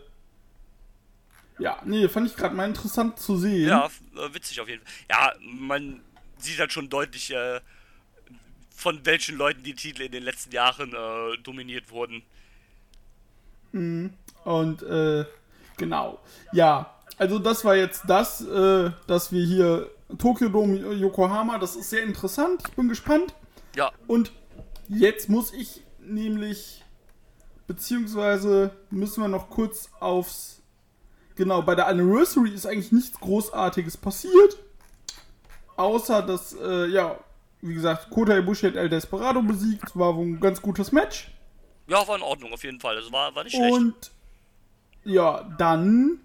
ja, 1.60 1.78
nee, 1.86 2.08
fand 2.08 2.28
ich 2.28 2.36
gerade 2.36 2.56
mal 2.56 2.68
interessant 2.68 3.20
zu 3.20 3.38
sehen. 3.38 3.68
Ja, 3.70 3.86
äh, 3.86 4.34
witzig 4.34 4.60
auf 4.62 4.68
jeden 4.68 4.82
Fall. 4.84 4.94
Ja, 5.10 5.34
man 5.42 6.02
sieht 6.38 6.60
halt 6.60 6.72
schon 6.72 6.90
deutlich, 6.90 7.32
äh, 7.34 7.60
von 8.76 9.06
welchen 9.06 9.38
Leuten 9.38 9.64
die 9.64 9.76
Titel 9.76 10.04
in 10.04 10.12
den 10.12 10.24
letzten 10.24 10.52
Jahren 10.52 10.94
äh, 10.94 11.38
dominiert 11.44 11.92
wurden. 11.92 12.24
Und 13.72 14.84
äh, 14.84 15.26
genau. 15.78 16.20
Ja, 16.54 16.96
also 17.18 17.40
das 17.40 17.66
war 17.66 17.76
jetzt 17.76 18.04
das, 18.08 18.42
äh, 18.42 18.92
dass 19.06 19.32
wir 19.32 19.46
hier 19.46 19.90
Tokyo 20.18 20.50
Dome 20.50 20.78
Yokohama, 20.94 21.58
das 21.60 21.76
ist 21.76 21.90
sehr 21.90 22.04
interessant. 22.04 22.64
Ich 22.68 22.76
bin 22.76 22.88
gespannt. 22.90 23.34
Ja, 23.76 23.92
Und 24.08 24.32
jetzt 24.90 25.30
muss 25.30 25.54
ich 25.54 25.82
nämlich, 26.00 26.84
beziehungsweise 27.68 28.72
müssen 28.90 29.22
wir 29.22 29.28
noch 29.28 29.50
kurz 29.50 29.90
aufs. 30.00 30.62
Genau, 31.36 31.62
bei 31.62 31.74
der 31.76 31.88
Anniversary 31.88 32.50
ist 32.50 32.66
eigentlich 32.66 32.92
nichts 32.92 33.18
Großartiges 33.20 33.96
passiert. 33.96 34.58
Außer 35.78 36.22
dass, 36.22 36.54
äh, 36.54 36.88
ja, 36.88 37.18
wie 37.62 37.74
gesagt, 37.74 38.10
Kota 38.10 38.38
Ibushi 38.38 38.68
hat 38.68 38.76
El 38.76 38.90
Desperado 38.90 39.42
besiegt. 39.42 39.98
War 39.98 40.16
wohl 40.18 40.26
ein 40.26 40.40
ganz 40.42 40.62
gutes 40.62 40.92
Match. 40.92 41.32
ja, 41.88 42.06
war 42.06 42.18
in 42.18 42.24
Ordnung 42.24 42.52
auf 42.52 42.64
jeden 42.64 42.80
Fall. 42.82 42.98
Also 42.98 43.12
war, 43.14 43.34
war 43.36 43.46
nicht 43.46 43.56
schlecht. 43.56 43.74
Und 43.74 44.12
ja, 45.06 45.44
dann 45.58 46.20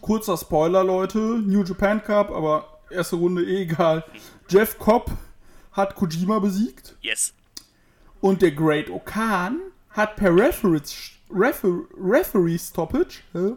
kurzer 0.00 0.38
Spoiler, 0.38 0.82
Leute. 0.82 1.18
New 1.18 1.62
Japan 1.62 2.02
Cup, 2.02 2.30
aber 2.30 2.78
erste 2.90 3.16
Runde 3.16 3.44
eh 3.44 3.62
egal. 3.62 4.04
Jeff 4.48 4.78
Cobb 4.78 5.10
hat 5.74 5.94
Kojima 5.94 6.38
besiegt. 6.38 6.96
Yes. 7.02 7.34
Und 8.20 8.40
der 8.42 8.52
Great 8.52 8.88
Okan 8.88 9.60
hat 9.90 10.16
per 10.16 10.34
Referee, 10.34 10.80
Refer, 11.30 11.80
Referee 11.98 12.58
Stoppage 12.58 13.20
hä, 13.32 13.52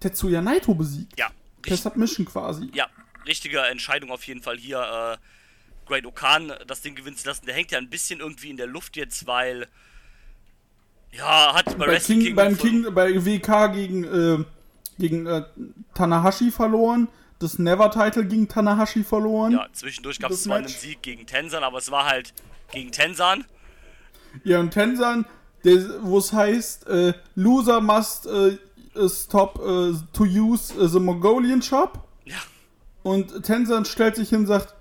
Tetsuya 0.00 0.40
Naito 0.40 0.74
besiegt. 0.74 1.18
Ja, 1.18 1.30
Per 1.62 1.76
Submission 1.76 2.24
quasi. 2.24 2.70
ja, 2.72 2.86
richtige 3.26 3.60
Entscheidung 3.60 4.10
auf 4.10 4.22
jeden 4.24 4.42
Fall 4.42 4.56
hier. 4.56 4.78
Äh, 4.80 5.18
Great 5.86 6.06
Okan 6.06 6.52
das 6.66 6.80
Ding 6.82 6.94
gewinnen 6.94 7.16
zu 7.16 7.26
lassen. 7.28 7.44
Der 7.46 7.54
hängt 7.54 7.72
ja 7.72 7.78
ein 7.78 7.90
bisschen 7.90 8.20
irgendwie 8.20 8.48
in 8.50 8.56
der 8.56 8.68
Luft 8.68 8.96
jetzt, 8.96 9.26
weil. 9.26 9.66
Ja, 11.12 11.52
hat 11.54 11.76
bei, 11.76 11.86
Bei 11.86 11.98
King, 11.98 12.36
beim 12.36 12.56
King, 12.56 12.94
bei 12.94 13.12
WK 13.26 13.72
gegen, 13.74 14.04
äh, 14.04 14.44
gegen 14.98 15.26
äh, 15.26 15.42
Tanahashi 15.94 16.52
verloren. 16.52 17.08
Das 17.40 17.58
Never-Title 17.58 18.26
gegen 18.26 18.48
Tanahashi 18.48 19.02
verloren. 19.02 19.52
Ja, 19.52 19.66
zwischendurch 19.72 20.18
gab 20.20 20.30
es 20.30 20.44
zwar 20.44 20.58
einen. 20.58 20.68
Sieg 20.68 21.02
gegen 21.02 21.26
Tensan, 21.26 21.64
aber 21.64 21.78
es 21.78 21.90
war 21.90 22.04
halt 22.06 22.32
gegen 22.70 22.92
Tensan. 22.92 23.44
Ja, 24.44 24.60
und 24.60 24.70
Tensan, 24.70 25.24
wo 26.02 26.18
es 26.18 26.32
heißt, 26.32 26.86
äh, 26.86 27.14
Loser 27.34 27.80
must 27.80 28.26
äh, 28.26 28.58
stop 29.08 29.58
äh, 29.58 29.94
to 30.12 30.24
use 30.24 30.72
äh, 30.74 30.86
the 30.86 31.00
Mongolian 31.00 31.62
shop. 31.62 32.06
Ja, 32.24 32.36
Und 33.02 33.42
Tensan 33.42 33.84
stellt 33.86 34.16
sich 34.16 34.28
hin 34.28 34.40
und 34.40 34.46
sagt, 34.46 34.74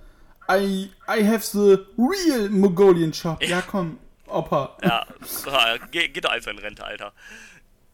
I, 0.51 0.91
I 1.07 1.25
have 1.25 1.45
the 1.45 1.77
real 1.97 2.49
Mongolian 2.49 3.13
shop. 3.13 3.41
Ja, 3.41 3.61
komm, 3.61 3.99
Opa. 4.27 4.75
ja, 4.83 5.05
ja 5.45 5.77
geh, 5.91 6.09
geh 6.09 6.21
doch 6.21 6.31
einfach 6.31 6.51
in 6.51 6.59
Rente, 6.59 6.83
Alter. 6.83 7.13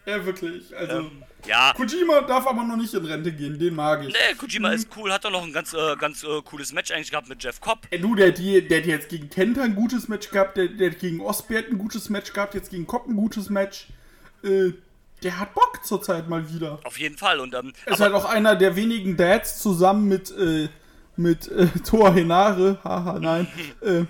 Ja, 0.06 0.26
wirklich. 0.26 0.76
Also, 0.78 0.98
Ähm, 1.00 1.24
ja, 1.48 1.74
Kojima 1.76 2.22
darf 2.22 2.48
aber 2.48 2.64
noch 2.64 2.76
nicht 2.78 2.94
in 2.94 3.06
Rente 3.06 3.32
gehen, 3.32 3.58
den 3.60 3.76
mag 3.76 4.02
ich. 4.04 4.14
nee, 4.14 4.36
Kojima 4.38 4.70
ist 4.72 4.88
cool, 4.98 5.12
hat 5.12 5.26
doch 5.26 5.32
noch 5.32 5.44
ein 5.44 5.54
ganz, 5.54 5.74
äh, 5.74 5.96
ganz 5.98 6.24
äh, 6.24 6.42
cooles 6.44 6.74
Match 6.74 6.92
eigentlich 6.92 7.12
gehabt 7.12 7.30
mit 7.30 7.44
Jeff 7.44 7.60
Cobb. 7.62 7.88
Ey, 7.92 8.00
du, 8.00 8.16
der, 8.16 8.32
die- 8.32 8.68
der 8.68 8.80
hat 8.80 8.86
jetzt 8.88 9.10
gegen 9.10 9.30
Kenta 9.30 9.62
ein 9.64 9.76
gutes 9.76 10.08
Match 10.08 10.30
gehabt, 10.30 10.58
der, 10.58 10.68
der 10.70 10.92
hat 10.92 11.00
gegen 11.00 11.22
Osbert 11.22 11.70
ein 11.70 11.78
gutes 11.78 12.10
Match 12.10 12.34
gehabt, 12.34 12.54
jetzt 12.56 12.70
gegen 12.72 12.88
Kopp 12.88 13.08
ein 13.08 13.16
gutes 13.16 13.50
Match. 13.50 13.88
Äh, 14.44 14.72
der 15.24 15.40
hat 15.40 15.54
Bock 15.54 15.80
zurzeit 15.84 16.28
mal 16.30 16.52
wieder. 16.54 16.80
Auf 16.84 17.00
jeden 17.00 17.18
Fall. 17.18 17.40
Und 17.40 17.54
ähm, 17.56 17.74
ist 17.86 18.00
halt 18.00 18.14
auch 18.14 18.26
einer 18.26 18.56
der 18.56 18.76
wenigen 18.76 19.16
Dads 19.18 19.60
zusammen 19.60 20.08
mit, 20.08 20.32
äh, 20.38 20.68
mit 21.16 21.48
äh, 21.48 21.68
Toa 21.88 22.12
Henare, 22.14 22.80
haha, 22.84 23.20
nein, 23.20 23.48
äh, 23.82 24.04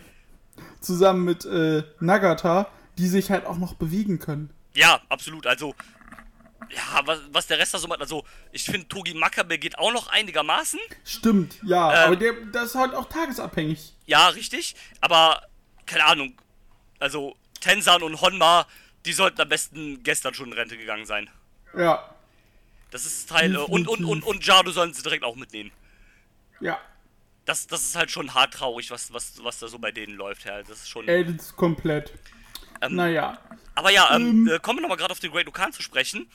zusammen 0.82 1.24
mit 1.26 1.46
äh, 1.46 1.84
Nagata, 2.00 2.68
die 2.98 3.08
sich 3.08 3.30
halt 3.32 3.46
auch 3.46 3.58
noch 3.58 3.74
bewegen 3.76 4.20
können. 4.20 4.50
Ja, 4.76 5.02
absolut. 5.10 5.48
Also, 5.48 5.74
ja, 6.70 7.02
was, 7.06 7.20
was 7.32 7.48
der 7.48 7.60
Rest 7.60 7.74
da 7.74 7.78
so 7.80 7.88
macht, 7.88 8.02
also, 8.02 8.24
ich 8.52 8.64
finde, 8.64 8.88
Togi 8.88 9.14
Makabe 9.14 9.58
geht 9.58 9.78
auch 9.78 9.92
noch 9.94 10.08
einigermaßen. 10.10 10.80
Stimmt, 11.04 11.58
ja, 11.64 11.92
Ähm. 11.92 12.08
aber 12.08 12.16
der, 12.16 12.34
das 12.52 12.70
ist 12.70 12.76
halt 12.76 12.94
auch 12.94 13.08
tagesabhängig. 13.10 13.94
Ja, 14.06 14.28
richtig. 14.30 14.76
Aber, 15.02 15.42
keine 15.86 16.06
Ahnung. 16.06 16.34
Also, 17.00 17.36
Tensan 17.62 18.04
und 18.04 18.22
Honma, 18.22 18.68
die 19.06 19.14
sollten 19.14 19.42
am 19.42 19.50
besten 19.50 20.04
gestern 20.04 20.34
schon 20.34 20.48
in 20.48 20.54
Rente 20.54 20.78
gegangen 20.78 21.06
sein. 21.06 21.30
Ja, 21.78 22.10
Das 22.92 23.06
ist 23.06 23.30
Teil. 23.30 23.56
Äh, 23.56 23.58
und, 23.58 23.88
und, 23.88 24.04
und, 24.06 24.24
und 24.24 24.46
Jado 24.46 24.72
sollen 24.72 24.94
sie 24.94 25.04
direkt 25.04 25.24
auch 25.24 25.36
mitnehmen. 25.36 25.72
ja, 26.62 26.80
Das, 27.46 27.68
das 27.68 27.82
ist 27.84 27.96
halt 27.96 28.10
schon 28.12 28.34
hart 28.34 28.54
traurig, 28.54 28.90
was, 28.92 29.14
was, 29.14 29.44
was 29.44 29.60
da 29.60 29.68
so 29.68 29.78
bei 29.78 29.92
denen 29.92 30.16
läuft, 30.16 30.46
ja. 30.46 30.62
Das 30.64 30.80
ist 30.80 30.90
schon. 30.90 31.08
ist 31.08 31.56
komplett. 31.56 32.14
Ähm, 32.82 32.96
naja, 32.96 33.38
Aber 33.76 33.92
ja, 33.92 34.16
ähm, 34.16 34.48
äh, 34.48 34.60
kommen 34.60 34.80
wir 34.80 34.82
nochmal 34.82 34.98
gerade 34.98 35.12
auf 35.12 35.20
den 35.20 35.32
Great 35.32 35.48
Okan 35.48 35.74
zu 35.74 35.82
sprechen. 35.84 36.30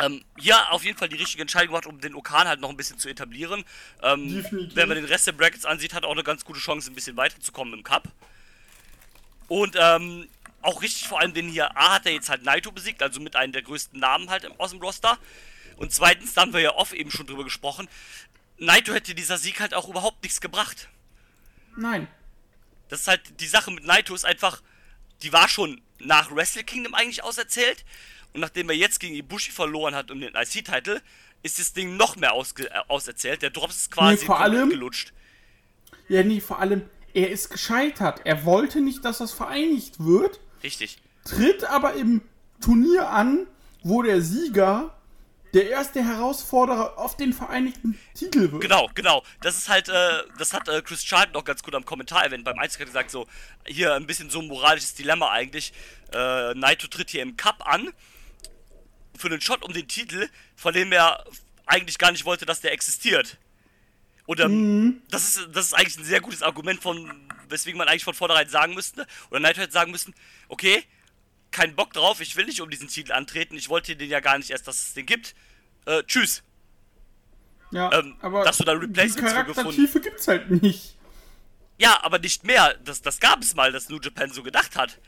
Ähm, 0.00 0.24
ja, 0.40 0.70
auf 0.70 0.82
jeden 0.84 0.98
Fall 0.98 1.08
die 1.08 1.16
richtige 1.16 1.42
Entscheidung 1.42 1.68
gemacht, 1.68 1.86
um 1.86 2.00
den 2.00 2.14
Okan 2.16 2.48
halt 2.48 2.60
noch 2.60 2.70
ein 2.70 2.76
bisschen 2.76 2.98
zu 2.98 3.08
etablieren. 3.08 3.64
Ähm, 4.02 4.44
wenn 4.74 4.88
man 4.88 4.96
den 4.96 5.04
Rest 5.04 5.26
der 5.26 5.32
Brackets 5.32 5.64
ansieht, 5.64 5.94
hat 5.94 6.02
er 6.02 6.08
auch 6.08 6.12
eine 6.14 6.24
ganz 6.24 6.44
gute 6.44 6.58
Chance, 6.58 6.90
ein 6.90 6.94
bisschen 6.94 7.16
weiterzukommen 7.16 7.74
im 7.74 7.84
Cup. 7.84 8.08
Und 9.46 9.76
ähm, 9.78 10.26
auch 10.62 10.82
richtig, 10.82 11.06
vor 11.06 11.20
allem 11.20 11.34
den 11.34 11.48
hier, 11.48 11.76
A 11.76 11.94
hat 11.94 12.06
er 12.06 12.12
jetzt 12.12 12.28
halt 12.30 12.42
Naito 12.42 12.72
besiegt, 12.72 13.02
also 13.02 13.20
mit 13.20 13.36
einem 13.36 13.52
der 13.52 13.62
größten 13.62 14.00
Namen 14.00 14.30
halt 14.30 14.44
im- 14.44 14.58
aus 14.58 14.70
dem 14.70 14.80
Roster. 14.80 15.18
Und 15.76 15.92
zweitens, 15.92 16.34
da 16.34 16.40
haben 16.40 16.52
wir 16.54 16.60
ja 16.60 16.74
oft 16.74 16.92
eben 16.94 17.10
schon 17.10 17.26
drüber 17.26 17.44
gesprochen, 17.44 17.88
Naito 18.56 18.94
hätte 18.94 19.14
dieser 19.14 19.36
Sieg 19.36 19.60
halt 19.60 19.74
auch 19.74 19.88
überhaupt 19.88 20.22
nichts 20.22 20.40
gebracht. 20.40 20.88
Nein. 21.76 22.08
Das 22.88 23.00
ist 23.02 23.08
halt, 23.08 23.40
die 23.40 23.46
Sache 23.46 23.70
mit 23.70 23.84
Naito 23.84 24.14
ist 24.14 24.24
einfach, 24.24 24.62
die 25.22 25.32
war 25.32 25.48
schon 25.48 25.80
nach 26.00 26.34
Wrestle 26.34 26.64
Kingdom 26.64 26.94
eigentlich 26.94 27.22
auserzählt. 27.24 27.84
Und 28.32 28.40
nachdem 28.40 28.68
er 28.68 28.76
jetzt 28.76 28.98
gegen 29.00 29.14
Ibushi 29.14 29.52
verloren 29.52 29.94
hat 29.94 30.10
um 30.10 30.20
den 30.20 30.34
IC-Titel, 30.34 31.00
ist 31.42 31.58
das 31.58 31.72
Ding 31.72 31.96
noch 31.96 32.16
mehr 32.16 32.32
ausge 32.32 32.68
äh, 32.70 32.78
auserzählt. 32.88 33.42
Der 33.42 33.50
Drops 33.50 33.76
ist 33.76 33.90
quasi 33.90 34.16
Nee, 34.20 34.26
vor 34.26 34.40
allem- 34.40 34.70
gelutscht. 34.70 35.12
Ja, 36.08 36.22
nee, 36.22 36.40
vor 36.40 36.58
allem, 36.58 36.82
er 37.14 37.30
ist 37.30 37.48
gescheitert. 37.50 38.20
Er 38.24 38.44
wollte 38.44 38.80
nicht, 38.80 39.04
dass 39.04 39.18
das 39.18 39.32
vereinigt 39.32 40.04
wird, 40.04 40.40
Richtig. 40.62 40.98
tritt 41.24 41.64
aber 41.64 41.94
im 41.94 42.22
Turnier 42.60 43.08
an, 43.10 43.46
wo 43.82 44.02
der 44.02 44.20
Sieger 44.20 44.96
der 45.54 45.70
erste 45.70 46.04
Herausforderer 46.04 46.98
auf 46.98 47.16
den 47.16 47.32
vereinigten 47.32 47.98
Titel 48.12 48.50
wird. 48.50 48.60
Genau, 48.60 48.90
genau. 48.94 49.22
Das 49.40 49.56
ist 49.56 49.68
halt, 49.68 49.88
äh, 49.88 50.22
das 50.36 50.52
hat 50.52 50.68
äh, 50.68 50.82
Chris 50.82 51.04
Charlton 51.04 51.36
auch 51.36 51.44
ganz 51.44 51.62
gut 51.62 51.74
am 51.74 51.84
Kommentar 51.84 52.24
erwähnt. 52.24 52.44
Beim 52.44 52.58
er 52.58 52.68
gesagt, 52.68 53.10
so, 53.10 53.26
hier 53.66 53.94
ein 53.94 54.06
bisschen 54.06 54.30
so 54.30 54.40
ein 54.40 54.48
moralisches 54.48 54.94
Dilemma 54.94 55.30
eigentlich. 55.30 55.72
Äh, 56.12 56.54
Naito 56.54 56.88
tritt 56.88 57.10
hier 57.10 57.22
im 57.22 57.36
Cup 57.36 57.66
an 57.66 57.92
für 59.16 59.28
einen 59.28 59.40
Shot 59.40 59.62
um 59.62 59.72
den 59.72 59.86
Titel, 59.86 60.28
von 60.56 60.74
dem 60.74 60.90
er 60.90 61.24
eigentlich 61.66 61.98
gar 61.98 62.10
nicht 62.10 62.24
wollte, 62.24 62.46
dass 62.46 62.60
der 62.60 62.72
existiert. 62.72 63.38
Oder 64.26 64.48
das 65.10 65.28
ist 65.28 65.48
das 65.52 65.66
ist 65.66 65.74
eigentlich 65.74 65.98
ein 65.98 66.04
sehr 66.04 66.20
gutes 66.20 66.42
Argument 66.42 66.82
von 66.82 67.28
weswegen 67.48 67.76
man 67.76 67.88
eigentlich 67.88 68.04
von 68.04 68.14
vornherein 68.14 68.48
sagen 68.48 68.74
müsste 68.74 69.06
oder 69.30 69.38
Naito 69.38 69.60
hätte 69.60 69.72
sagen 69.72 69.90
müssen, 69.90 70.14
okay, 70.48 70.82
kein 71.50 71.76
Bock 71.76 71.92
drauf, 71.92 72.20
ich 72.20 72.34
will 72.34 72.46
nicht 72.46 72.60
um 72.60 72.70
diesen 72.70 72.88
Titel 72.88 73.12
antreten, 73.12 73.54
ich 73.56 73.68
wollte 73.68 73.94
den 73.96 74.10
ja 74.10 74.20
gar 74.20 74.38
nicht 74.38 74.50
erst, 74.50 74.66
dass 74.66 74.80
es 74.80 74.94
den 74.94 75.06
gibt. 75.06 75.34
Äh, 75.86 76.02
tschüss. 76.04 76.42
Ja, 77.70 77.92
Ähm, 77.92 78.16
aber 78.20 78.44
dass 78.44 78.58
du 78.58 78.64
da 78.64 78.74
die 78.74 78.80
Replacements 78.86 79.32
für 79.32 79.44
gefunden- 79.44 79.54
Charaktertiefe 79.54 80.00
gibt's 80.00 80.28
halt 80.28 80.50
nicht. 80.62 80.96
Ja, 81.78 81.98
aber 82.04 82.18
nicht 82.18 82.44
mehr. 82.44 82.74
Das, 82.84 83.02
das 83.02 83.18
gab 83.18 83.42
es 83.42 83.54
mal, 83.54 83.72
dass 83.72 83.88
New 83.88 83.98
Japan 84.00 84.30
so 84.30 84.42
gedacht 84.42 84.76
hat. 84.76 84.98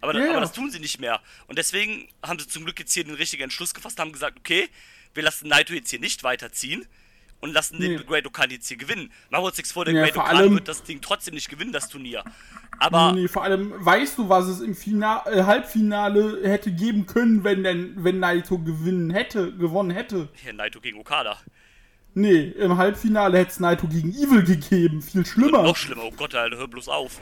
Aber, 0.00 0.16
ja. 0.18 0.30
aber 0.30 0.40
das 0.40 0.52
tun 0.52 0.70
sie 0.70 0.78
nicht 0.80 0.98
mehr. 1.00 1.20
Und 1.46 1.58
deswegen 1.58 2.08
haben 2.22 2.38
sie 2.38 2.46
zum 2.46 2.64
Glück 2.64 2.78
jetzt 2.78 2.92
hier 2.94 3.04
den 3.04 3.14
richtigen 3.14 3.42
Entschluss 3.44 3.74
gefasst, 3.74 3.98
haben 3.98 4.12
gesagt, 4.12 4.38
okay, 4.38 4.68
wir 5.14 5.22
lassen 5.22 5.48
Naito 5.48 5.74
jetzt 5.74 5.90
hier 5.90 6.00
nicht 6.00 6.22
weiterziehen 6.22 6.86
und 7.46 7.54
lassen 7.54 7.76
Nee. 7.78 7.96
den 7.96 8.06
Great 8.06 8.26
Okan 8.26 8.50
jetzt 8.50 8.68
hier 8.68 8.76
gewinnen. 8.76 9.10
Machen 9.30 9.42
wir 9.44 9.48
uns 9.48 9.56
nichts 9.56 9.72
vor, 9.72 9.84
der 9.84 9.94
Ja, 9.94 10.02
Great 10.02 10.16
Okan 10.16 10.54
wird 10.54 10.68
das 10.68 10.82
Ding 10.82 11.00
trotzdem 11.00 11.34
nicht 11.34 11.48
gewinnen, 11.48 11.72
das 11.72 11.88
Turnier. 11.88 12.24
Aber 12.78 13.12
Nee, 13.12 13.28
vor 13.28 13.42
allem, 13.44 13.72
weißt 13.76 14.18
du, 14.18 14.28
was 14.28 14.46
es 14.46 14.60
im 14.60 14.74
Fina 14.74 15.24
äh, 15.26 15.44
Halbfinale 15.44 16.40
hätte 16.46 16.70
geben 16.72 17.06
können, 17.06 17.42
wenn 17.44 17.62
denn, 17.64 17.94
wenn 18.04 18.18
Naito 18.18 18.58
gewinnen 18.58 19.10
hätte, 19.10 19.52
gewonnen 19.56 19.90
hätte? 19.90 20.28
hier 20.34 20.52
Naito 20.52 20.80
gegen 20.80 20.98
Okada. 20.98 21.38
Nee, 22.14 22.44
im 22.50 22.76
Halbfinale 22.78 23.38
hätte 23.38 23.50
es 23.50 23.60
Naito 23.60 23.86
gegen 23.88 24.10
Evil 24.10 24.42
gegeben. 24.42 25.02
Viel 25.02 25.24
schlimmer. 25.26 25.62
Noch 25.62 25.76
schlimmer, 25.76 26.04
oh 26.04 26.12
Gott, 26.16 26.34
Alter, 26.34 26.56
hör 26.56 26.68
bloß 26.68 26.88
auf. 26.88 27.20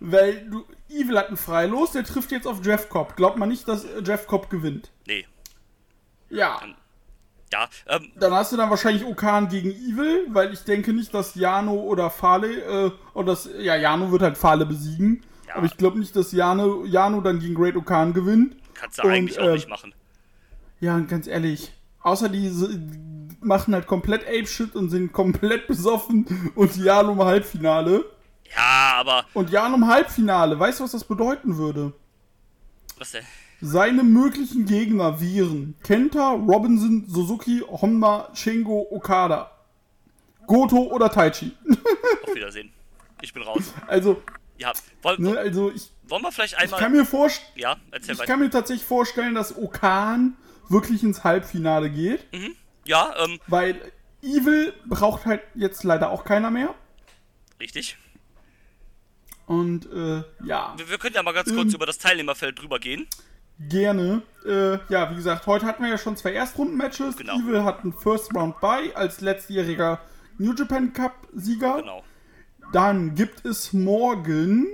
Weil 0.00 0.48
du, 0.48 0.64
Evil 0.88 1.18
hat 1.18 1.28
einen 1.28 1.36
Freilos, 1.36 1.92
der 1.92 2.04
trifft 2.04 2.30
jetzt 2.32 2.46
auf 2.46 2.64
Jeff 2.64 2.88
Cobb. 2.88 3.16
Glaubt 3.16 3.36
man 3.38 3.48
nicht, 3.48 3.68
dass 3.68 3.84
äh, 3.84 4.02
Jeff 4.04 4.26
Cobb 4.26 4.48
gewinnt. 4.48 4.90
Nee. 5.06 5.26
Ja. 6.30 6.60
Ja, 7.52 7.68
ähm, 7.88 8.12
Dann 8.16 8.32
hast 8.32 8.52
du 8.52 8.56
dann 8.56 8.70
wahrscheinlich 8.70 9.04
Okan 9.04 9.48
gegen 9.48 9.70
Evil, 9.70 10.26
weil 10.28 10.52
ich 10.52 10.62
denke 10.64 10.92
nicht, 10.92 11.12
dass 11.12 11.34
Jano 11.34 11.74
oder 11.74 12.08
Fale, 12.10 12.48
äh, 12.48 12.90
oder 13.14 13.32
das, 13.32 13.48
ja, 13.58 13.74
Jano 13.76 14.12
wird 14.12 14.22
halt 14.22 14.38
Fale 14.38 14.64
besiegen. 14.66 15.24
Ja. 15.48 15.56
Aber 15.56 15.66
ich 15.66 15.76
glaube 15.76 15.98
nicht, 15.98 16.14
dass 16.14 16.30
Jano, 16.30 16.84
Jano 16.84 17.20
dann 17.20 17.40
gegen 17.40 17.54
Great 17.56 17.74
Okan 17.76 18.12
gewinnt. 18.12 18.56
kannst 18.74 18.98
du 18.98 19.02
Und, 19.02 19.10
eigentlich 19.10 19.38
auch 19.40 19.46
äh, 19.48 19.52
nicht 19.54 19.68
machen. 19.68 19.92
Ja, 20.78 20.94
und 20.94 21.08
ganz 21.08 21.26
ehrlich, 21.26 21.72
außer 22.02 22.28
die 22.28 22.50
machen 23.40 23.74
halt 23.74 23.86
komplett 23.86 24.22
Ape-Shit 24.28 24.76
und 24.76 24.90
sind 24.90 25.12
komplett 25.12 25.66
besoffen 25.68 26.52
und 26.54 26.76
Jano 26.76 27.12
im 27.12 27.24
Halbfinale. 27.24 28.04
Ja, 28.56 28.94
aber, 28.96 29.24
Und 29.34 29.50
Jano 29.50 29.74
im 29.76 29.86
Halbfinale, 29.86 30.58
weißt 30.58 30.80
du, 30.80 30.84
was 30.84 30.92
das 30.92 31.04
bedeuten 31.04 31.56
würde? 31.56 31.92
was 32.98 33.12
denn? 33.12 33.24
Seine 33.60 34.02
möglichen 34.04 34.64
Gegner 34.66 35.20
wären 35.20 35.74
Kenta, 35.82 36.30
Robinson, 36.32 37.04
Suzuki, 37.08 37.60
Honma, 37.68 38.30
Shingo, 38.34 38.86
Okada. 38.90 39.50
Goto 40.46 40.78
oder 40.92 41.10
Taichi. 41.10 41.52
Auf 42.26 42.34
Wiedersehen. 42.34 42.72
Ich 43.22 43.32
bin 43.34 43.42
raus. 43.42 43.72
Also, 43.86 44.22
Ja, 44.58 44.72
wollen, 45.02 45.22
ne, 45.22 45.38
also 45.38 45.70
ich, 45.70 45.90
wollen 46.08 46.22
wir 46.22 46.32
vielleicht 46.32 46.54
ich 46.54 46.58
einmal. 46.58 46.80
kann 46.80 46.92
mir 46.92 47.04
vorstellen, 47.04 47.50
ja, 47.56 47.76
ich 47.96 48.08
weiter. 48.08 48.24
kann 48.26 48.40
mir 48.40 48.50
tatsächlich 48.50 48.84
vorstellen, 48.86 49.34
dass 49.34 49.56
Okan 49.56 50.36
wirklich 50.68 51.02
ins 51.02 51.22
Halbfinale 51.22 51.90
geht, 51.90 52.26
Ja, 52.86 53.14
ähm, 53.22 53.38
weil 53.46 53.80
Evil 54.22 54.72
braucht 54.86 55.26
halt 55.26 55.42
jetzt 55.54 55.84
leider 55.84 56.10
auch 56.10 56.24
keiner 56.24 56.50
mehr. 56.50 56.74
richtig. 57.60 57.96
Und 59.46 59.86
äh, 59.92 60.22
ja, 60.44 60.74
Wir, 60.76 60.88
wir 60.90 60.98
können 60.98 61.14
ja 61.14 61.22
mal 61.22 61.32
ganz 61.32 61.52
kurz 61.52 61.74
über 61.74 61.86
das 61.86 61.98
Teilnehmerfeld 61.98 62.58
drüber 62.60 62.78
gehen. 62.78 63.06
Gerne. 63.68 64.22
Äh, 64.46 64.78
ja, 64.88 65.10
wie 65.10 65.16
gesagt, 65.16 65.46
heute 65.46 65.66
hatten 65.66 65.82
wir 65.82 65.90
ja 65.90 65.98
schon 65.98 66.16
zwei 66.16 66.32
Erstrunden-Matches. 66.32 67.16
Genau. 67.16 67.38
Evil 67.38 67.64
hat 67.64 67.82
einen 67.82 67.92
First 67.92 68.34
Round 68.34 68.60
bei 68.60 68.94
als 68.94 69.20
letztjähriger 69.20 70.00
New 70.38 70.54
Japan 70.54 70.92
Cup-Sieger. 70.92 71.78
Genau. 71.80 72.02
Dann 72.72 73.14
gibt 73.14 73.44
es 73.44 73.72
morgen 73.72 74.66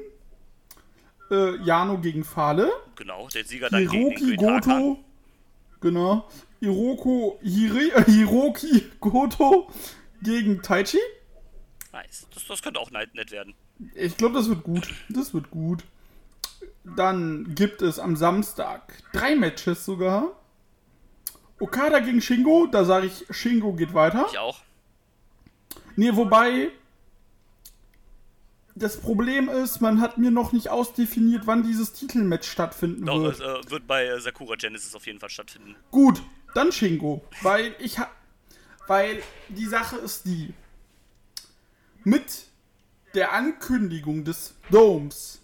äh, 1.31 1.57
Jano 1.63 1.99
gegen 1.99 2.25
Fale. 2.25 2.71
Genau, 2.95 3.29
der 3.29 3.45
Sieger 3.45 3.71
dann 3.71 3.81
gegen 3.81 3.93
Hiroki 3.93 4.27
den 4.27 4.37
Great 4.37 4.67
Hakan. 4.67 4.83
Goto. 4.83 5.05
Genau. 5.81 6.29
Hiroko, 6.61 7.39
Hiri, 7.43 7.91
äh, 7.91 8.05
Hiroki 8.05 8.85
Goto 9.01 9.71
gegen 10.23 10.63
Taichi. 10.63 10.99
Nice. 11.93 12.27
Das, 12.33 12.47
das 12.47 12.63
könnte 12.63 12.81
auch 12.81 12.91
nett 12.91 13.31
werden. 13.31 13.55
Ich 13.95 14.17
glaube, 14.17 14.35
das 14.35 14.49
wird 14.49 14.63
gut. 14.63 14.89
Das 15.09 15.35
wird 15.35 15.51
gut. 15.51 15.85
Dann 16.85 17.55
gibt 17.55 17.83
es 17.83 17.99
am 17.99 18.17
Samstag 18.17 18.93
drei 19.13 19.35
Matches 19.35 19.85
sogar. 19.85 20.33
Okada 21.59 21.99
gegen 22.01 22.21
Shingo. 22.21 22.67
Da 22.67 22.85
sage 22.85 23.07
ich, 23.07 23.25
Shingo 23.31 23.73
geht 23.73 23.95
weiter. 23.95 24.27
Ich 24.31 24.39
auch. 24.39 24.61
Nee, 25.97 26.15
wobei. 26.15 26.71
Das 28.79 28.99
Problem 28.99 29.49
ist, 29.49 29.81
man 29.81 30.03
hat 30.03 30.19
mir 30.19 30.31
noch 30.31 30.53
nicht 30.53 30.69
ausdefiniert, 30.69 31.47
wann 31.47 31.63
dieses 31.63 31.95
Titelmatch 31.95 32.47
stattfinden 32.47 33.07
Doch, 33.07 33.23
wird. 33.23 33.37
es 33.37 33.41
äh, 33.41 33.71
wird 33.71 33.87
bei 33.87 34.05
äh, 34.05 34.21
Sakura 34.21 34.57
Genesis 34.57 34.95
auf 34.95 35.07
jeden 35.07 35.19
Fall 35.19 35.31
stattfinden. 35.31 35.75
Gut, 35.91 36.23
dann 36.55 36.71
Shingo. 36.73 37.25
Weil 37.41 37.75
ich 37.79 37.99
ha 37.99 38.11
Weil 38.87 39.23
die 39.49 39.65
Sache 39.65 39.97
ist 39.97 40.27
die. 40.27 40.53
Mit 42.05 42.45
der 43.15 43.33
Ankündigung 43.33 44.25
des 44.25 44.55
Domes 44.71 45.41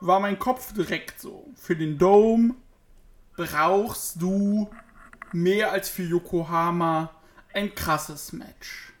war 0.00 0.20
mein 0.20 0.38
Kopf 0.38 0.72
direkt 0.72 1.20
so. 1.20 1.52
Für 1.56 1.76
den 1.76 1.98
Dome 1.98 2.54
brauchst 3.36 4.20
du 4.20 4.70
mehr 5.32 5.72
als 5.72 5.88
für 5.88 6.02
Yokohama 6.02 7.10
ein 7.52 7.74
krasses 7.74 8.32
Match. 8.32 8.92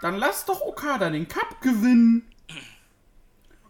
Dann 0.00 0.16
lass 0.16 0.46
doch 0.46 0.62
Okada 0.62 1.10
den 1.10 1.28
Cup 1.28 1.60
gewinnen 1.60 2.22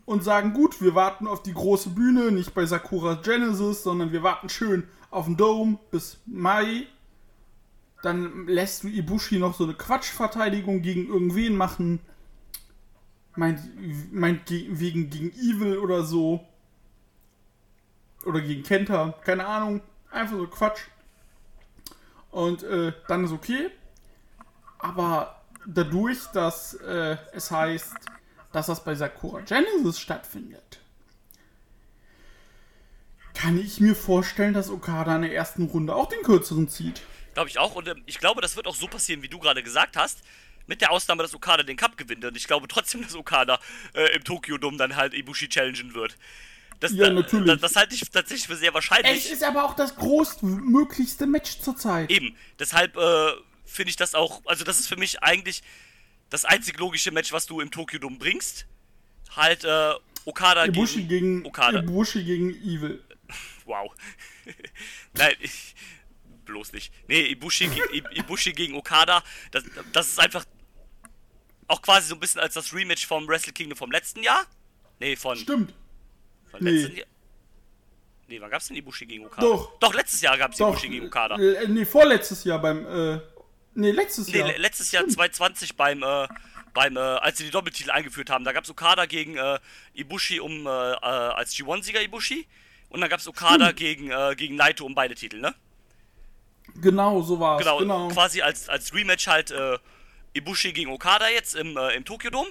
und 0.05 0.22
sagen, 0.24 0.53
gut, 0.53 0.80
wir 0.80 0.94
warten 0.94 1.26
auf 1.26 1.42
die 1.42 1.55
große 1.55 1.90
Bühne, 1.90 2.30
nicht 2.30 2.55
bei 2.55 2.66
Sakura 2.66 3.14
Genesis, 3.14 3.82
sondern 3.82 4.12
wir 4.12 4.22
warten 4.22 4.48
schön 4.48 4.88
auf 5.11 5.26
den 5.26 5.36
Dome 5.36 5.78
bis 5.90 6.18
Mai. 6.26 6.86
Dann 8.03 8.46
lässt 8.46 8.84
du 8.84 8.88
Ibushi 8.88 9.38
noch 9.38 9.55
so 9.55 9.64
eine 9.64 9.74
Quatschverteidigung 9.74 10.82
gegen 10.82 11.07
irgendwen 11.09 11.57
machen. 11.57 12.01
Meint, 13.37 13.61
meint 14.12 14.47
ge- 14.47 14.66
wegen 14.70 15.09
gegen 15.11 15.31
Evil 15.33 15.78
oder 15.78 16.05
so. 16.05 16.47
Oder 18.24 18.41
gegen 18.41 18.62
Kenta, 18.62 19.14
keine 19.24 19.47
Ahnung. 19.47 19.81
Einfach 20.11 20.37
so 20.37 20.47
Quatsch. 20.47 20.81
Und 22.31 22.62
äh, 22.62 22.93
dann 23.09 23.24
ist 23.24 23.33
okay. 23.33 23.70
Aber 24.78 25.41
dadurch, 25.66 26.18
dass 26.33 26.74
äh, 26.74 27.16
es 27.33 27.51
heißt, 27.51 27.95
dass 28.53 28.66
das 28.66 28.83
bei 28.85 28.95
Sakura 28.95 29.41
Genesis 29.41 30.01
stattfindet, 30.01 30.81
kann 33.35 33.59
ich 33.59 33.81
mir 33.81 33.95
vorstellen, 33.95 34.53
dass 34.53 34.70
Okada 34.70 35.16
in 35.16 35.22
der 35.22 35.35
ersten 35.35 35.64
Runde 35.64 35.95
auch 35.95 36.09
den 36.09 36.22
kürzeren 36.22 36.68
zieht. 36.68 37.03
Glaube 37.35 37.49
ich 37.49 37.59
auch. 37.59 37.74
Und 37.74 37.89
ähm, 37.89 38.03
ich 38.07 38.18
glaube, 38.18 38.43
das 38.43 38.57
wird 38.57 38.66
auch 38.66 38.74
so 38.74 38.87
passieren, 38.87 39.22
wie 39.22 39.28
du 39.28 39.39
gerade 39.39 39.62
gesagt 39.62 39.97
hast. 39.97 40.22
Mit 40.67 40.81
der 40.81 40.93
Ausnahme, 40.93 41.23
dass 41.23 41.35
Okada 41.35 41.63
den 41.63 41.77
Cup 41.77 41.97
gewinnt. 41.97 42.25
Und 42.25 42.37
ich 42.37 42.47
glaube 42.47 42.69
trotzdem, 42.69 43.03
dass 43.03 43.15
Okada 43.15 43.59
äh, 43.95 44.15
im 44.15 44.25
Tokyo 44.25 44.57
Dome 44.57 44.77
dann 44.77 44.97
halt 44.97 45.15
Ibushi 45.15 45.49
challengen 45.49 45.95
wird. 45.95 46.17
Das, 46.79 46.93
Ja, 46.93 47.09
äh, 47.09 47.11
natürlich. 47.13 47.47
Das, 47.47 47.61
das 47.61 47.77
halte 47.77 47.95
ich 47.95 48.01
tatsächlich 48.03 48.47
für 48.47 48.57
sehr 48.57 48.73
wahrscheinlich. 48.73 49.27
Es 49.27 49.31
ist 49.33 49.43
aber 49.43 49.65
auch 49.65 49.75
das 49.75 49.97
größtmöglichste 49.97 51.27
Match 51.27 51.59
zurzeit. 51.61 52.11
Eben. 52.11 52.37
Deshalb 52.59 52.97
äh, 52.97 53.33
finde 53.65 53.91
ich 53.91 53.97
das 53.97 54.15
auch. 54.15 54.43
Also, 54.47 54.65
das 54.65 54.81
ist 54.81 54.87
für 54.87 54.97
mich 54.97 55.23
eigentlich 55.23 55.63
das 56.31 56.45
einzig 56.45 56.79
logische 56.79 57.11
Match, 57.11 57.33
was 57.33 57.47
du 57.47 57.61
im 57.61 57.71
Tokyo 57.71 57.99
Dome 57.99 58.17
bringst. 58.17 58.67
Halt, 59.37 59.65
äh, 59.65 59.93
Okada 60.25 60.65
Ibushi 60.67 61.05
gegen, 61.05 61.45
Okada. 61.45 61.81
Ibushi 61.81 62.25
gegen 62.25 62.51
Evil. 62.51 63.03
Wow. 63.65 63.93
Nein, 65.15 65.35
ich, 65.41 65.75
bloß 66.51 66.72
nicht. 66.72 66.92
Nee, 67.09 67.22
Ibushi, 67.26 67.70
Ibushi 68.12 68.53
gegen 68.53 68.74
Okada, 68.74 69.22
das, 69.51 69.64
das 69.92 70.09
ist 70.09 70.18
einfach 70.20 70.44
auch 71.68 71.80
quasi 71.82 72.09
so 72.09 72.14
ein 72.16 72.20
bisschen 72.20 72.40
als 72.40 72.55
das 72.55 72.72
Rematch 72.74 73.07
vom 73.07 73.26
Wrestle 73.28 73.53
Kingdom 73.53 73.76
vom 73.78 73.90
letzten 73.90 74.22
Jahr. 74.22 74.44
Nee, 74.98 75.16
von, 75.16 75.36
Stimmt. 75.36 75.72
von 76.51 76.62
nee. 76.62 76.70
letzten 76.70 76.96
Jahr. 76.96 77.07
Nee, 78.28 78.40
wann 78.40 78.51
gab's 78.51 78.68
denn 78.68 78.76
Ibushi 78.76 79.07
gegen 79.07 79.26
Okada? 79.26 79.42
Doch. 79.46 79.78
Doch, 79.80 79.94
letztes 79.94 80.20
Jahr 80.20 80.36
gab's 80.38 80.57
Doch. 80.57 80.68
Ibushi 80.70 80.88
gegen 80.88 81.07
Okada. 81.07 81.36
Äh, 81.38 81.66
nee, 81.68 81.84
vorletztes 81.84 82.44
Jahr 82.44 82.61
beim, 82.61 82.86
äh, 82.86 83.20
nee, 83.74 83.90
letztes 83.90 84.28
Nee, 84.28 84.38
Jahr. 84.38 84.48
le- 84.48 84.57
letztes 84.59 84.92
Jahr 84.92 85.07
2020 85.07 85.76
beim, 85.76 86.03
äh, 86.03 86.28
beim, 86.72 86.96
äh, 86.96 87.01
als 87.01 87.38
sie 87.38 87.44
die 87.44 87.51
Doppeltitel 87.51 87.90
eingeführt 87.90 88.30
haben, 88.30 88.44
da 88.44 88.53
gab's 88.53 88.70
Okada 88.70 89.07
gegen 89.07 89.36
äh, 89.36 89.59
Ibushi 89.94 90.38
um, 90.40 90.66
äh, 90.66 90.70
äh, 90.70 90.96
als 91.05 91.55
G1-Sieger 91.57 92.03
Ibushi. 92.03 92.46
Und 92.88 93.01
dann 93.01 93.11
gab's 93.11 93.26
Okada 93.28 93.70
gegen, 93.72 94.11
äh, 94.11 94.34
gegen 94.36 94.57
Naito 94.57 94.84
um 94.84 94.94
beide 94.96 95.14
Titel, 95.14 95.40
ne? 95.40 95.55
Genau, 96.81 97.23
so 97.23 97.39
war's. 97.41 97.59
Genau, 97.62 97.79
Genau. 97.79 98.09
quasi 98.09 98.43
als, 98.43 98.68
als 98.68 98.93
Rematch 98.95 99.27
halt 99.27 99.51
äh, 99.51 99.79
Ibushi 100.35 100.73
gegen 100.73 100.91
Okada 100.93 101.29
jetzt 101.29 101.55
im, 101.57 101.77
äh, 101.77 101.95
im 101.95 102.05
Tokyo 102.05 102.31
Dome. 102.31 102.51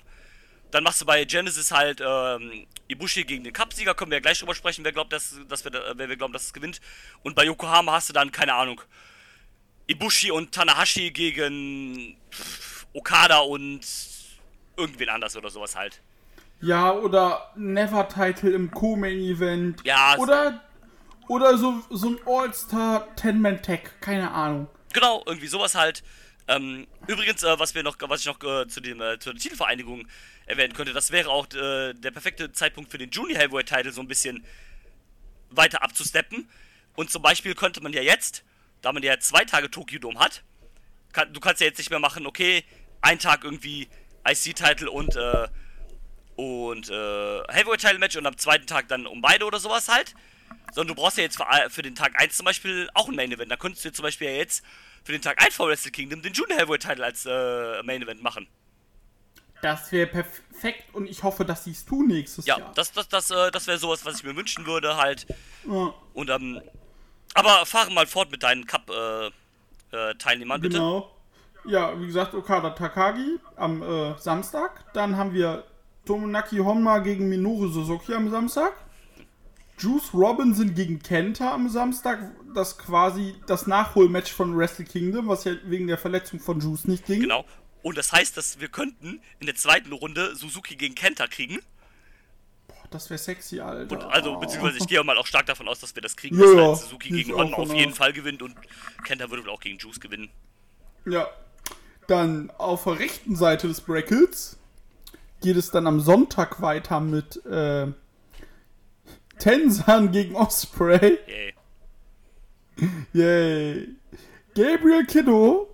Dann 0.72 0.84
machst 0.84 1.02
du 1.02 1.06
bei 1.06 1.24
Genesis 1.26 1.72
halt 1.72 2.00
ähm, 2.06 2.68
Ibushi 2.88 3.24
gegen 3.24 3.44
den 3.44 3.54
Cupsieger, 3.54 3.96
können 3.96 4.12
wir 4.12 4.18
ja 4.18 4.22
gleich 4.22 4.38
drüber 4.40 4.54
sprechen, 4.54 4.86
wer 4.86 4.92
glaubt, 4.92 5.12
dass, 5.12 5.36
dass 5.48 5.64
wir, 5.64 5.72
da- 5.72 5.94
wer 5.96 6.10
wir 6.10 6.16
glauben, 6.16 6.34
dass 6.34 6.44
es 6.44 6.54
gewinnt. 6.54 6.80
Und 7.24 7.36
bei 7.36 7.44
Yokohama 7.46 7.94
hast 7.94 8.10
du 8.10 8.14
dann, 8.14 8.32
keine 8.32 8.54
Ahnung, 8.54 8.80
Ibushi 9.88 10.30
und 10.32 10.52
Tanahashi 10.52 11.10
gegen 11.12 12.18
pff, 12.32 12.86
Okada 12.94 13.40
und 13.40 13.82
irgendwen 14.78 15.10
anders 15.10 15.36
oder 15.36 15.50
sowas 15.50 15.76
halt. 15.76 16.02
Ja, 16.62 16.92
oder 16.94 17.52
Never 17.56 18.08
Title 18.08 18.52
im 18.52 18.70
Co-Main-Event. 18.70 19.82
Ja, 19.86 20.18
Oder, 20.18 20.62
oder 21.30 21.58
so, 21.58 21.82
so 21.90 22.10
ein 22.10 22.20
All-Star 22.26 23.08
10-Man-Tag. 23.16 24.02
Keine 24.02 24.32
Ahnung. 24.32 24.68
Genau, 24.94 25.24
irgendwie 25.26 25.48
sowas 25.48 25.76
halt. 25.76 26.04
Ähm, 26.48 26.88
übrigens, 27.08 27.44
äh, 27.44 27.60
was 27.60 27.76
wir 27.76 27.84
noch, 27.84 27.96
was 28.00 28.22
ich 28.22 28.26
noch 28.26 28.42
äh, 28.44 28.68
zu 28.68 28.82
dem 28.82 29.00
äh, 29.00 29.20
zur 29.20 29.36
Titelvereinigung 29.36 30.08
erwähnen 30.48 30.74
könnte, 30.74 30.94
das 30.94 31.12
wäre 31.12 31.30
auch 31.30 31.46
äh, 31.54 31.94
der 31.94 32.12
perfekte 32.12 32.52
Zeitpunkt 32.52 32.90
für 32.90 32.98
den 32.98 33.12
Junior 33.12 33.40
Heavyweight 33.40 33.68
Title 33.68 33.92
so 33.92 34.02
ein 34.02 34.08
bisschen 34.08 34.44
weiter 35.52 35.84
abzusteppen. 35.84 36.50
Und 36.96 37.12
zum 37.12 37.22
Beispiel 37.22 37.54
könnte 37.54 37.82
man 37.82 37.94
ja 37.94 38.02
jetzt, 38.02 38.44
da 38.82 38.92
man 38.92 39.04
ja 39.04 39.20
zwei 39.20 39.46
Tage 39.46 39.70
Tokyo 39.70 40.00
Dome 40.00 40.20
hat, 40.20 40.42
kann, 41.14 41.32
du 41.32 41.40
kannst 41.40 41.62
ja 41.62 41.68
jetzt 41.68 41.78
nicht 41.78 41.92
mehr 41.92 42.00
machen, 42.00 42.26
okay, 42.26 42.64
ein 43.02 43.20
Tag 43.20 43.44
irgendwie 43.44 43.88
IC 44.28 44.56
Title 44.56 44.90
und 44.90 45.16
äh, 45.16 45.48
und 46.36 46.90
äh, 46.90 47.44
Heavyweight 47.50 47.82
Title 47.82 48.00
Match 48.00 48.16
und 48.16 48.26
am 48.26 48.38
zweiten 48.38 48.66
Tag 48.66 48.88
dann 48.88 49.06
um 49.06 49.22
beide 49.22 49.46
oder 49.46 49.60
sowas 49.60 49.88
halt. 49.90 50.16
Sondern 50.74 50.96
du 50.96 51.02
brauchst 51.02 51.18
ja 51.18 51.24
jetzt 51.24 51.38
für, 51.38 51.46
für 51.70 51.82
den 51.82 51.96
Tag 51.96 52.20
1 52.20 52.38
zum 52.38 52.46
Beispiel 52.46 52.90
auch 52.94 53.08
ein 53.10 53.16
Main 53.16 53.32
Event. 53.32 53.52
Da 53.52 53.58
könntest 53.58 53.84
du 53.84 53.90
jetzt 53.90 53.98
zum 53.98 54.04
Beispiel 54.04 54.28
ja 54.28 54.36
jetzt 54.36 54.64
für 55.04 55.12
den 55.12 55.22
Tag 55.22 55.42
1 55.44 55.56
von 55.56 55.68
Wrestle 55.70 55.92
Kingdom 55.92 56.22
den 56.22 56.34
Junior 56.34 56.60
Heavyweight 56.60 56.82
Title 56.82 57.04
als 57.06 57.26
äh, 57.26 57.84
Main 57.84 58.02
Event 58.02 58.22
machen. 58.22 58.48
Das 59.62 59.92
wäre 59.92 60.08
perfekt 60.08 60.86
und 60.94 61.08
ich 61.10 61.24
hoffe, 61.24 61.44
dass 61.44 61.66
sie 61.66 61.72
es 61.72 61.86
tun 61.86 62.08
nächstes 62.08 62.46
Ja, 62.46 62.58
Jahr. 62.60 62.72
das, 62.76 62.92
das, 62.94 63.10
das, 63.10 63.30
äh, 63.32 63.52
das 63.52 63.68
wäre 63.68 63.78
sowas, 63.78 64.06
was 64.06 64.18
ich 64.18 64.24
mir 64.24 64.36
wünschen 64.36 64.66
würde 64.66 64.96
halt. 64.96 65.28
Ja, 65.66 65.94
Und 66.14 66.30
ähm, 66.30 66.62
aber 67.34 67.66
fahre 67.66 67.92
mal 67.92 68.08
fort 68.08 68.32
mit 68.32 68.44
deinen 68.44 68.66
Cup 68.66 68.90
äh, 68.90 69.28
äh, 69.92 70.14
bitte. 70.14 70.70
genau. 70.70 71.12
Ja, 71.66 72.00
wie 72.00 72.06
gesagt, 72.08 72.34
Okada 72.34 72.70
Takagi 72.72 73.38
am 73.58 73.84
äh, 73.84 74.18
Samstag. 74.18 74.86
Dann 74.94 75.18
haben 75.18 75.34
wir 75.34 75.66
Tomonaki 76.06 76.58
Honma 76.58 77.00
gegen 77.00 77.28
Minoru 77.28 77.68
Suzuki 77.68 78.14
am 78.14 78.30
Samstag. 78.32 78.74
Juice 79.80 80.14
Robinson 80.14 80.76
gegen 80.76 81.00
Kenta 81.00 81.54
am 81.54 81.70
Samstag. 81.70 82.20
Das 82.54 82.78
quasi 82.78 83.36
das 83.48 83.68
Nachholmatch 83.68 84.32
von 84.32 84.58
Wrestle 84.58 84.86
Kingdom, 84.86 85.28
was 85.28 85.44
ja 85.44 85.54
wegen 85.66 85.88
der 85.88 85.98
Verletzung 85.98 86.40
von 86.40 86.60
Juice 86.60 86.86
nicht 86.86 87.06
ging. 87.06 87.22
Genau. 87.22 87.46
Und 87.82 87.98
das 87.98 88.12
heißt, 88.12 88.36
dass 88.36 88.60
wir 88.60 88.68
könnten 88.68 89.22
in 89.40 89.46
der 89.46 89.56
zweiten 89.56 89.94
Runde 89.94 90.36
Suzuki 90.36 90.76
gegen 90.76 90.96
Kenta 90.96 91.28
kriegen. 91.28 91.60
Das 92.90 93.10
wäre 93.10 93.20
sexy, 93.20 93.60
Alter. 93.60 93.96
Und 93.96 94.04
also, 94.12 94.38
beziehungsweise 94.38 94.80
ich 94.80 94.88
gehe 94.88 95.04
mal 95.04 95.18
auch 95.18 95.28
stark 95.28 95.46
davon 95.46 95.68
aus, 95.68 95.80
dass 95.80 95.96
wir 95.96 96.02
das 96.02 96.16
kriegen, 96.16 96.40
Ja, 96.40 96.46
dass 96.46 96.56
ja, 96.56 96.68
halt 96.68 96.78
Suzuki 96.78 97.10
gegen 97.10 97.34
Honma 97.34 97.58
auf 97.58 97.74
jeden. 97.74 97.94
Fall 97.94 98.14
gewinnt 98.14 98.42
und 98.42 98.56
Kenta 99.06 99.30
würde 99.30 99.44
wohl 99.44 99.52
auch 99.52 99.60
gegen 99.60 99.78
Juice 99.78 100.00
gewinnen. 100.00 100.30
Ja. 101.06 101.28
Dann 102.08 102.52
auf 102.58 102.86
der 102.86 102.98
rechten 103.00 103.36
Seite 103.36 103.68
des 103.68 103.82
Brackets 103.82 104.58
geht 105.42 105.56
es 105.56 105.70
dann 105.70 105.86
am 105.86 106.00
Sonntag 106.00 106.62
weiter 106.62 107.00
mit 107.00 107.46
äh, 107.46 107.88
Tensan 109.40 110.12
gegen 110.12 110.36
Osprey. 110.36 111.18
Yay. 111.28 111.54
Yay. 113.14 113.96
Gabriel 114.54 115.06
Kiddo 115.06 115.68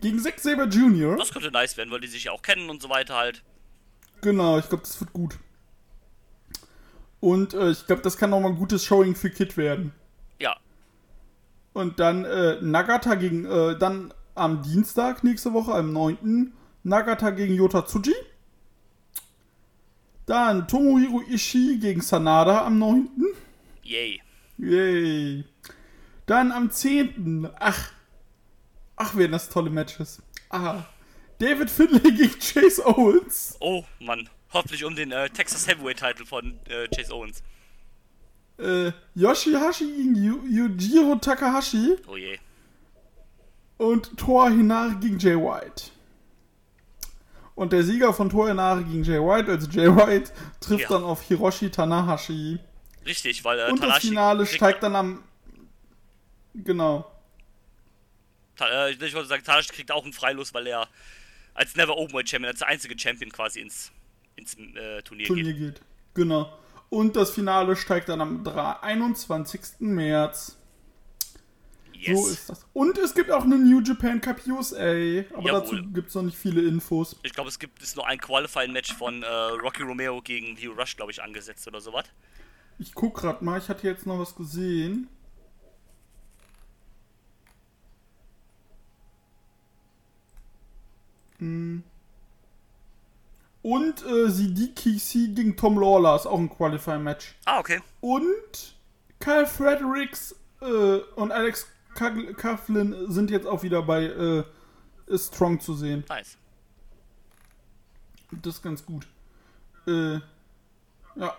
gegen 0.00 0.18
Zack 0.20 0.38
Saber 0.38 0.64
Jr. 0.64 1.16
Das 1.16 1.32
könnte 1.32 1.50
nice 1.50 1.76
werden, 1.76 1.90
weil 1.90 2.00
die 2.00 2.08
sich 2.08 2.24
ja 2.24 2.32
auch 2.32 2.42
kennen 2.42 2.70
und 2.70 2.80
so 2.80 2.88
weiter 2.88 3.16
halt. 3.16 3.42
Genau, 4.20 4.58
ich 4.58 4.68
glaube, 4.68 4.82
das 4.84 5.00
wird 5.00 5.12
gut. 5.12 5.38
Und 7.20 7.54
äh, 7.54 7.70
ich 7.70 7.86
glaube, 7.86 8.02
das 8.02 8.16
kann 8.16 8.30
nochmal 8.30 8.52
ein 8.52 8.58
gutes 8.58 8.84
Showing 8.84 9.14
für 9.14 9.30
Kid 9.30 9.56
werden. 9.56 9.92
Ja. 10.38 10.56
Und 11.72 11.98
dann 11.98 12.24
äh, 12.24 12.60
Nagata 12.60 13.14
gegen, 13.16 13.44
äh, 13.44 13.76
dann 13.78 14.14
am 14.34 14.62
Dienstag 14.62 15.24
nächste 15.24 15.52
Woche, 15.52 15.72
am 15.72 15.92
9. 15.92 16.52
Nagata 16.84 17.30
gegen 17.30 17.54
Yota 17.54 17.82
Tsuji. 17.82 18.14
Dann 20.28 20.68
Tomohiro 20.68 21.22
Ishii 21.22 21.78
gegen 21.78 22.02
Sanada 22.02 22.66
am 22.66 22.78
9. 22.78 23.08
Yay. 23.82 24.20
Yay. 24.58 25.44
Dann 26.26 26.52
am 26.52 26.70
10. 26.70 27.48
Ach. 27.58 27.92
Ach, 28.96 29.16
werden 29.16 29.32
das 29.32 29.48
tolle 29.48 29.70
Matches. 29.70 30.20
Ah. 30.50 30.82
David 31.38 31.70
Finlay 31.70 32.10
gegen 32.12 32.38
Chase 32.40 32.84
Owens. 32.84 33.56
Oh, 33.60 33.84
Mann. 34.00 34.28
Hoffentlich 34.52 34.84
um 34.84 34.94
den 34.94 35.12
äh, 35.12 35.30
Texas 35.30 35.66
Heavyweight 35.66 35.98
Title 35.98 36.26
von 36.26 36.58
äh, 36.68 36.88
Chase 36.94 37.14
Owens. 37.14 37.42
Äh, 38.58 38.92
Yoshihashi 39.14 39.86
gegen 39.86 40.14
Yu 40.14 40.42
Yujiro 40.46 41.16
Takahashi. 41.16 41.96
Oh 42.06 42.18
je. 42.18 42.38
Und 43.78 44.18
Toa 44.18 44.50
Hinari 44.50 44.96
gegen 44.96 45.18
Jay 45.18 45.36
White. 45.36 45.90
Und 47.58 47.72
der 47.72 47.82
Sieger 47.82 48.12
von 48.14 48.30
Toa 48.30 48.46
Hinari 48.48 48.84
gegen 48.84 49.02
Jay 49.02 49.18
White, 49.18 49.50
also 49.50 49.68
Jay 49.68 49.88
White, 49.88 50.30
trifft 50.60 50.82
Ja. 50.82 50.88
dann 50.90 51.02
auf 51.02 51.22
Hiroshi 51.22 51.70
Tanahashi. 51.70 52.60
Richtig, 53.04 53.42
weil 53.44 53.58
äh, 53.58 53.62
Und 53.64 53.72
das 53.72 53.80
Tanahashi 53.80 54.06
Finale 54.08 54.44
kriegt- 54.44 54.54
steigt 54.56 54.82
dann 54.84 54.94
am. 54.94 55.24
Genau. 56.54 57.10
Ta 58.54 58.68
äh, 58.86 58.90
ich 58.92 59.14
wollte 59.14 59.26
sagen, 59.28 59.42
Tanahashi 59.42 59.70
kriegt 59.72 59.90
auch 59.90 60.04
einen 60.04 60.12
Freilos, 60.12 60.54
weil 60.54 60.68
er 60.68 60.86
als 61.54 61.74
Never 61.74 61.96
Openweight 61.96 62.28
Champion, 62.28 62.50
als 62.50 62.60
der 62.60 62.68
einzige 62.68 62.96
Champion 62.96 63.32
quasi 63.32 63.60
ins, 63.60 63.90
ins 64.36 64.54
äh, 64.54 65.02
Turnier, 65.02 65.26
Turnier 65.26 65.52
geht. 65.52 65.58
geht. 65.76 65.80
Genau. 66.14 66.52
Und 66.90 67.16
das 67.16 67.30
Finale 67.32 67.74
steigt 67.74 68.08
dann 68.08 68.20
am 68.20 68.44
3 68.44 68.82
21. 68.82 69.60
März. 69.80 70.56
Yes. 71.98 72.18
So 72.18 72.28
ist 72.28 72.48
das. 72.48 72.66
Und 72.72 72.96
es 72.98 73.14
gibt 73.14 73.30
auch 73.30 73.42
eine 73.42 73.58
New 73.58 73.80
Japan 73.80 74.20
Cup 74.20 74.46
USA. 74.46 74.78
Aber 75.34 75.46
Jawohl. 75.46 75.52
dazu 75.52 75.76
gibt 75.92 76.08
es 76.08 76.14
noch 76.14 76.22
nicht 76.22 76.38
viele 76.38 76.62
Infos. 76.62 77.16
Ich 77.22 77.32
glaube, 77.32 77.48
es 77.48 77.58
gibt 77.58 77.82
ist 77.82 77.96
nur 77.96 78.06
ein 78.06 78.18
Qualifying-Match 78.18 78.94
von 78.94 79.22
äh, 79.22 79.26
Rocky 79.26 79.82
Romero 79.82 80.22
gegen 80.22 80.56
Leo 80.56 80.72
Rush, 80.72 80.96
glaube 80.96 81.10
ich, 81.10 81.22
angesetzt 81.22 81.66
oder 81.66 81.80
sowas. 81.80 82.04
Ich 82.78 82.94
guck 82.94 83.14
grad 83.14 83.42
mal, 83.42 83.58
ich 83.58 83.68
hatte 83.68 83.86
jetzt 83.88 84.06
noch 84.06 84.18
was 84.18 84.36
gesehen. 84.36 85.08
Hm. 91.38 91.82
Und 93.62 94.06
äh, 94.06 94.30
Sidiki 94.30 94.98
C 94.98 95.28
gegen 95.34 95.56
Tom 95.56 95.78
Lawler 95.78 96.14
ist 96.14 96.26
auch 96.26 96.38
ein 96.38 96.48
Qualifying-Match. 96.48 97.34
Ah, 97.44 97.58
okay. 97.58 97.80
Und 98.00 98.76
Kyle 99.18 99.46
Fredericks 99.46 100.36
äh, 100.60 100.98
und 101.16 101.32
Alex 101.32 101.66
Coughlin 101.98 103.10
sind 103.10 103.30
jetzt 103.30 103.46
auch 103.46 103.62
wieder 103.62 103.82
bei 103.82 104.04
äh, 104.04 104.44
Strong 105.18 105.60
zu 105.60 105.74
sehen. 105.74 106.04
Nice. 106.08 106.36
Das 108.30 108.56
ist 108.56 108.62
ganz 108.62 108.84
gut. 108.84 109.06
Äh, 109.86 110.20
ja. 111.16 111.34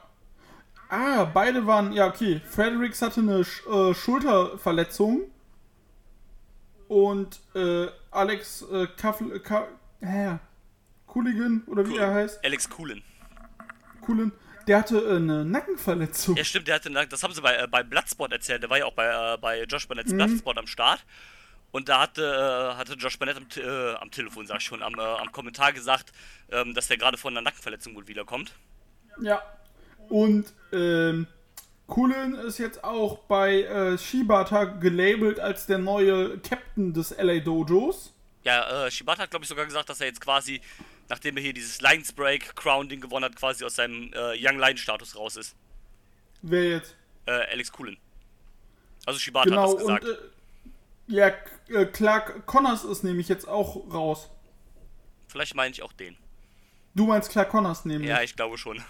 Ah, 0.89 1.25
beide 1.25 1.67
waren, 1.67 1.93
ja, 1.93 2.07
okay. 2.07 2.41
Fredericks 2.49 3.01
hatte 3.01 3.21
eine 3.21 3.41
äh, 3.41 3.93
Schulterverletzung. 3.93 5.21
Und 6.87 7.39
äh, 7.53 7.87
Alex 8.09 8.63
äh, 8.63 8.87
Kaffel, 8.97 9.39
Ka 9.41 9.67
hä? 10.01 10.39
Cooligan, 11.05 11.63
oder 11.67 11.85
wie 11.87 11.93
Cool. 11.93 11.99
er 11.99 12.13
heißt, 12.15 12.43
Alex 12.43 12.67
Coolen. 12.69 13.03
Coolin, 14.01 14.31
der 14.69 14.77
hatte 14.79 14.97
äh, 14.99 15.15
eine 15.17 15.43
Nackenverletzung. 15.43 16.37
Ja, 16.37 16.43
stimmt, 16.45 16.67
der 16.69 16.75
hatte, 16.75 16.87
eine- 16.89 17.07
das 17.07 17.21
haben 17.23 17.33
sie 17.33 17.41
bei, 17.41 17.55
äh, 17.57 17.67
bei 17.67 17.83
Bloodsport 17.83 18.31
erzählt. 18.31 18.63
Der 18.63 18.69
war 18.69 18.77
ja 18.77 18.85
auch 18.85 18.93
bei, 18.93 19.07
äh, 19.33 19.37
bei 19.37 19.63
Josh 19.63 19.83
Mhm. 19.85 19.89
Barnett's 19.89 20.13
Bloodsport 20.13 20.57
am 20.57 20.67
Start. 20.67 21.03
Und 21.71 21.87
da 21.89 21.99
hatte, 22.01 22.23
äh, 22.73 22.77
hatte 22.77 22.93
Josh 22.93 23.19
Barnett 23.19 23.37
am, 23.37 23.45
äh, 23.61 23.93
am 23.95 24.09
Telefon, 24.09 24.47
sag 24.47 24.57
ich 24.57 24.63
schon, 24.63 24.81
am, 24.81 24.95
äh, 24.97 25.01
am 25.01 25.31
Kommentar 25.31 25.71
gesagt, 25.73 26.11
ähm, 26.51 26.73
dass 26.73 26.87
der 26.87 26.97
gerade 26.97 27.17
von 27.17 27.33
einer 27.33 27.41
Nackenverletzung 27.43 27.93
wohl 27.95 28.07
wiederkommt. 28.07 28.53
Ja, 29.21 29.41
Und 30.07 30.53
ähm, 30.71 31.27
Kulin 31.85 32.33
ist 32.35 32.57
jetzt 32.59 32.83
auch 32.83 33.19
bei 33.27 33.63
äh, 33.63 33.97
Shibata 33.97 34.63
gelabelt 34.65 35.39
als 35.39 35.65
der 35.65 35.77
neue 35.79 36.37
Captain 36.39 36.93
des 36.93 37.11
LA 37.17 37.39
Dojos. 37.39 38.13
Ja, 38.43 38.85
äh, 38.85 38.91
Shibata 38.91 39.23
hat, 39.23 39.29
glaube 39.31 39.43
ich, 39.43 39.49
sogar 39.49 39.65
gesagt, 39.65 39.89
dass 39.89 39.99
er 40.01 40.07
jetzt 40.07 40.21
quasi, 40.21 40.61
nachdem 41.09 41.37
er 41.37 41.43
hier 41.43 41.53
dieses 41.53 41.81
Lions 41.81 42.11
Break 42.13 42.55
Crown-Ding 42.55 43.01
gewonnen 43.01 43.25
hat, 43.25 43.35
quasi 43.35 43.65
aus 43.65 43.75
seinem 43.75 44.13
äh, 44.13 44.35
Young 44.37 44.59
Lion-Status 44.59 45.15
raus 45.15 45.35
ist. 45.35 45.55
Wer 46.41 46.69
jetzt? 46.69 46.95
Äh, 47.25 47.31
Alex 47.51 47.71
Kulin. 47.71 47.97
Also 49.05 49.19
Shibata 49.19 49.49
Genau, 49.49 49.63
hat 49.63 49.73
das 49.73 49.79
gesagt. 49.79 50.03
und 50.05 50.11
äh, 50.11 50.17
ja, 51.07 51.27
äh, 51.69 51.85
Clark 51.85 52.45
Connors 52.45 52.83
ist 52.83 53.03
nämlich 53.03 53.27
jetzt 53.27 53.47
auch 53.47 53.91
raus. 53.91 54.29
Vielleicht 55.27 55.55
meine 55.55 55.71
ich 55.71 55.81
auch 55.81 55.93
den. 55.93 56.15
Du 56.95 57.05
meinst 57.05 57.31
Clark 57.31 57.49
Connors 57.49 57.85
nämlich. 57.85 58.09
Ja, 58.09 58.21
ich 58.21 58.35
glaube 58.35 58.57
schon. 58.57 58.83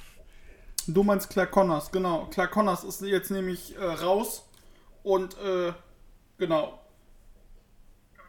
Du 0.88 1.04
meinst 1.04 1.30
Clark 1.30 1.52
Connors, 1.52 1.92
genau. 1.92 2.26
Clark 2.28 2.52
Connors 2.52 2.84
ist 2.84 3.02
jetzt 3.02 3.32
nämlich 3.32 3.76
äh, 3.78 3.84
raus. 3.84 4.46
Und, 5.04 5.38
äh, 5.38 5.74
genau. 6.38 6.80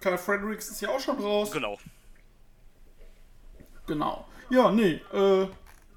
Carl 0.01 0.19
Fredericks 0.19 0.69
ist 0.69 0.81
ja 0.81 0.89
auch 0.89 1.01
schon 1.01 1.19
raus. 1.19 1.51
Genau. 1.51 1.79
Genau. 3.91 4.25
Ja, 4.51 4.71
nee, 4.71 5.01
äh, 5.13 5.47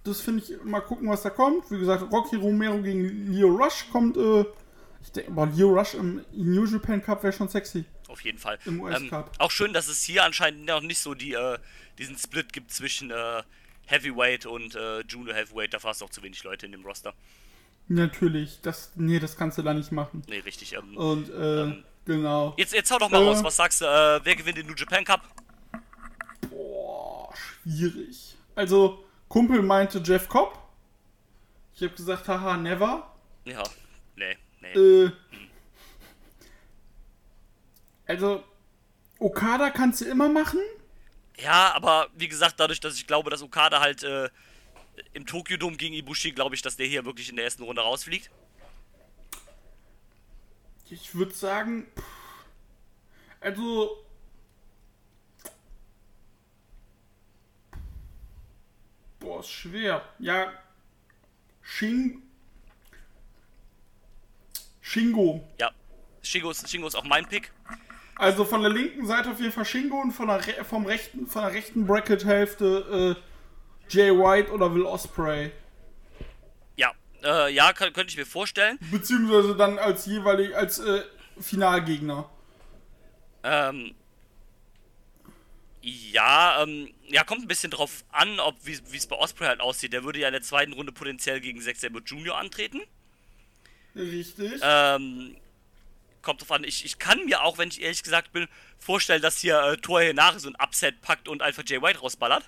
das 0.04 0.20
finde 0.22 0.44
ich, 0.44 0.52
mal 0.64 0.82
gucken, 0.82 1.08
was 1.10 1.22
da 1.22 1.30
kommt. 1.30 1.70
Wie 1.70 1.78
gesagt, 1.78 2.12
Rocky 2.12 2.36
Romero 2.38 2.82
gegen 2.82 3.32
Leo 3.32 3.50
Rush 3.50 3.86
kommt, 3.92 4.18
äh, 4.18 4.46
ich 5.04 5.12
denke, 5.12 5.32
boah, 5.32 5.46
Leo 5.46 5.70
Rush 5.78 5.94
im 5.94 6.26
New 6.34 6.66
Japan 6.66 7.04
Cup 7.04 7.22
wäre 7.24 7.32
schon 7.34 7.48
sexy. 7.50 7.86
Auf 8.08 8.22
jeden 8.22 8.40
Fall. 8.40 8.58
Im 8.66 8.82
US 8.82 9.00
Ähm, 9.00 9.10
Cup. 9.12 9.32
auch 9.38 9.52
schön, 9.52 9.74
dass 9.74 9.88
es 9.88 10.04
hier 10.04 10.24
anscheinend 10.24 10.66
noch 10.66 10.82
nicht 10.82 11.00
so 11.00 11.14
die, 11.14 11.34
äh, 11.34 11.58
diesen 12.00 12.18
Split 12.18 12.52
gibt 12.52 12.72
zwischen 12.72 13.12
äh, 13.12 13.44
Heavyweight 13.86 14.46
und 14.48 14.76
äh, 14.76 15.02
Junior 15.02 15.36
Heavyweight. 15.36 15.74
Dafür 15.74 15.92
hast 15.92 16.02
du 16.02 16.06
auch 16.06 16.10
zu 16.10 16.24
wenig 16.24 16.44
Leute 16.44 16.66
in 16.66 16.72
dem 16.72 16.84
Roster. 16.86 17.14
Natürlich, 17.88 18.60
das, 18.62 18.92
nee, 18.96 19.20
das 19.20 19.36
kannst 19.38 19.58
du 19.58 19.62
da 19.62 19.74
nicht 19.74 19.92
machen. 19.92 20.24
Nee, 20.28 20.40
richtig. 20.40 20.74
Ähm, 20.74 20.96
Und, 20.98 21.30
äh, 21.30 21.84
genau. 22.06 22.54
jetzt, 22.58 22.74
jetzt 22.74 22.92
hau 22.92 22.98
doch 22.98 23.10
mal 23.10 23.22
äh, 23.22 23.26
raus. 23.28 23.44
Was 23.44 23.56
sagst 23.58 23.82
du? 23.82 23.86
Äh, 23.86 24.22
wer 24.24 24.36
gewinnt 24.36 24.58
den 24.58 24.68
New 24.68 24.74
Japan 24.76 25.04
Cup? 25.04 25.22
Schwierig. 27.64 28.36
Also, 28.56 29.04
Kumpel 29.28 29.62
meinte 29.62 30.00
Jeff 30.00 30.28
Cobb. 30.30 30.60
Ich 31.76 31.82
habe 31.82 31.94
gesagt, 31.94 32.28
haha, 32.28 32.58
never. 32.58 33.12
Ja. 33.46 33.64
Nee, 34.16 34.38
nee. 34.62 34.74
Äh, 34.74 35.12
also, 38.06 38.44
Okada 39.20 39.70
kannst 39.70 40.02
du 40.02 40.06
immer 40.06 40.30
machen. 40.30 40.60
Ja, 41.38 41.74
aber 41.74 42.10
wie 42.16 42.28
gesagt, 42.28 42.60
dadurch, 42.60 42.80
dass 42.80 42.96
ich 42.96 43.08
glaube, 43.08 43.30
dass 43.30 43.42
Okada 43.42 43.80
halt 43.80 44.04
äh, 44.04 44.30
im 45.14 45.26
Tokyo 45.26 45.58
Dome 45.58 45.78
gegen 45.78 45.96
Ibushi, 45.96 46.32
glaube 46.32 46.56
ich, 46.56 46.62
dass 46.62 46.76
der 46.76 46.86
hier 46.86 47.06
wirklich 47.06 47.30
in 47.30 47.38
der 47.38 47.46
ersten 47.46 47.64
Runde 47.64 47.82
rausfliegt. 47.82 48.30
Ich 50.90 51.16
würde 51.16 51.34
sagen, 51.34 51.88
also, 53.40 54.06
ist 59.46 59.52
schwer. 59.52 60.02
Ja, 60.20 60.52
Shing, 61.62 62.22
Shingo. 64.82 65.44
Ja. 65.60 65.72
Shingo 66.22 66.52
ist, 66.52 66.70
Shingo 66.70 66.88
ist 66.88 66.96
auch 66.96 67.04
mein 67.04 67.26
Pick. 67.28 67.52
Also 68.16 68.46
von 68.46 68.62
der 68.62 68.72
linken 68.72 69.06
Seite 69.06 69.32
auf 69.32 69.40
jeden 69.40 69.52
Fall 69.52 69.66
Shingo 69.66 70.00
und 70.00 70.12
von 70.12 70.28
der, 70.28 70.46
Re 70.46 70.64
vom 70.64 70.86
rechten, 70.86 71.26
von 71.26 71.44
der 71.44 71.54
rechten 71.54 71.88
Bracket-Hälfte 71.88 73.18
äh, 73.18 73.92
Jay 73.94 74.12
White 74.12 74.52
oder 74.52 74.74
Will 74.74 74.84
Osprey. 74.84 75.52
Ja, 76.76 76.92
äh, 77.24 77.52
ja, 77.54 77.74
kann, 77.74 77.92
könnte 77.92 78.12
ich 78.12 78.18
mir 78.18 78.26
vorstellen. 78.26 78.78
Beziehungsweise 78.92 79.56
dann 79.56 79.80
als 79.80 80.06
jeweilig, 80.06 80.56
als 80.56 80.80
äh, 80.80 81.04
Finalgegner. 81.40 82.30
Ähm, 83.44 83.96
ja, 85.84 86.64
ähm, 86.64 86.94
ja, 87.10 87.24
kommt 87.26 87.42
ein 87.42 87.48
bisschen 87.48 87.70
drauf 87.72 88.06
an, 88.10 88.40
ob 88.40 88.56
wie 88.66 88.72
es 88.96 89.08
bei 89.08 89.18
Osprey 89.18 89.48
halt 89.48 89.60
aussieht. 89.60 89.92
Der 89.92 90.06
würde 90.06 90.20
ja 90.20 90.28
in 90.30 90.34
der 90.34 90.42
zweiten 90.42 90.72
Runde 90.74 90.94
potenziell 90.94 91.42
gegen 91.42 91.62
Zack 91.62 91.76
Sabre 91.76 92.02
Jr. 92.02 92.38
antreten. 92.38 92.82
Richtig. 93.94 94.62
Ähm, 94.64 95.36
kommt 96.22 96.40
drauf 96.42 96.52
an. 96.54 96.64
Ich, 96.64 96.86
ich 96.86 97.00
kann 97.00 97.26
mir 97.26 97.44
auch, 97.44 97.58
wenn 97.58 97.68
ich 97.68 97.82
ehrlich 97.82 98.02
gesagt 98.02 98.32
bin, 98.32 98.48
vorstellen, 98.80 99.22
dass 99.22 99.40
hier 99.40 99.62
äh, 99.62 99.78
Tor 99.78 100.02
hier 100.02 100.14
nach 100.14 100.40
so 100.40 100.48
ein 100.48 100.56
Upset 100.56 101.02
packt 101.02 101.28
und 101.28 101.42
einfach 101.42 101.64
Jay 101.66 101.82
White 101.82 102.00
rausballert. 102.00 102.48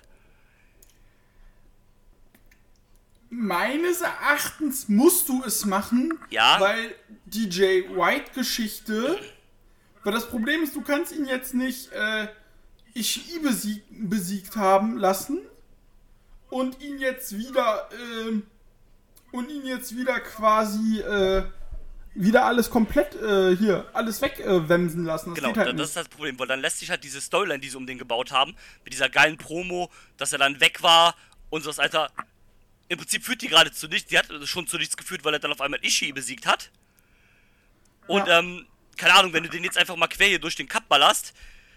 Meines 3.28 4.00
Erachtens 4.00 4.88
musst 4.88 5.28
du 5.28 5.42
es 5.44 5.64
machen, 5.66 6.14
Ja. 6.30 6.58
weil 6.58 6.94
die 7.26 7.48
Jay 7.50 7.84
White-Geschichte. 7.94 9.18
Weil 10.04 10.12
das 10.14 10.28
Problem 10.30 10.62
ist, 10.62 10.74
du 10.74 10.80
kannst 10.80 11.12
ihn 11.12 11.26
jetzt 11.26 11.52
nicht 11.52 11.92
äh, 11.92 12.28
Ishii 12.96 13.38
besieg, 13.40 13.82
besiegt 13.90 14.56
haben 14.56 14.96
lassen 14.96 15.38
und 16.50 16.80
ihn 16.80 16.98
jetzt 16.98 17.36
wieder 17.36 17.88
ähm, 17.92 18.44
und 19.32 19.50
ihn 19.50 19.66
jetzt 19.66 19.96
wieder 19.96 20.18
quasi 20.20 21.00
äh, 21.00 21.44
wieder 22.14 22.46
alles 22.46 22.70
komplett 22.70 23.14
äh, 23.16 23.54
hier 23.56 23.86
alles 23.92 24.22
wegwemsen 24.22 25.04
lassen. 25.04 25.30
Das 25.30 25.34
Genau, 25.34 25.48
halt 25.48 25.56
da- 25.58 25.64
nicht. 25.72 25.78
das 25.80 25.88
ist 25.88 25.96
das 25.96 26.08
Problem, 26.08 26.38
weil 26.38 26.46
dann 26.46 26.60
lässt 26.60 26.78
sich 26.78 26.88
halt 26.88 27.04
diese 27.04 27.20
Storyline, 27.20 27.58
die 27.58 27.68
sie 27.68 27.76
um 27.76 27.86
den 27.86 27.98
gebaut 27.98 28.32
haben, 28.32 28.56
mit 28.84 28.92
dieser 28.94 29.10
geilen 29.10 29.36
Promo, 29.36 29.90
dass 30.16 30.32
er 30.32 30.38
dann 30.38 30.58
weg 30.60 30.82
war 30.82 31.14
und 31.50 31.62
so 31.62 31.68
das 31.70 31.78
Alter. 31.78 32.10
Im 32.88 32.98
Prinzip 32.98 33.24
führt 33.24 33.42
die 33.42 33.48
gerade 33.48 33.72
zu 33.72 33.88
nichts. 33.88 34.08
Die 34.08 34.16
hat 34.18 34.28
schon 34.44 34.66
zu 34.68 34.78
nichts 34.78 34.96
geführt, 34.96 35.24
weil 35.24 35.34
er 35.34 35.40
dann 35.40 35.52
auf 35.52 35.60
einmal 35.60 35.84
Ishii 35.84 36.12
besiegt 36.12 36.46
hat. 36.46 36.70
Und, 38.06 38.26
Ja. 38.28 38.38
ähm, 38.38 38.64
keine 38.96 39.14
Ahnung, 39.14 39.32
wenn 39.32 39.42
du 39.42 39.48
den 39.50 39.64
jetzt 39.64 39.76
einfach 39.76 39.96
mal 39.96 40.06
quer 40.06 40.28
hier 40.28 40.38
durch 40.38 40.54
den 40.54 40.68
Cup 40.68 40.88
ballerst, 40.88 41.34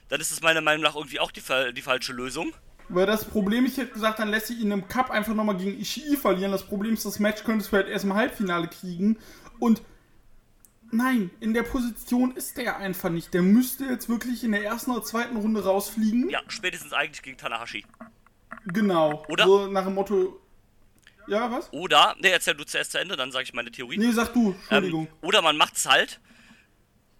dann 0.10 0.20
ist 0.20 0.32
es 0.32 0.41
meiner 0.41 0.62
Meinung 0.62 0.84
nach 0.84 0.95
irgendwie 0.95 1.20
auch 1.20 1.32
die, 1.32 1.41
die 1.74 1.82
falsche 1.82 2.14
Lösung. 2.14 2.53
Weil 2.89 3.05
das 3.05 3.24
Problem, 3.24 3.66
ich 3.66 3.78
hätte 3.78 3.93
gesagt, 3.93 4.18
dann 4.18 4.30
lässt 4.30 4.47
sich 4.47 4.60
ihn 4.60 4.72
im 4.72 4.88
Cup 4.88 5.12
einfach 5.12 5.36
nochmal 5.36 5.55
gegen 5.55 5.80
Ishii 5.80 6.18
verlieren. 6.18 6.51
Das 6.51 6.64
Problem 6.64 6.95
ist, 6.95 7.05
das 7.05 7.20
Match 7.20 7.43
könntest 7.43 7.72
du 7.72 7.78
halt 7.78 7.88
erst 7.88 8.03
im 8.03 8.16
Halbfinale 8.16 8.68
kriegen. 8.68 9.18
Und 9.60 9.84
nein, 10.91 11.30
in 11.39 11.53
der 11.53 11.62
Position 11.62 12.36
ist 12.36 12.57
der 12.57 12.78
einfach 12.78 13.10
nicht. 13.10 13.32
Der 13.36 13.43
müsste 13.43 13.86
jetzt 13.86 14.10
wirklich 14.10 14.43
in 14.43 14.53
der 14.53 14.64
ersten 14.64 14.89
oder 14.89 15.03
zweiten 15.03 15.38
Runde 15.38 15.64
rausfliegen. 15.64 16.30
Ja, 16.30 16.41
spätestens 16.47 16.91
eigentlich 16.91 17.22
gegen 17.22 17.38
Tanahashi. 17.38 17.86
Genau. 18.66 19.24
Oder? 19.30 19.45
So 19.45 19.68
nach 19.68 19.84
dem 19.84 19.93
Motto. 19.93 20.41
Ja, 21.28 21.51
was? 21.51 21.72
Oder, 21.72 22.16
ne, 22.20 22.30
erzähl 22.30 22.55
du 22.55 22.66
zuerst 22.66 22.91
zu 22.91 22.99
Ende, 22.99 23.16
dann 23.16 23.32
sage 23.32 23.43
ich 23.43 23.53
meine 23.53 23.70
Theorie. 23.70 23.99
Nee, 23.99 24.12
sag 24.12 24.34
du, 24.34 24.55
Entschuldigung. 24.62 25.05
Ähm, 25.05 25.14
oder 25.28 25.43
man 25.43 25.57
macht's 25.57 25.86
halt, 25.86 26.20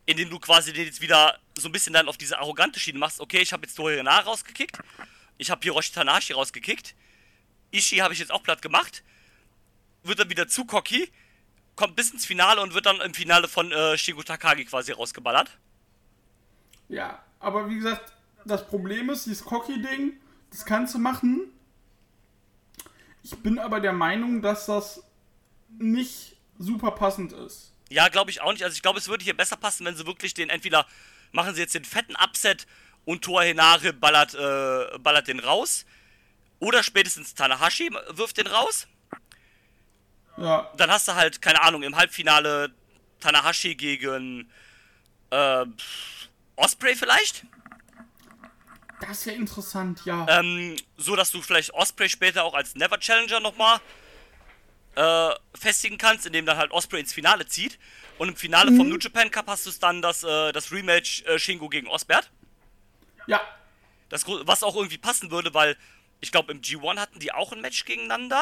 indem 0.10 0.32
du 0.32 0.40
quasi 0.40 0.74
den 0.74 0.86
jetzt 0.86 1.02
wieder 1.02 1.38
so 1.56 1.70
ein 1.70 1.72
bisschen 1.72 1.94
dann 1.94 2.08
auf 2.08 2.18
diese 2.18 2.40
arrogante 2.40 2.80
Schiene 2.80 2.98
machst. 2.98 3.20
Okay, 3.20 3.42
ich 3.42 3.54
habe 3.54 3.68
jetzt 3.68 3.76
Torihana 3.76 4.22
rausgekickt. 4.22 4.80
Ich 5.38 5.52
habe 5.52 5.62
Hiroshi 5.62 5.94
Tanahashi 5.94 6.34
rausgekickt. 6.34 6.96
Ishii 7.72 8.00
habe 8.00 8.16
ich 8.16 8.20
jetzt 8.20 8.32
auch 8.32 8.42
platt 8.42 8.64
gemacht. 8.64 9.04
Wird 10.02 10.18
dann 10.18 10.30
wieder 10.32 10.48
zu 10.48 10.66
cocky. 10.66 11.12
Kommt 11.76 11.96
bis 11.96 12.10
ins 12.10 12.26
Finale 12.26 12.60
und 12.62 12.74
wird 12.74 12.88
dann 12.88 13.00
im 13.02 13.14
Finale 13.14 13.48
von 13.48 13.72
äh, 13.72 14.00
Shigo 14.00 14.24
Takagi 14.24 14.66
quasi 14.66 14.94
rausgeballert. 14.94 15.60
Ja, 16.88 17.24
aber 17.40 17.70
wie 17.70 17.76
gesagt, 17.76 18.12
das 18.46 18.66
Problem 18.66 19.12
ist, 19.12 19.28
dieses 19.28 19.46
Cocky-Ding, 19.46 20.14
das 20.50 20.66
kannst 20.66 20.96
du 20.96 20.98
machen. 20.98 21.54
Ich 23.22 23.38
bin 23.38 23.60
aber 23.60 23.80
der 23.80 23.94
Meinung, 23.94 24.42
dass 24.42 24.66
das 24.66 25.04
nicht 25.78 26.36
super 26.58 26.92
passend 26.92 27.32
ist. 27.32 27.74
Ja, 27.90 28.08
glaube 28.10 28.32
ich 28.32 28.42
auch 28.42 28.52
nicht. 28.52 28.64
Also 28.64 28.76
ich 28.76 28.82
glaube, 28.82 29.00
es 29.00 29.08
würde 29.08 29.24
hier 29.24 29.36
besser 29.36 29.58
passen, 29.58 29.86
wenn 29.86 29.96
sie 29.96 30.06
wirklich 30.06 30.34
den 30.34 30.50
entweder 30.50 30.86
machen 31.32 31.54
sie 31.56 31.62
jetzt 31.62 31.76
den 31.76 31.86
fetten 31.86 32.16
Upset 32.16 32.66
und 33.06 33.24
Toa 33.24 33.42
Henare 33.44 33.94
ballert, 33.94 34.34
äh, 34.36 34.98
ballert 35.00 35.28
den 35.28 35.40
raus. 35.40 35.86
Oder 36.60 36.84
spätestens 36.84 37.34
Tanahashi 37.34 37.90
wirft 38.10 38.38
den 38.38 38.48
raus. 38.48 38.88
Ja, 40.38 40.72
Dann 40.78 40.90
hast 40.92 41.08
du 41.08 41.16
halt, 41.16 41.42
keine 41.42 41.62
Ahnung, 41.62 41.84
im 41.84 41.96
Halbfinale 41.96 42.74
Tanahashi 43.20 43.76
gegen 43.76 44.50
äh, 45.32 45.66
Osprey 46.56 46.96
vielleicht. 46.96 47.46
das 49.02 49.26
wäre 49.26 49.36
interessant, 49.36 50.02
ja. 50.06 50.26
Ähm, 50.30 50.76
so 50.98 51.16
dass 51.16 51.32
du 51.32 51.42
vielleicht 51.42 51.74
Osprey 51.74 52.10
später 52.10 52.44
auch 52.44 52.54
als 52.54 52.76
Never 52.76 53.00
Challenger 53.00 53.40
nochmal 53.40 53.80
äh, 54.96 55.30
festigen 55.56 55.98
kannst, 55.98 56.26
indem 56.26 56.46
dann 56.46 56.58
halt 56.58 56.72
Osprey 56.72 57.00
ins 57.00 57.14
Finale 57.14 57.46
zieht. 57.48 57.80
Und 58.18 58.30
im 58.30 58.36
Finale 58.36 58.76
vom 58.76 58.90
New 58.90 58.98
Japan 58.98 59.32
Cup 59.32 59.48
hast 59.48 59.66
du 59.66 59.70
es 59.70 59.80
dann 59.80 60.02
das, 60.02 60.24
äh, 60.24 60.52
das 60.52 60.72
Rematch 60.72 61.24
äh, 61.24 61.40
Shingo 61.40 61.70
gegen 61.70 61.88
Osbert. 61.88 62.30
Ja, 63.28 63.42
Das, 64.10 64.26
was 64.28 64.64
auch 64.64 64.76
irgendwie 64.76 64.98
passen 64.98 65.32
würde, 65.32 65.54
weil 65.54 65.78
ich 66.20 66.32
glaube, 66.32 66.52
im 66.52 66.62
G1 66.62 67.00
hatten 67.00 67.20
die 67.20 67.32
auch 67.32 67.54
ein 67.54 67.62
Match 67.62 67.86
gegeneinander. 67.86 68.42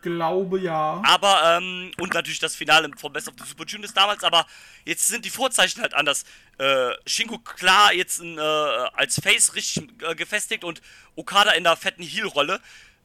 glaube 0.00 0.60
ja. 0.60 1.02
Aber, 1.04 1.58
ähm, 1.58 1.90
und 1.98 2.14
natürlich 2.14 2.38
das 2.38 2.56
Finale 2.56 2.88
vom 2.96 3.12
Best 3.12 3.28
of 3.28 3.34
the 3.38 3.44
Super 3.44 3.64
Juniors 3.66 3.92
damals, 3.92 4.24
aber 4.24 4.46
jetzt 4.86 5.06
sind 5.08 5.26
die 5.26 5.30
Vorzeichen 5.30 5.82
halt 5.82 5.92
anders. 5.92 6.24
Äh, 6.56 6.92
Shingo 7.06 7.38
klar 7.38 7.92
jetzt 7.92 8.20
ein, 8.20 8.38
äh, 8.38 8.40
als 8.40 9.20
Face 9.20 9.54
richtig 9.54 9.90
äh, 10.02 10.14
gefestigt 10.14 10.64
und 10.64 10.80
Okada 11.16 11.50
in 11.50 11.64
der 11.64 11.76
fetten 11.76 12.02
Heel-Rolle. 12.02 12.60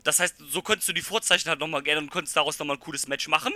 Das 0.05 0.19
heißt, 0.19 0.35
so 0.49 0.61
könntest 0.61 0.87
du 0.87 0.93
die 0.93 1.01
Vorzeichen 1.01 1.49
halt 1.49 1.59
nochmal 1.59 1.83
gerne 1.83 1.99
und 1.99 2.09
könntest 2.09 2.37
daraus 2.37 2.57
nochmal 2.57 2.77
ein 2.77 2.79
cooles 2.79 3.07
Match 3.07 3.27
machen. 3.27 3.53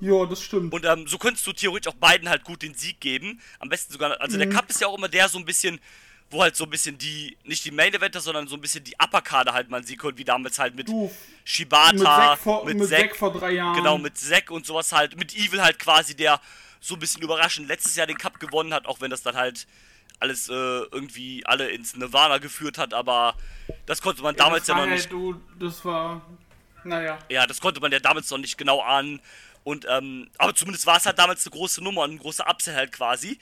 Ja, 0.00 0.24
das 0.26 0.42
stimmt. 0.42 0.72
Und 0.72 0.84
ähm, 0.84 1.08
so 1.08 1.18
könntest 1.18 1.44
du 1.46 1.52
theoretisch 1.52 1.92
auch 1.92 1.96
beiden 1.96 2.28
halt 2.28 2.44
gut 2.44 2.62
den 2.62 2.74
Sieg 2.74 3.00
geben. 3.00 3.40
Am 3.58 3.68
besten 3.68 3.92
sogar, 3.92 4.20
also 4.20 4.36
Mhm. 4.36 4.40
der 4.42 4.48
Cup 4.50 4.70
ist 4.70 4.80
ja 4.80 4.86
auch 4.86 4.96
immer 4.96 5.08
der 5.08 5.28
so 5.28 5.38
ein 5.38 5.44
bisschen, 5.44 5.80
wo 6.30 6.42
halt 6.42 6.54
so 6.54 6.64
ein 6.64 6.70
bisschen 6.70 6.98
die, 6.98 7.36
nicht 7.42 7.64
die 7.64 7.72
Main 7.72 7.92
Eventer, 7.92 8.20
sondern 8.20 8.46
so 8.46 8.54
ein 8.56 8.60
bisschen 8.60 8.84
die 8.84 8.94
Upper-Kader 9.02 9.52
halt 9.54 9.70
mal 9.70 9.82
Sieg 9.82 10.02
holt, 10.04 10.16
wie 10.16 10.24
damals 10.24 10.58
halt 10.60 10.76
mit 10.76 10.88
Du, 10.88 11.04
mit 11.06 11.12
Shibata, 11.44 11.96
Zack 11.96 12.38
vor, 12.38 12.64
mit 12.64 12.88
Zack 12.88 13.16
vor 13.16 13.32
drei 13.32 13.52
Jahren. 13.52 13.74
Genau, 13.76 13.98
mit 13.98 14.16
Zack 14.16 14.50
und 14.52 14.64
sowas 14.66 14.92
halt. 14.92 15.16
Mit 15.16 15.34
Evil 15.34 15.62
halt 15.62 15.78
quasi, 15.80 16.14
der 16.14 16.40
so 16.80 16.94
ein 16.94 17.00
bisschen 17.00 17.22
überraschend 17.22 17.66
letztes 17.66 17.96
Jahr 17.96 18.06
den 18.06 18.18
Cup 18.18 18.38
gewonnen 18.38 18.72
hat, 18.72 18.86
auch 18.86 19.00
wenn 19.00 19.10
das 19.10 19.22
dann 19.22 19.34
halt 19.34 19.66
alles 20.20 20.48
äh, 20.48 20.52
irgendwie 20.52 21.44
alle 21.46 21.68
ins 21.70 21.96
Nirvana 21.96 22.38
geführt 22.38 22.78
hat, 22.78 22.94
aber 22.94 23.34
das 23.86 24.02
konnte 24.02 24.22
man 24.22 24.34
damals 24.36 24.66
das 24.66 24.76
ja 24.76 24.84
noch 24.84 24.90
nicht. 24.90 25.10
Du, 25.10 25.40
das 25.58 25.84
war. 25.84 26.22
Naja. 26.84 27.18
Ja, 27.28 27.46
das 27.46 27.60
konnte 27.60 27.80
man 27.80 27.92
ja 27.92 27.98
damals 27.98 28.30
noch 28.30 28.38
nicht 28.38 28.56
genau 28.56 28.80
ahnen. 28.80 29.20
Und, 29.64 29.86
ähm, 29.88 30.30
aber 30.38 30.54
zumindest 30.54 30.86
war 30.86 30.96
es 30.96 31.06
halt 31.06 31.18
damals 31.18 31.44
eine 31.44 31.52
große 31.52 31.82
Nummer 31.82 32.02
und 32.02 32.12
ein 32.12 32.18
großer 32.18 32.48
Upsell 32.48 32.74
halt 32.74 32.92
quasi. 32.92 33.38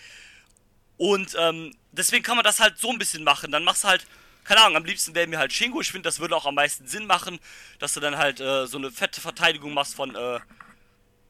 Und 0.97 1.37
ähm, 1.39 1.73
deswegen 1.93 2.25
kann 2.25 2.37
man 2.37 2.45
das 2.45 2.59
halt 2.59 2.79
so 2.79 2.91
ein 2.91 2.99
bisschen 2.99 3.23
machen. 3.23 3.53
Dann 3.53 3.65
machst 3.65 3.85
du 3.85 3.89
halt, 3.89 4.07
keine 4.45 4.63
Ahnung, 4.63 4.77
am 4.77 4.85
liebsten 4.85 5.15
wäre 5.15 5.27
mir 5.27 5.39
halt 5.39 5.53
Shingo. 5.53 5.81
Ich 5.81 5.93
finde, 5.93 6.09
das 6.09 6.19
würde 6.19 6.35
auch 6.35 6.47
am 6.47 6.55
meisten 6.55 6.87
Sinn 6.87 7.07
machen, 7.07 7.39
dass 7.79 7.95
du 7.95 8.01
dann 8.01 8.17
halt 8.17 8.41
äh, 8.41 8.67
so 8.67 8.79
eine 8.79 8.91
fette 8.91 9.21
Verteidigung 9.21 9.75
machst 9.75 9.95
von, 9.95 10.15
äh, 10.15 10.41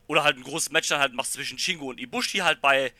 oder 0.06 0.24
halt 0.24 0.36
ein 0.36 0.44
großes 0.44 0.70
Match 0.70 0.88
dann 0.88 1.00
halt 1.00 1.14
machst 1.14 1.32
zwischen 1.32 1.58
Shingo 1.58 1.86
und 1.90 2.00
Ibushi 2.00 2.38
halt 2.38 2.60
bei 2.60 2.92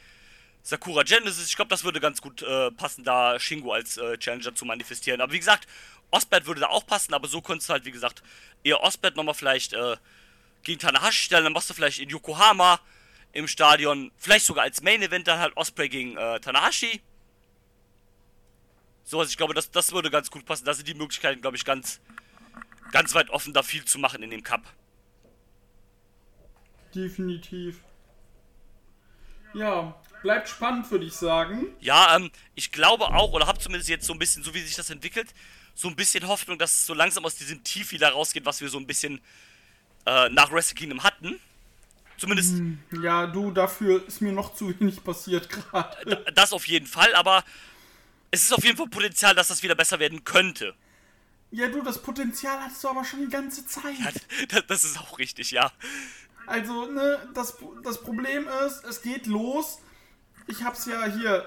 Sakura 0.66 1.04
Genesis. 1.04 1.46
Ich 1.48 1.54
glaube, 1.54 1.68
das 1.68 1.84
würde 1.84 2.00
ganz 2.00 2.20
gut 2.20 2.42
äh, 2.42 2.72
passen, 2.72 3.04
da 3.04 3.38
Shingo 3.38 3.72
als 3.72 3.98
äh, 3.98 4.18
Challenger 4.18 4.52
zu 4.52 4.64
manifestieren. 4.64 5.20
Aber 5.20 5.32
wie 5.32 5.38
gesagt, 5.38 5.68
Osbert 6.10 6.46
würde 6.46 6.62
da 6.62 6.66
auch 6.66 6.84
passen, 6.84 7.14
aber 7.14 7.28
so 7.28 7.40
könntest 7.40 7.68
du 7.68 7.74
halt, 7.74 7.84
wie 7.84 7.92
gesagt, 7.92 8.24
eher 8.64 8.82
Osbert 8.82 9.14
nochmal 9.14 9.34
vielleicht 9.34 9.74
äh, 9.74 9.96
gegen 10.64 10.80
Tanahashi 10.80 11.22
stellen. 11.22 11.44
Dann 11.44 11.52
machst 11.52 11.70
du 11.70 11.74
vielleicht 11.74 12.00
in 12.00 12.08
Yokohama 12.08 12.80
im 13.30 13.46
Stadion, 13.46 14.10
vielleicht 14.16 14.44
sogar 14.44 14.64
als 14.64 14.82
Main 14.82 15.02
Event 15.02 15.28
dann 15.28 15.38
halt 15.38 15.56
Osprey 15.56 15.88
gegen 15.88 16.16
äh, 16.16 16.40
Tanahashi. 16.40 17.00
So, 19.04 19.20
also 19.20 19.30
ich 19.30 19.36
glaube, 19.36 19.54
das, 19.54 19.70
das 19.70 19.92
würde 19.92 20.10
ganz 20.10 20.32
gut 20.32 20.44
passen. 20.46 20.64
Da 20.64 20.74
sind 20.74 20.88
die 20.88 20.94
Möglichkeiten, 20.94 21.42
glaube 21.42 21.56
ich, 21.56 21.64
ganz, 21.64 22.00
ganz 22.90 23.14
weit 23.14 23.30
offen, 23.30 23.52
da 23.52 23.62
viel 23.62 23.84
zu 23.84 24.00
machen 24.00 24.20
in 24.20 24.30
dem 24.30 24.42
Cup. 24.42 24.62
Definitiv. 26.92 27.78
Ja, 29.54 29.94
bleibt 30.26 30.48
spannend, 30.48 30.90
würde 30.90 31.04
ich 31.04 31.12
sagen. 31.12 31.68
Ja, 31.78 32.16
ähm, 32.16 32.32
ich 32.56 32.72
glaube 32.72 33.04
auch, 33.14 33.32
oder 33.32 33.46
habe 33.46 33.60
zumindest 33.60 33.88
jetzt 33.88 34.06
so 34.06 34.12
ein 34.12 34.18
bisschen, 34.18 34.42
so 34.42 34.52
wie 34.54 34.60
sich 34.60 34.74
das 34.74 34.90
entwickelt, 34.90 35.32
so 35.72 35.86
ein 35.86 35.94
bisschen 35.94 36.26
Hoffnung, 36.26 36.58
dass 36.58 36.72
es 36.72 36.86
so 36.86 36.94
langsam 36.94 37.24
aus 37.24 37.36
diesem 37.36 37.62
Tief 37.62 37.92
wieder 37.92 38.08
rausgeht, 38.10 38.44
was 38.44 38.60
wir 38.60 38.68
so 38.68 38.76
ein 38.78 38.88
bisschen 38.88 39.20
äh, 40.04 40.28
nach 40.30 40.50
Wrestle 40.50 40.74
Kingdom 40.74 41.04
hatten. 41.04 41.38
Zumindest 42.18 42.64
Ja, 42.90 43.28
du, 43.28 43.52
dafür 43.52 44.04
ist 44.08 44.20
mir 44.20 44.32
noch 44.32 44.52
zu 44.54 44.68
wenig 44.80 45.04
passiert 45.04 45.48
gerade. 45.48 46.24
das 46.34 46.52
auf 46.52 46.66
jeden 46.66 46.86
Fall, 46.88 47.14
aber 47.14 47.44
es 48.32 48.42
ist 48.42 48.52
auf 48.52 48.64
jeden 48.64 48.76
Fall 48.76 48.88
Potenzial, 48.88 49.32
dass 49.36 49.46
das 49.46 49.62
wieder 49.62 49.76
besser 49.76 50.00
werden 50.00 50.24
könnte. 50.24 50.74
Ja, 51.52 51.68
du, 51.68 51.82
das 51.82 52.02
Potenzial 52.02 52.60
hattest 52.60 52.82
du 52.82 52.88
aber 52.88 53.04
schon 53.04 53.20
die 53.20 53.28
ganze 53.30 53.64
Zeit. 53.64 53.94
Das, 54.48 54.66
das 54.66 54.84
ist 54.84 54.98
auch 54.98 55.18
richtig, 55.18 55.52
ja. 55.52 55.70
Also, 56.46 56.86
ne, 56.90 57.28
das, 57.34 57.56
das 57.84 58.02
Problem 58.02 58.48
ist, 58.66 58.84
es 58.84 59.02
geht 59.02 59.26
los. 59.26 59.78
Ich 60.48 60.62
hab's 60.62 60.86
ja 60.86 61.04
hier. 61.06 61.46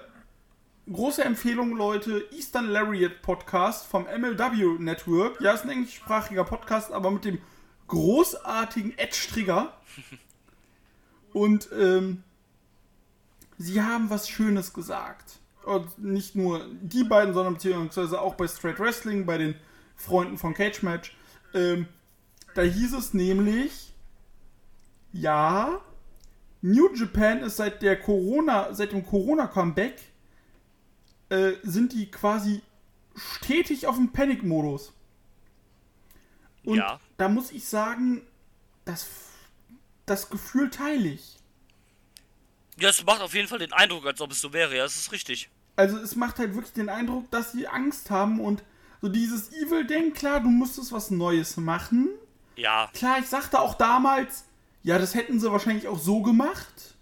Große 0.91 1.23
Empfehlung, 1.23 1.77
Leute. 1.77 2.25
Eastern 2.31 2.67
Lariat 2.67 3.21
Podcast 3.21 3.85
vom 3.85 4.03
MLW 4.03 4.79
Network. 4.79 5.39
Ja, 5.39 5.53
ist 5.53 5.63
ein 5.63 5.69
englischsprachiger 5.69 6.43
Podcast, 6.43 6.91
aber 6.91 7.11
mit 7.11 7.23
dem 7.23 7.39
großartigen 7.87 8.97
Edge 8.97 9.27
Trigger. 9.31 9.73
Und, 11.33 11.69
ähm, 11.71 12.23
sie 13.57 13.81
haben 13.81 14.09
was 14.09 14.27
Schönes 14.27 14.73
gesagt. 14.73 15.39
Und 15.63 15.99
nicht 15.99 16.35
nur 16.35 16.65
die 16.81 17.03
beiden, 17.03 17.33
sondern 17.33 17.53
beziehungsweise 17.53 18.19
auch 18.19 18.35
bei 18.35 18.47
Straight 18.47 18.79
Wrestling, 18.79 19.25
bei 19.25 19.37
den 19.37 19.55
Freunden 19.95 20.37
von 20.37 20.53
Cage 20.53 20.81
Match. 20.81 21.15
Ähm, 21.53 21.87
da 22.53 22.63
hieß 22.63 22.93
es 22.93 23.13
nämlich, 23.13 23.93
ja, 25.13 25.79
New 26.61 26.93
Japan 26.93 27.39
ist 27.39 27.57
seit 27.57 27.81
der 27.81 27.99
Corona, 27.99 28.73
seit 28.73 28.91
dem 28.91 29.05
Corona-Comeback, 29.05 29.95
äh, 31.29 31.53
sind 31.63 31.93
die 31.93 32.09
quasi 32.11 32.61
stetig 33.15 33.87
auf 33.87 33.95
dem 33.95 34.11
Panic-Modus. 34.11 34.93
Und 36.65 36.77
Ja. 36.77 36.99
da 37.17 37.29
muss 37.29 37.51
ich 37.51 37.65
sagen, 37.65 38.21
das, 38.85 39.07
das 40.05 40.29
Gefühl 40.29 40.69
teile 40.69 41.09
ich. 41.09 41.37
Ja, 42.77 42.89
es 42.89 43.03
macht 43.03 43.21
auf 43.21 43.33
jeden 43.33 43.47
Fall 43.47 43.59
den 43.59 43.73
Eindruck, 43.73 44.05
als 44.05 44.21
ob 44.21 44.31
es 44.31 44.41
so 44.41 44.53
wäre, 44.53 44.75
ja, 44.75 44.83
das 44.83 44.95
ist 44.95 45.11
richtig. 45.11 45.49
Also 45.75 45.97
es 45.97 46.15
macht 46.15 46.39
halt 46.39 46.55
wirklich 46.55 46.73
den 46.73 46.89
Eindruck, 46.89 47.29
dass 47.31 47.51
sie 47.53 47.67
Angst 47.67 48.09
haben 48.09 48.39
und 48.39 48.63
so 49.01 49.07
dieses 49.07 49.51
Evil-Ding, 49.53 50.13
klar, 50.13 50.41
du 50.41 50.49
musstest 50.49 50.91
was 50.91 51.09
Neues 51.09 51.55
machen. 51.57 52.09
Ja, 52.57 52.89
Klar, 52.93 53.19
ich 53.19 53.27
sagte 53.27 53.59
auch 53.59 53.75
damals, 53.75 54.43
ja, 54.83 54.97
das 54.97 55.15
hätten 55.15 55.39
sie 55.39 55.51
wahrscheinlich 55.51 55.87
auch 55.87 55.99
so 55.99 56.21
gemacht. 56.21 56.95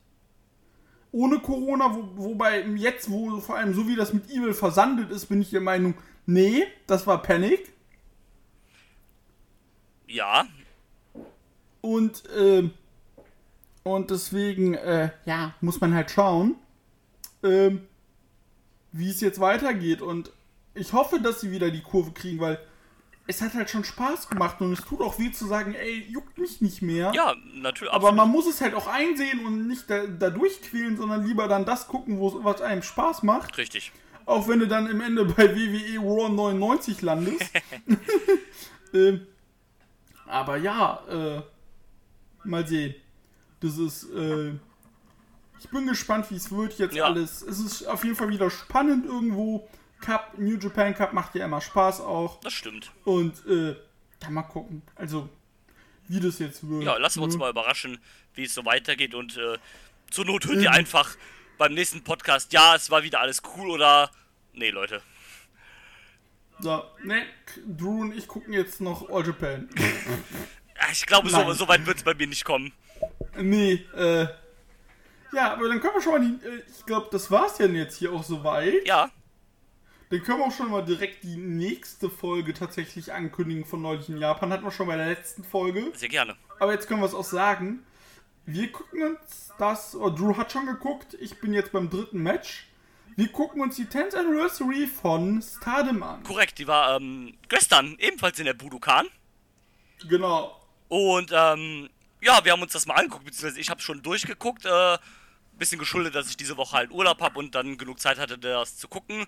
Ohne 1.11 1.39
Corona, 1.39 1.95
wo, 1.95 2.29
wobei 2.29 2.61
jetzt, 2.75 3.09
wo 3.09 3.39
vor 3.39 3.57
allem 3.57 3.73
so 3.73 3.87
wie 3.87 3.95
das 3.95 4.13
mit 4.13 4.29
Evil 4.29 4.53
versandet 4.53 5.11
ist, 5.11 5.27
bin 5.27 5.41
ich 5.41 5.49
der 5.51 5.61
Meinung, 5.61 5.95
nee, 6.25 6.65
das 6.87 7.07
war 7.07 7.21
Panic. 7.21 7.73
ja, 10.07 10.47
Und, 11.81 12.23
ähm, 12.37 12.71
und 13.83 14.11
deswegen, 14.11 14.73
äh, 14.73 15.11
ja, 15.25 15.55
muss 15.61 15.79
man 15.79 15.93
halt 15.93 16.11
schauen, 16.11 16.55
ähm, 17.43 17.87
wie 18.91 19.09
es 19.09 19.21
jetzt 19.21 19.39
weitergeht. 19.39 20.01
Und 20.01 20.31
ich 20.73 20.93
hoffe, 20.93 21.19
dass 21.19 21.41
sie 21.41 21.51
wieder 21.51 21.71
die 21.71 21.81
Kurve 21.81 22.11
kriegen, 22.11 22.39
weil 22.39 22.59
es 23.27 23.41
hat 23.41 23.53
halt 23.53 23.69
schon 23.69 23.83
Spaß 23.83 24.29
gemacht 24.29 24.61
und 24.61 24.71
es 24.73 24.79
tut 24.85 25.01
auch 25.01 25.19
weh 25.19 25.31
zu 25.31 25.45
sagen, 25.47 25.75
ey, 25.75 26.05
juckt 26.09 26.37
mich 26.37 26.61
nicht 26.61 26.81
mehr. 26.81 27.11
ja, 27.13 27.35
natürlich. 27.55 27.93
Aber 27.93 28.07
absolut. 28.07 28.15
man 28.15 28.29
muss 28.31 28.47
es 28.47 28.61
halt 28.61 28.73
auch 28.73 28.87
einsehen 28.87 29.45
und 29.45 29.67
nicht 29.67 29.89
da, 29.89 30.05
da 30.07 30.29
durchquälen, 30.29 30.95
sondern 30.97 31.25
lieber 31.25 31.47
dann 31.47 31.65
das 31.65 31.87
gucken, 31.87 32.19
wo 32.19 32.43
was 32.43 32.61
einem 32.61 32.81
Spaß 32.83 33.23
macht. 33.23 33.57
Richtig. 33.57 33.91
Auch 34.25 34.47
wenn 34.47 34.59
du 34.59 34.67
dann 34.67 34.87
im 34.87 35.01
Ende 35.01 35.25
bei 35.25 35.55
WWE 35.55 35.99
Raw 35.99 36.29
99 36.29 37.01
landest. 37.01 37.51
ähm, 38.93 39.27
aber 40.25 40.57
ja, 40.57 41.01
äh, 41.09 41.41
mal 42.43 42.65
sehen. 42.67 42.95
Das 43.59 43.77
ist, 43.77 44.03
äh, 44.13 44.51
ich 45.59 45.69
bin 45.69 45.87
gespannt, 45.87 46.29
wie 46.29 46.35
es 46.35 46.51
wird 46.51 46.77
jetzt 46.77 46.95
Ja. 46.95 47.05
alles. 47.05 47.41
Es 47.41 47.59
ist 47.59 47.85
auf 47.87 48.03
jeden 48.03 48.15
Fall 48.15 48.29
wieder 48.29 48.49
spannend 48.49 49.05
irgendwo. 49.05 49.67
Cup, 50.01 50.37
New 50.37 50.57
Japan 50.57 50.93
Cup 50.93 51.13
macht 51.13 51.35
ja 51.35 51.45
immer 51.45 51.61
Spaß 51.61 52.01
auch. 52.01 52.39
Das 52.41 52.53
stimmt. 52.53 52.91
Und, 53.03 53.45
äh, 53.47 53.75
dann 54.19 54.33
mal 54.33 54.43
gucken. 54.43 54.81
Also, 54.95 55.29
wie 56.07 56.19
das 56.19 56.39
jetzt 56.39 56.67
wird. 56.67 56.83
Ja, 56.83 56.97
lassen 56.97 57.19
wir 57.19 57.23
uns 57.25 57.33
ne? 57.35 57.39
mal 57.39 57.49
überraschen, 57.49 57.99
wie 58.35 58.43
es 58.43 58.53
so 58.53 58.63
weitergeht 58.65 59.13
und 59.15 59.37
äh, 59.37 59.57
zur 60.09 60.25
Not 60.25 60.45
hört 60.45 60.57
Mhm. 60.57 60.63
ihr 60.63 60.71
einfach 60.71 61.15
beim 61.57 61.73
nächsten 61.73 62.03
Podcast, 62.03 62.53
ja, 62.53 62.75
es 62.75 62.89
war 62.91 63.03
wieder 63.03 63.19
alles 63.19 63.41
cool 63.55 63.69
oder. 63.71 64.11
Nee, 64.53 64.69
Leute. 64.69 65.01
So, 66.59 66.83
ne, 67.03 67.23
Drew 67.67 68.01
und 68.01 68.17
ich 68.17 68.27
gucken 68.27 68.53
jetzt 68.53 68.81
noch 68.81 69.09
All 69.09 69.25
Japan. 69.25 69.69
Ja, 69.75 69.83
Ich 70.91 71.05
glaube, 71.05 71.29
so, 71.29 71.53
so 71.53 71.67
weit 71.67 71.85
wird 71.85 71.97
es 71.97 72.03
bei 72.03 72.13
mir 72.13 72.27
nicht 72.27 72.45
kommen. 72.45 72.71
Nee, 73.35 73.73
äh. 73.95 74.27
Ja, 75.33 75.53
aber 75.53 75.67
dann 75.67 75.81
können 75.81 75.93
wir 75.95 76.01
schon 76.01 76.13
mal 76.13 76.21
die. 76.21 76.47
Äh, 76.47 76.63
ich 76.75 76.85
glaube, 76.85 77.09
das 77.11 77.29
war's 77.29 77.57
ja 77.59 77.65
jetzt 77.67 77.97
hier 77.97 78.11
auch 78.13 78.23
soweit. 78.23 78.87
Ja, 78.87 79.11
Dann 80.09 80.23
können 80.23 80.39
wir 80.39 80.45
auch 80.45 80.51
schon 80.51 80.71
mal 80.71 80.85
direkt 80.85 81.23
die 81.23 81.35
nächste 81.35 82.09
Folge 82.09 82.53
tatsächlich 82.53 83.11
ankündigen 83.11 83.65
von 83.65 83.81
neulich 83.81 84.07
in 84.07 84.17
Japan. 84.17 84.53
Hatten 84.53 84.63
wir 84.63 84.71
schon 84.71 84.87
bei 84.87 84.95
der 84.95 85.07
letzten 85.07 85.43
Folge. 85.43 85.91
sehr 85.95 86.09
gerne. 86.09 86.35
Aber 86.59 86.71
jetzt 86.71 86.87
können 86.87 87.01
wir 87.01 87.07
es 87.07 87.13
auch 87.13 87.25
sagen. 87.25 87.83
Wir 88.45 88.71
gucken 88.71 89.03
uns 89.03 89.51
das. 89.57 89.95
Oh, 89.95 90.09
Drew 90.09 90.37
hat 90.37 90.51
schon 90.51 90.65
geguckt. 90.65 91.17
Ich 91.19 91.41
bin 91.41 91.53
jetzt 91.53 91.73
beim 91.73 91.89
dritten 91.89 92.23
Match. 92.23 92.67
Wir 93.17 93.27
gucken 93.29 93.61
uns 93.61 93.75
die 93.75 93.85
10th 93.85 94.15
Anniversary 94.15 94.87
von 94.87 95.41
Stardom 95.41 96.03
an. 96.03 96.23
Korrekt, 96.23 96.59
die 96.59 96.67
war 96.67 96.95
ähm, 96.95 97.35
gestern 97.49 97.97
ebenfalls 97.99 98.39
in 98.39 98.45
der 98.45 98.53
Budokan. 98.53 99.07
Genau. 100.07 100.61
Und 100.87 101.31
ähm, 101.33 101.89
ja, 102.21 102.39
wir 102.45 102.51
haben 102.53 102.61
uns 102.61 102.73
das 102.73 102.85
mal 102.85 102.93
angeguckt, 102.93 103.25
beziehungsweise 103.25 103.59
ich 103.59 103.69
habe 103.69 103.81
schon 103.81 104.01
durchgeguckt. 104.01 104.65
Äh, 104.65 104.97
bisschen 105.57 105.79
geschuldet, 105.79 106.15
dass 106.15 106.29
ich 106.29 106.37
diese 106.37 106.55
Woche 106.57 106.77
halt 106.77 106.91
Urlaub 106.91 107.19
habe 107.21 107.39
und 107.39 107.55
dann 107.55 107.77
genug 107.77 107.99
Zeit 107.99 108.19
hatte, 108.19 108.37
das 108.37 108.77
zu 108.77 108.87
gucken. 108.87 109.25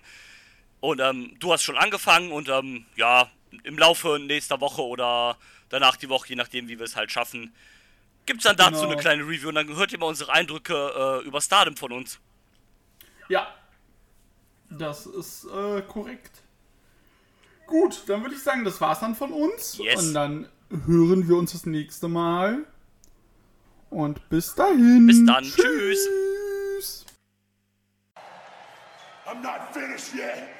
Und 0.80 1.00
ähm, 1.00 1.36
du 1.38 1.52
hast 1.52 1.62
schon 1.62 1.76
angefangen 1.76 2.32
und 2.32 2.48
ähm, 2.48 2.86
ja, 2.96 3.28
im 3.64 3.78
Laufe 3.78 4.18
nächster 4.18 4.60
Woche 4.60 4.82
oder 4.82 5.36
danach 5.68 5.96
die 5.96 6.08
Woche, 6.08 6.28
je 6.30 6.36
nachdem, 6.36 6.68
wie 6.68 6.78
wir 6.78 6.86
es 6.86 6.96
halt 6.96 7.12
schaffen, 7.12 7.52
gibt's 8.26 8.44
dann 8.44 8.56
dazu 8.56 8.80
Genau. 8.80 8.92
eine 8.92 8.96
kleine 9.00 9.22
Review 9.24 9.48
und 9.48 9.56
dann 9.56 9.68
hört 9.76 9.92
ihr 9.92 9.98
mal 9.98 10.06
unsere 10.06 10.32
Eindrücke 10.32 11.20
äh, 11.22 11.26
über 11.26 11.40
Stardom 11.40 11.76
von 11.76 11.92
uns. 11.92 12.18
Ja. 13.28 13.54
Das 14.70 15.04
ist 15.06 15.44
äh, 15.46 15.82
korrekt. 15.82 16.42
Gut, 17.66 18.02
dann 18.06 18.22
würde 18.22 18.34
ich 18.34 18.42
sagen, 18.42 18.64
das 18.64 18.80
war's 18.80 19.00
dann 19.00 19.14
von 19.14 19.32
uns. 19.32 19.78
Yes. 19.78 20.06
Und 20.06 20.14
dann 20.14 20.48
hören 20.86 21.28
wir 21.28 21.36
uns 21.36 21.52
das 21.52 21.66
nächste 21.66 22.08
Mal. 22.08 22.64
Und 23.90 24.28
bis 24.28 24.54
dahin. 24.54 25.06
Bis 25.06 25.24
dann. 25.26 25.42
Tschüss. 25.44 26.08
Tschüss. 26.76 27.06
I'm 29.26 29.42
not 29.42 29.72
finished 29.72 30.14
yet. 30.14 30.59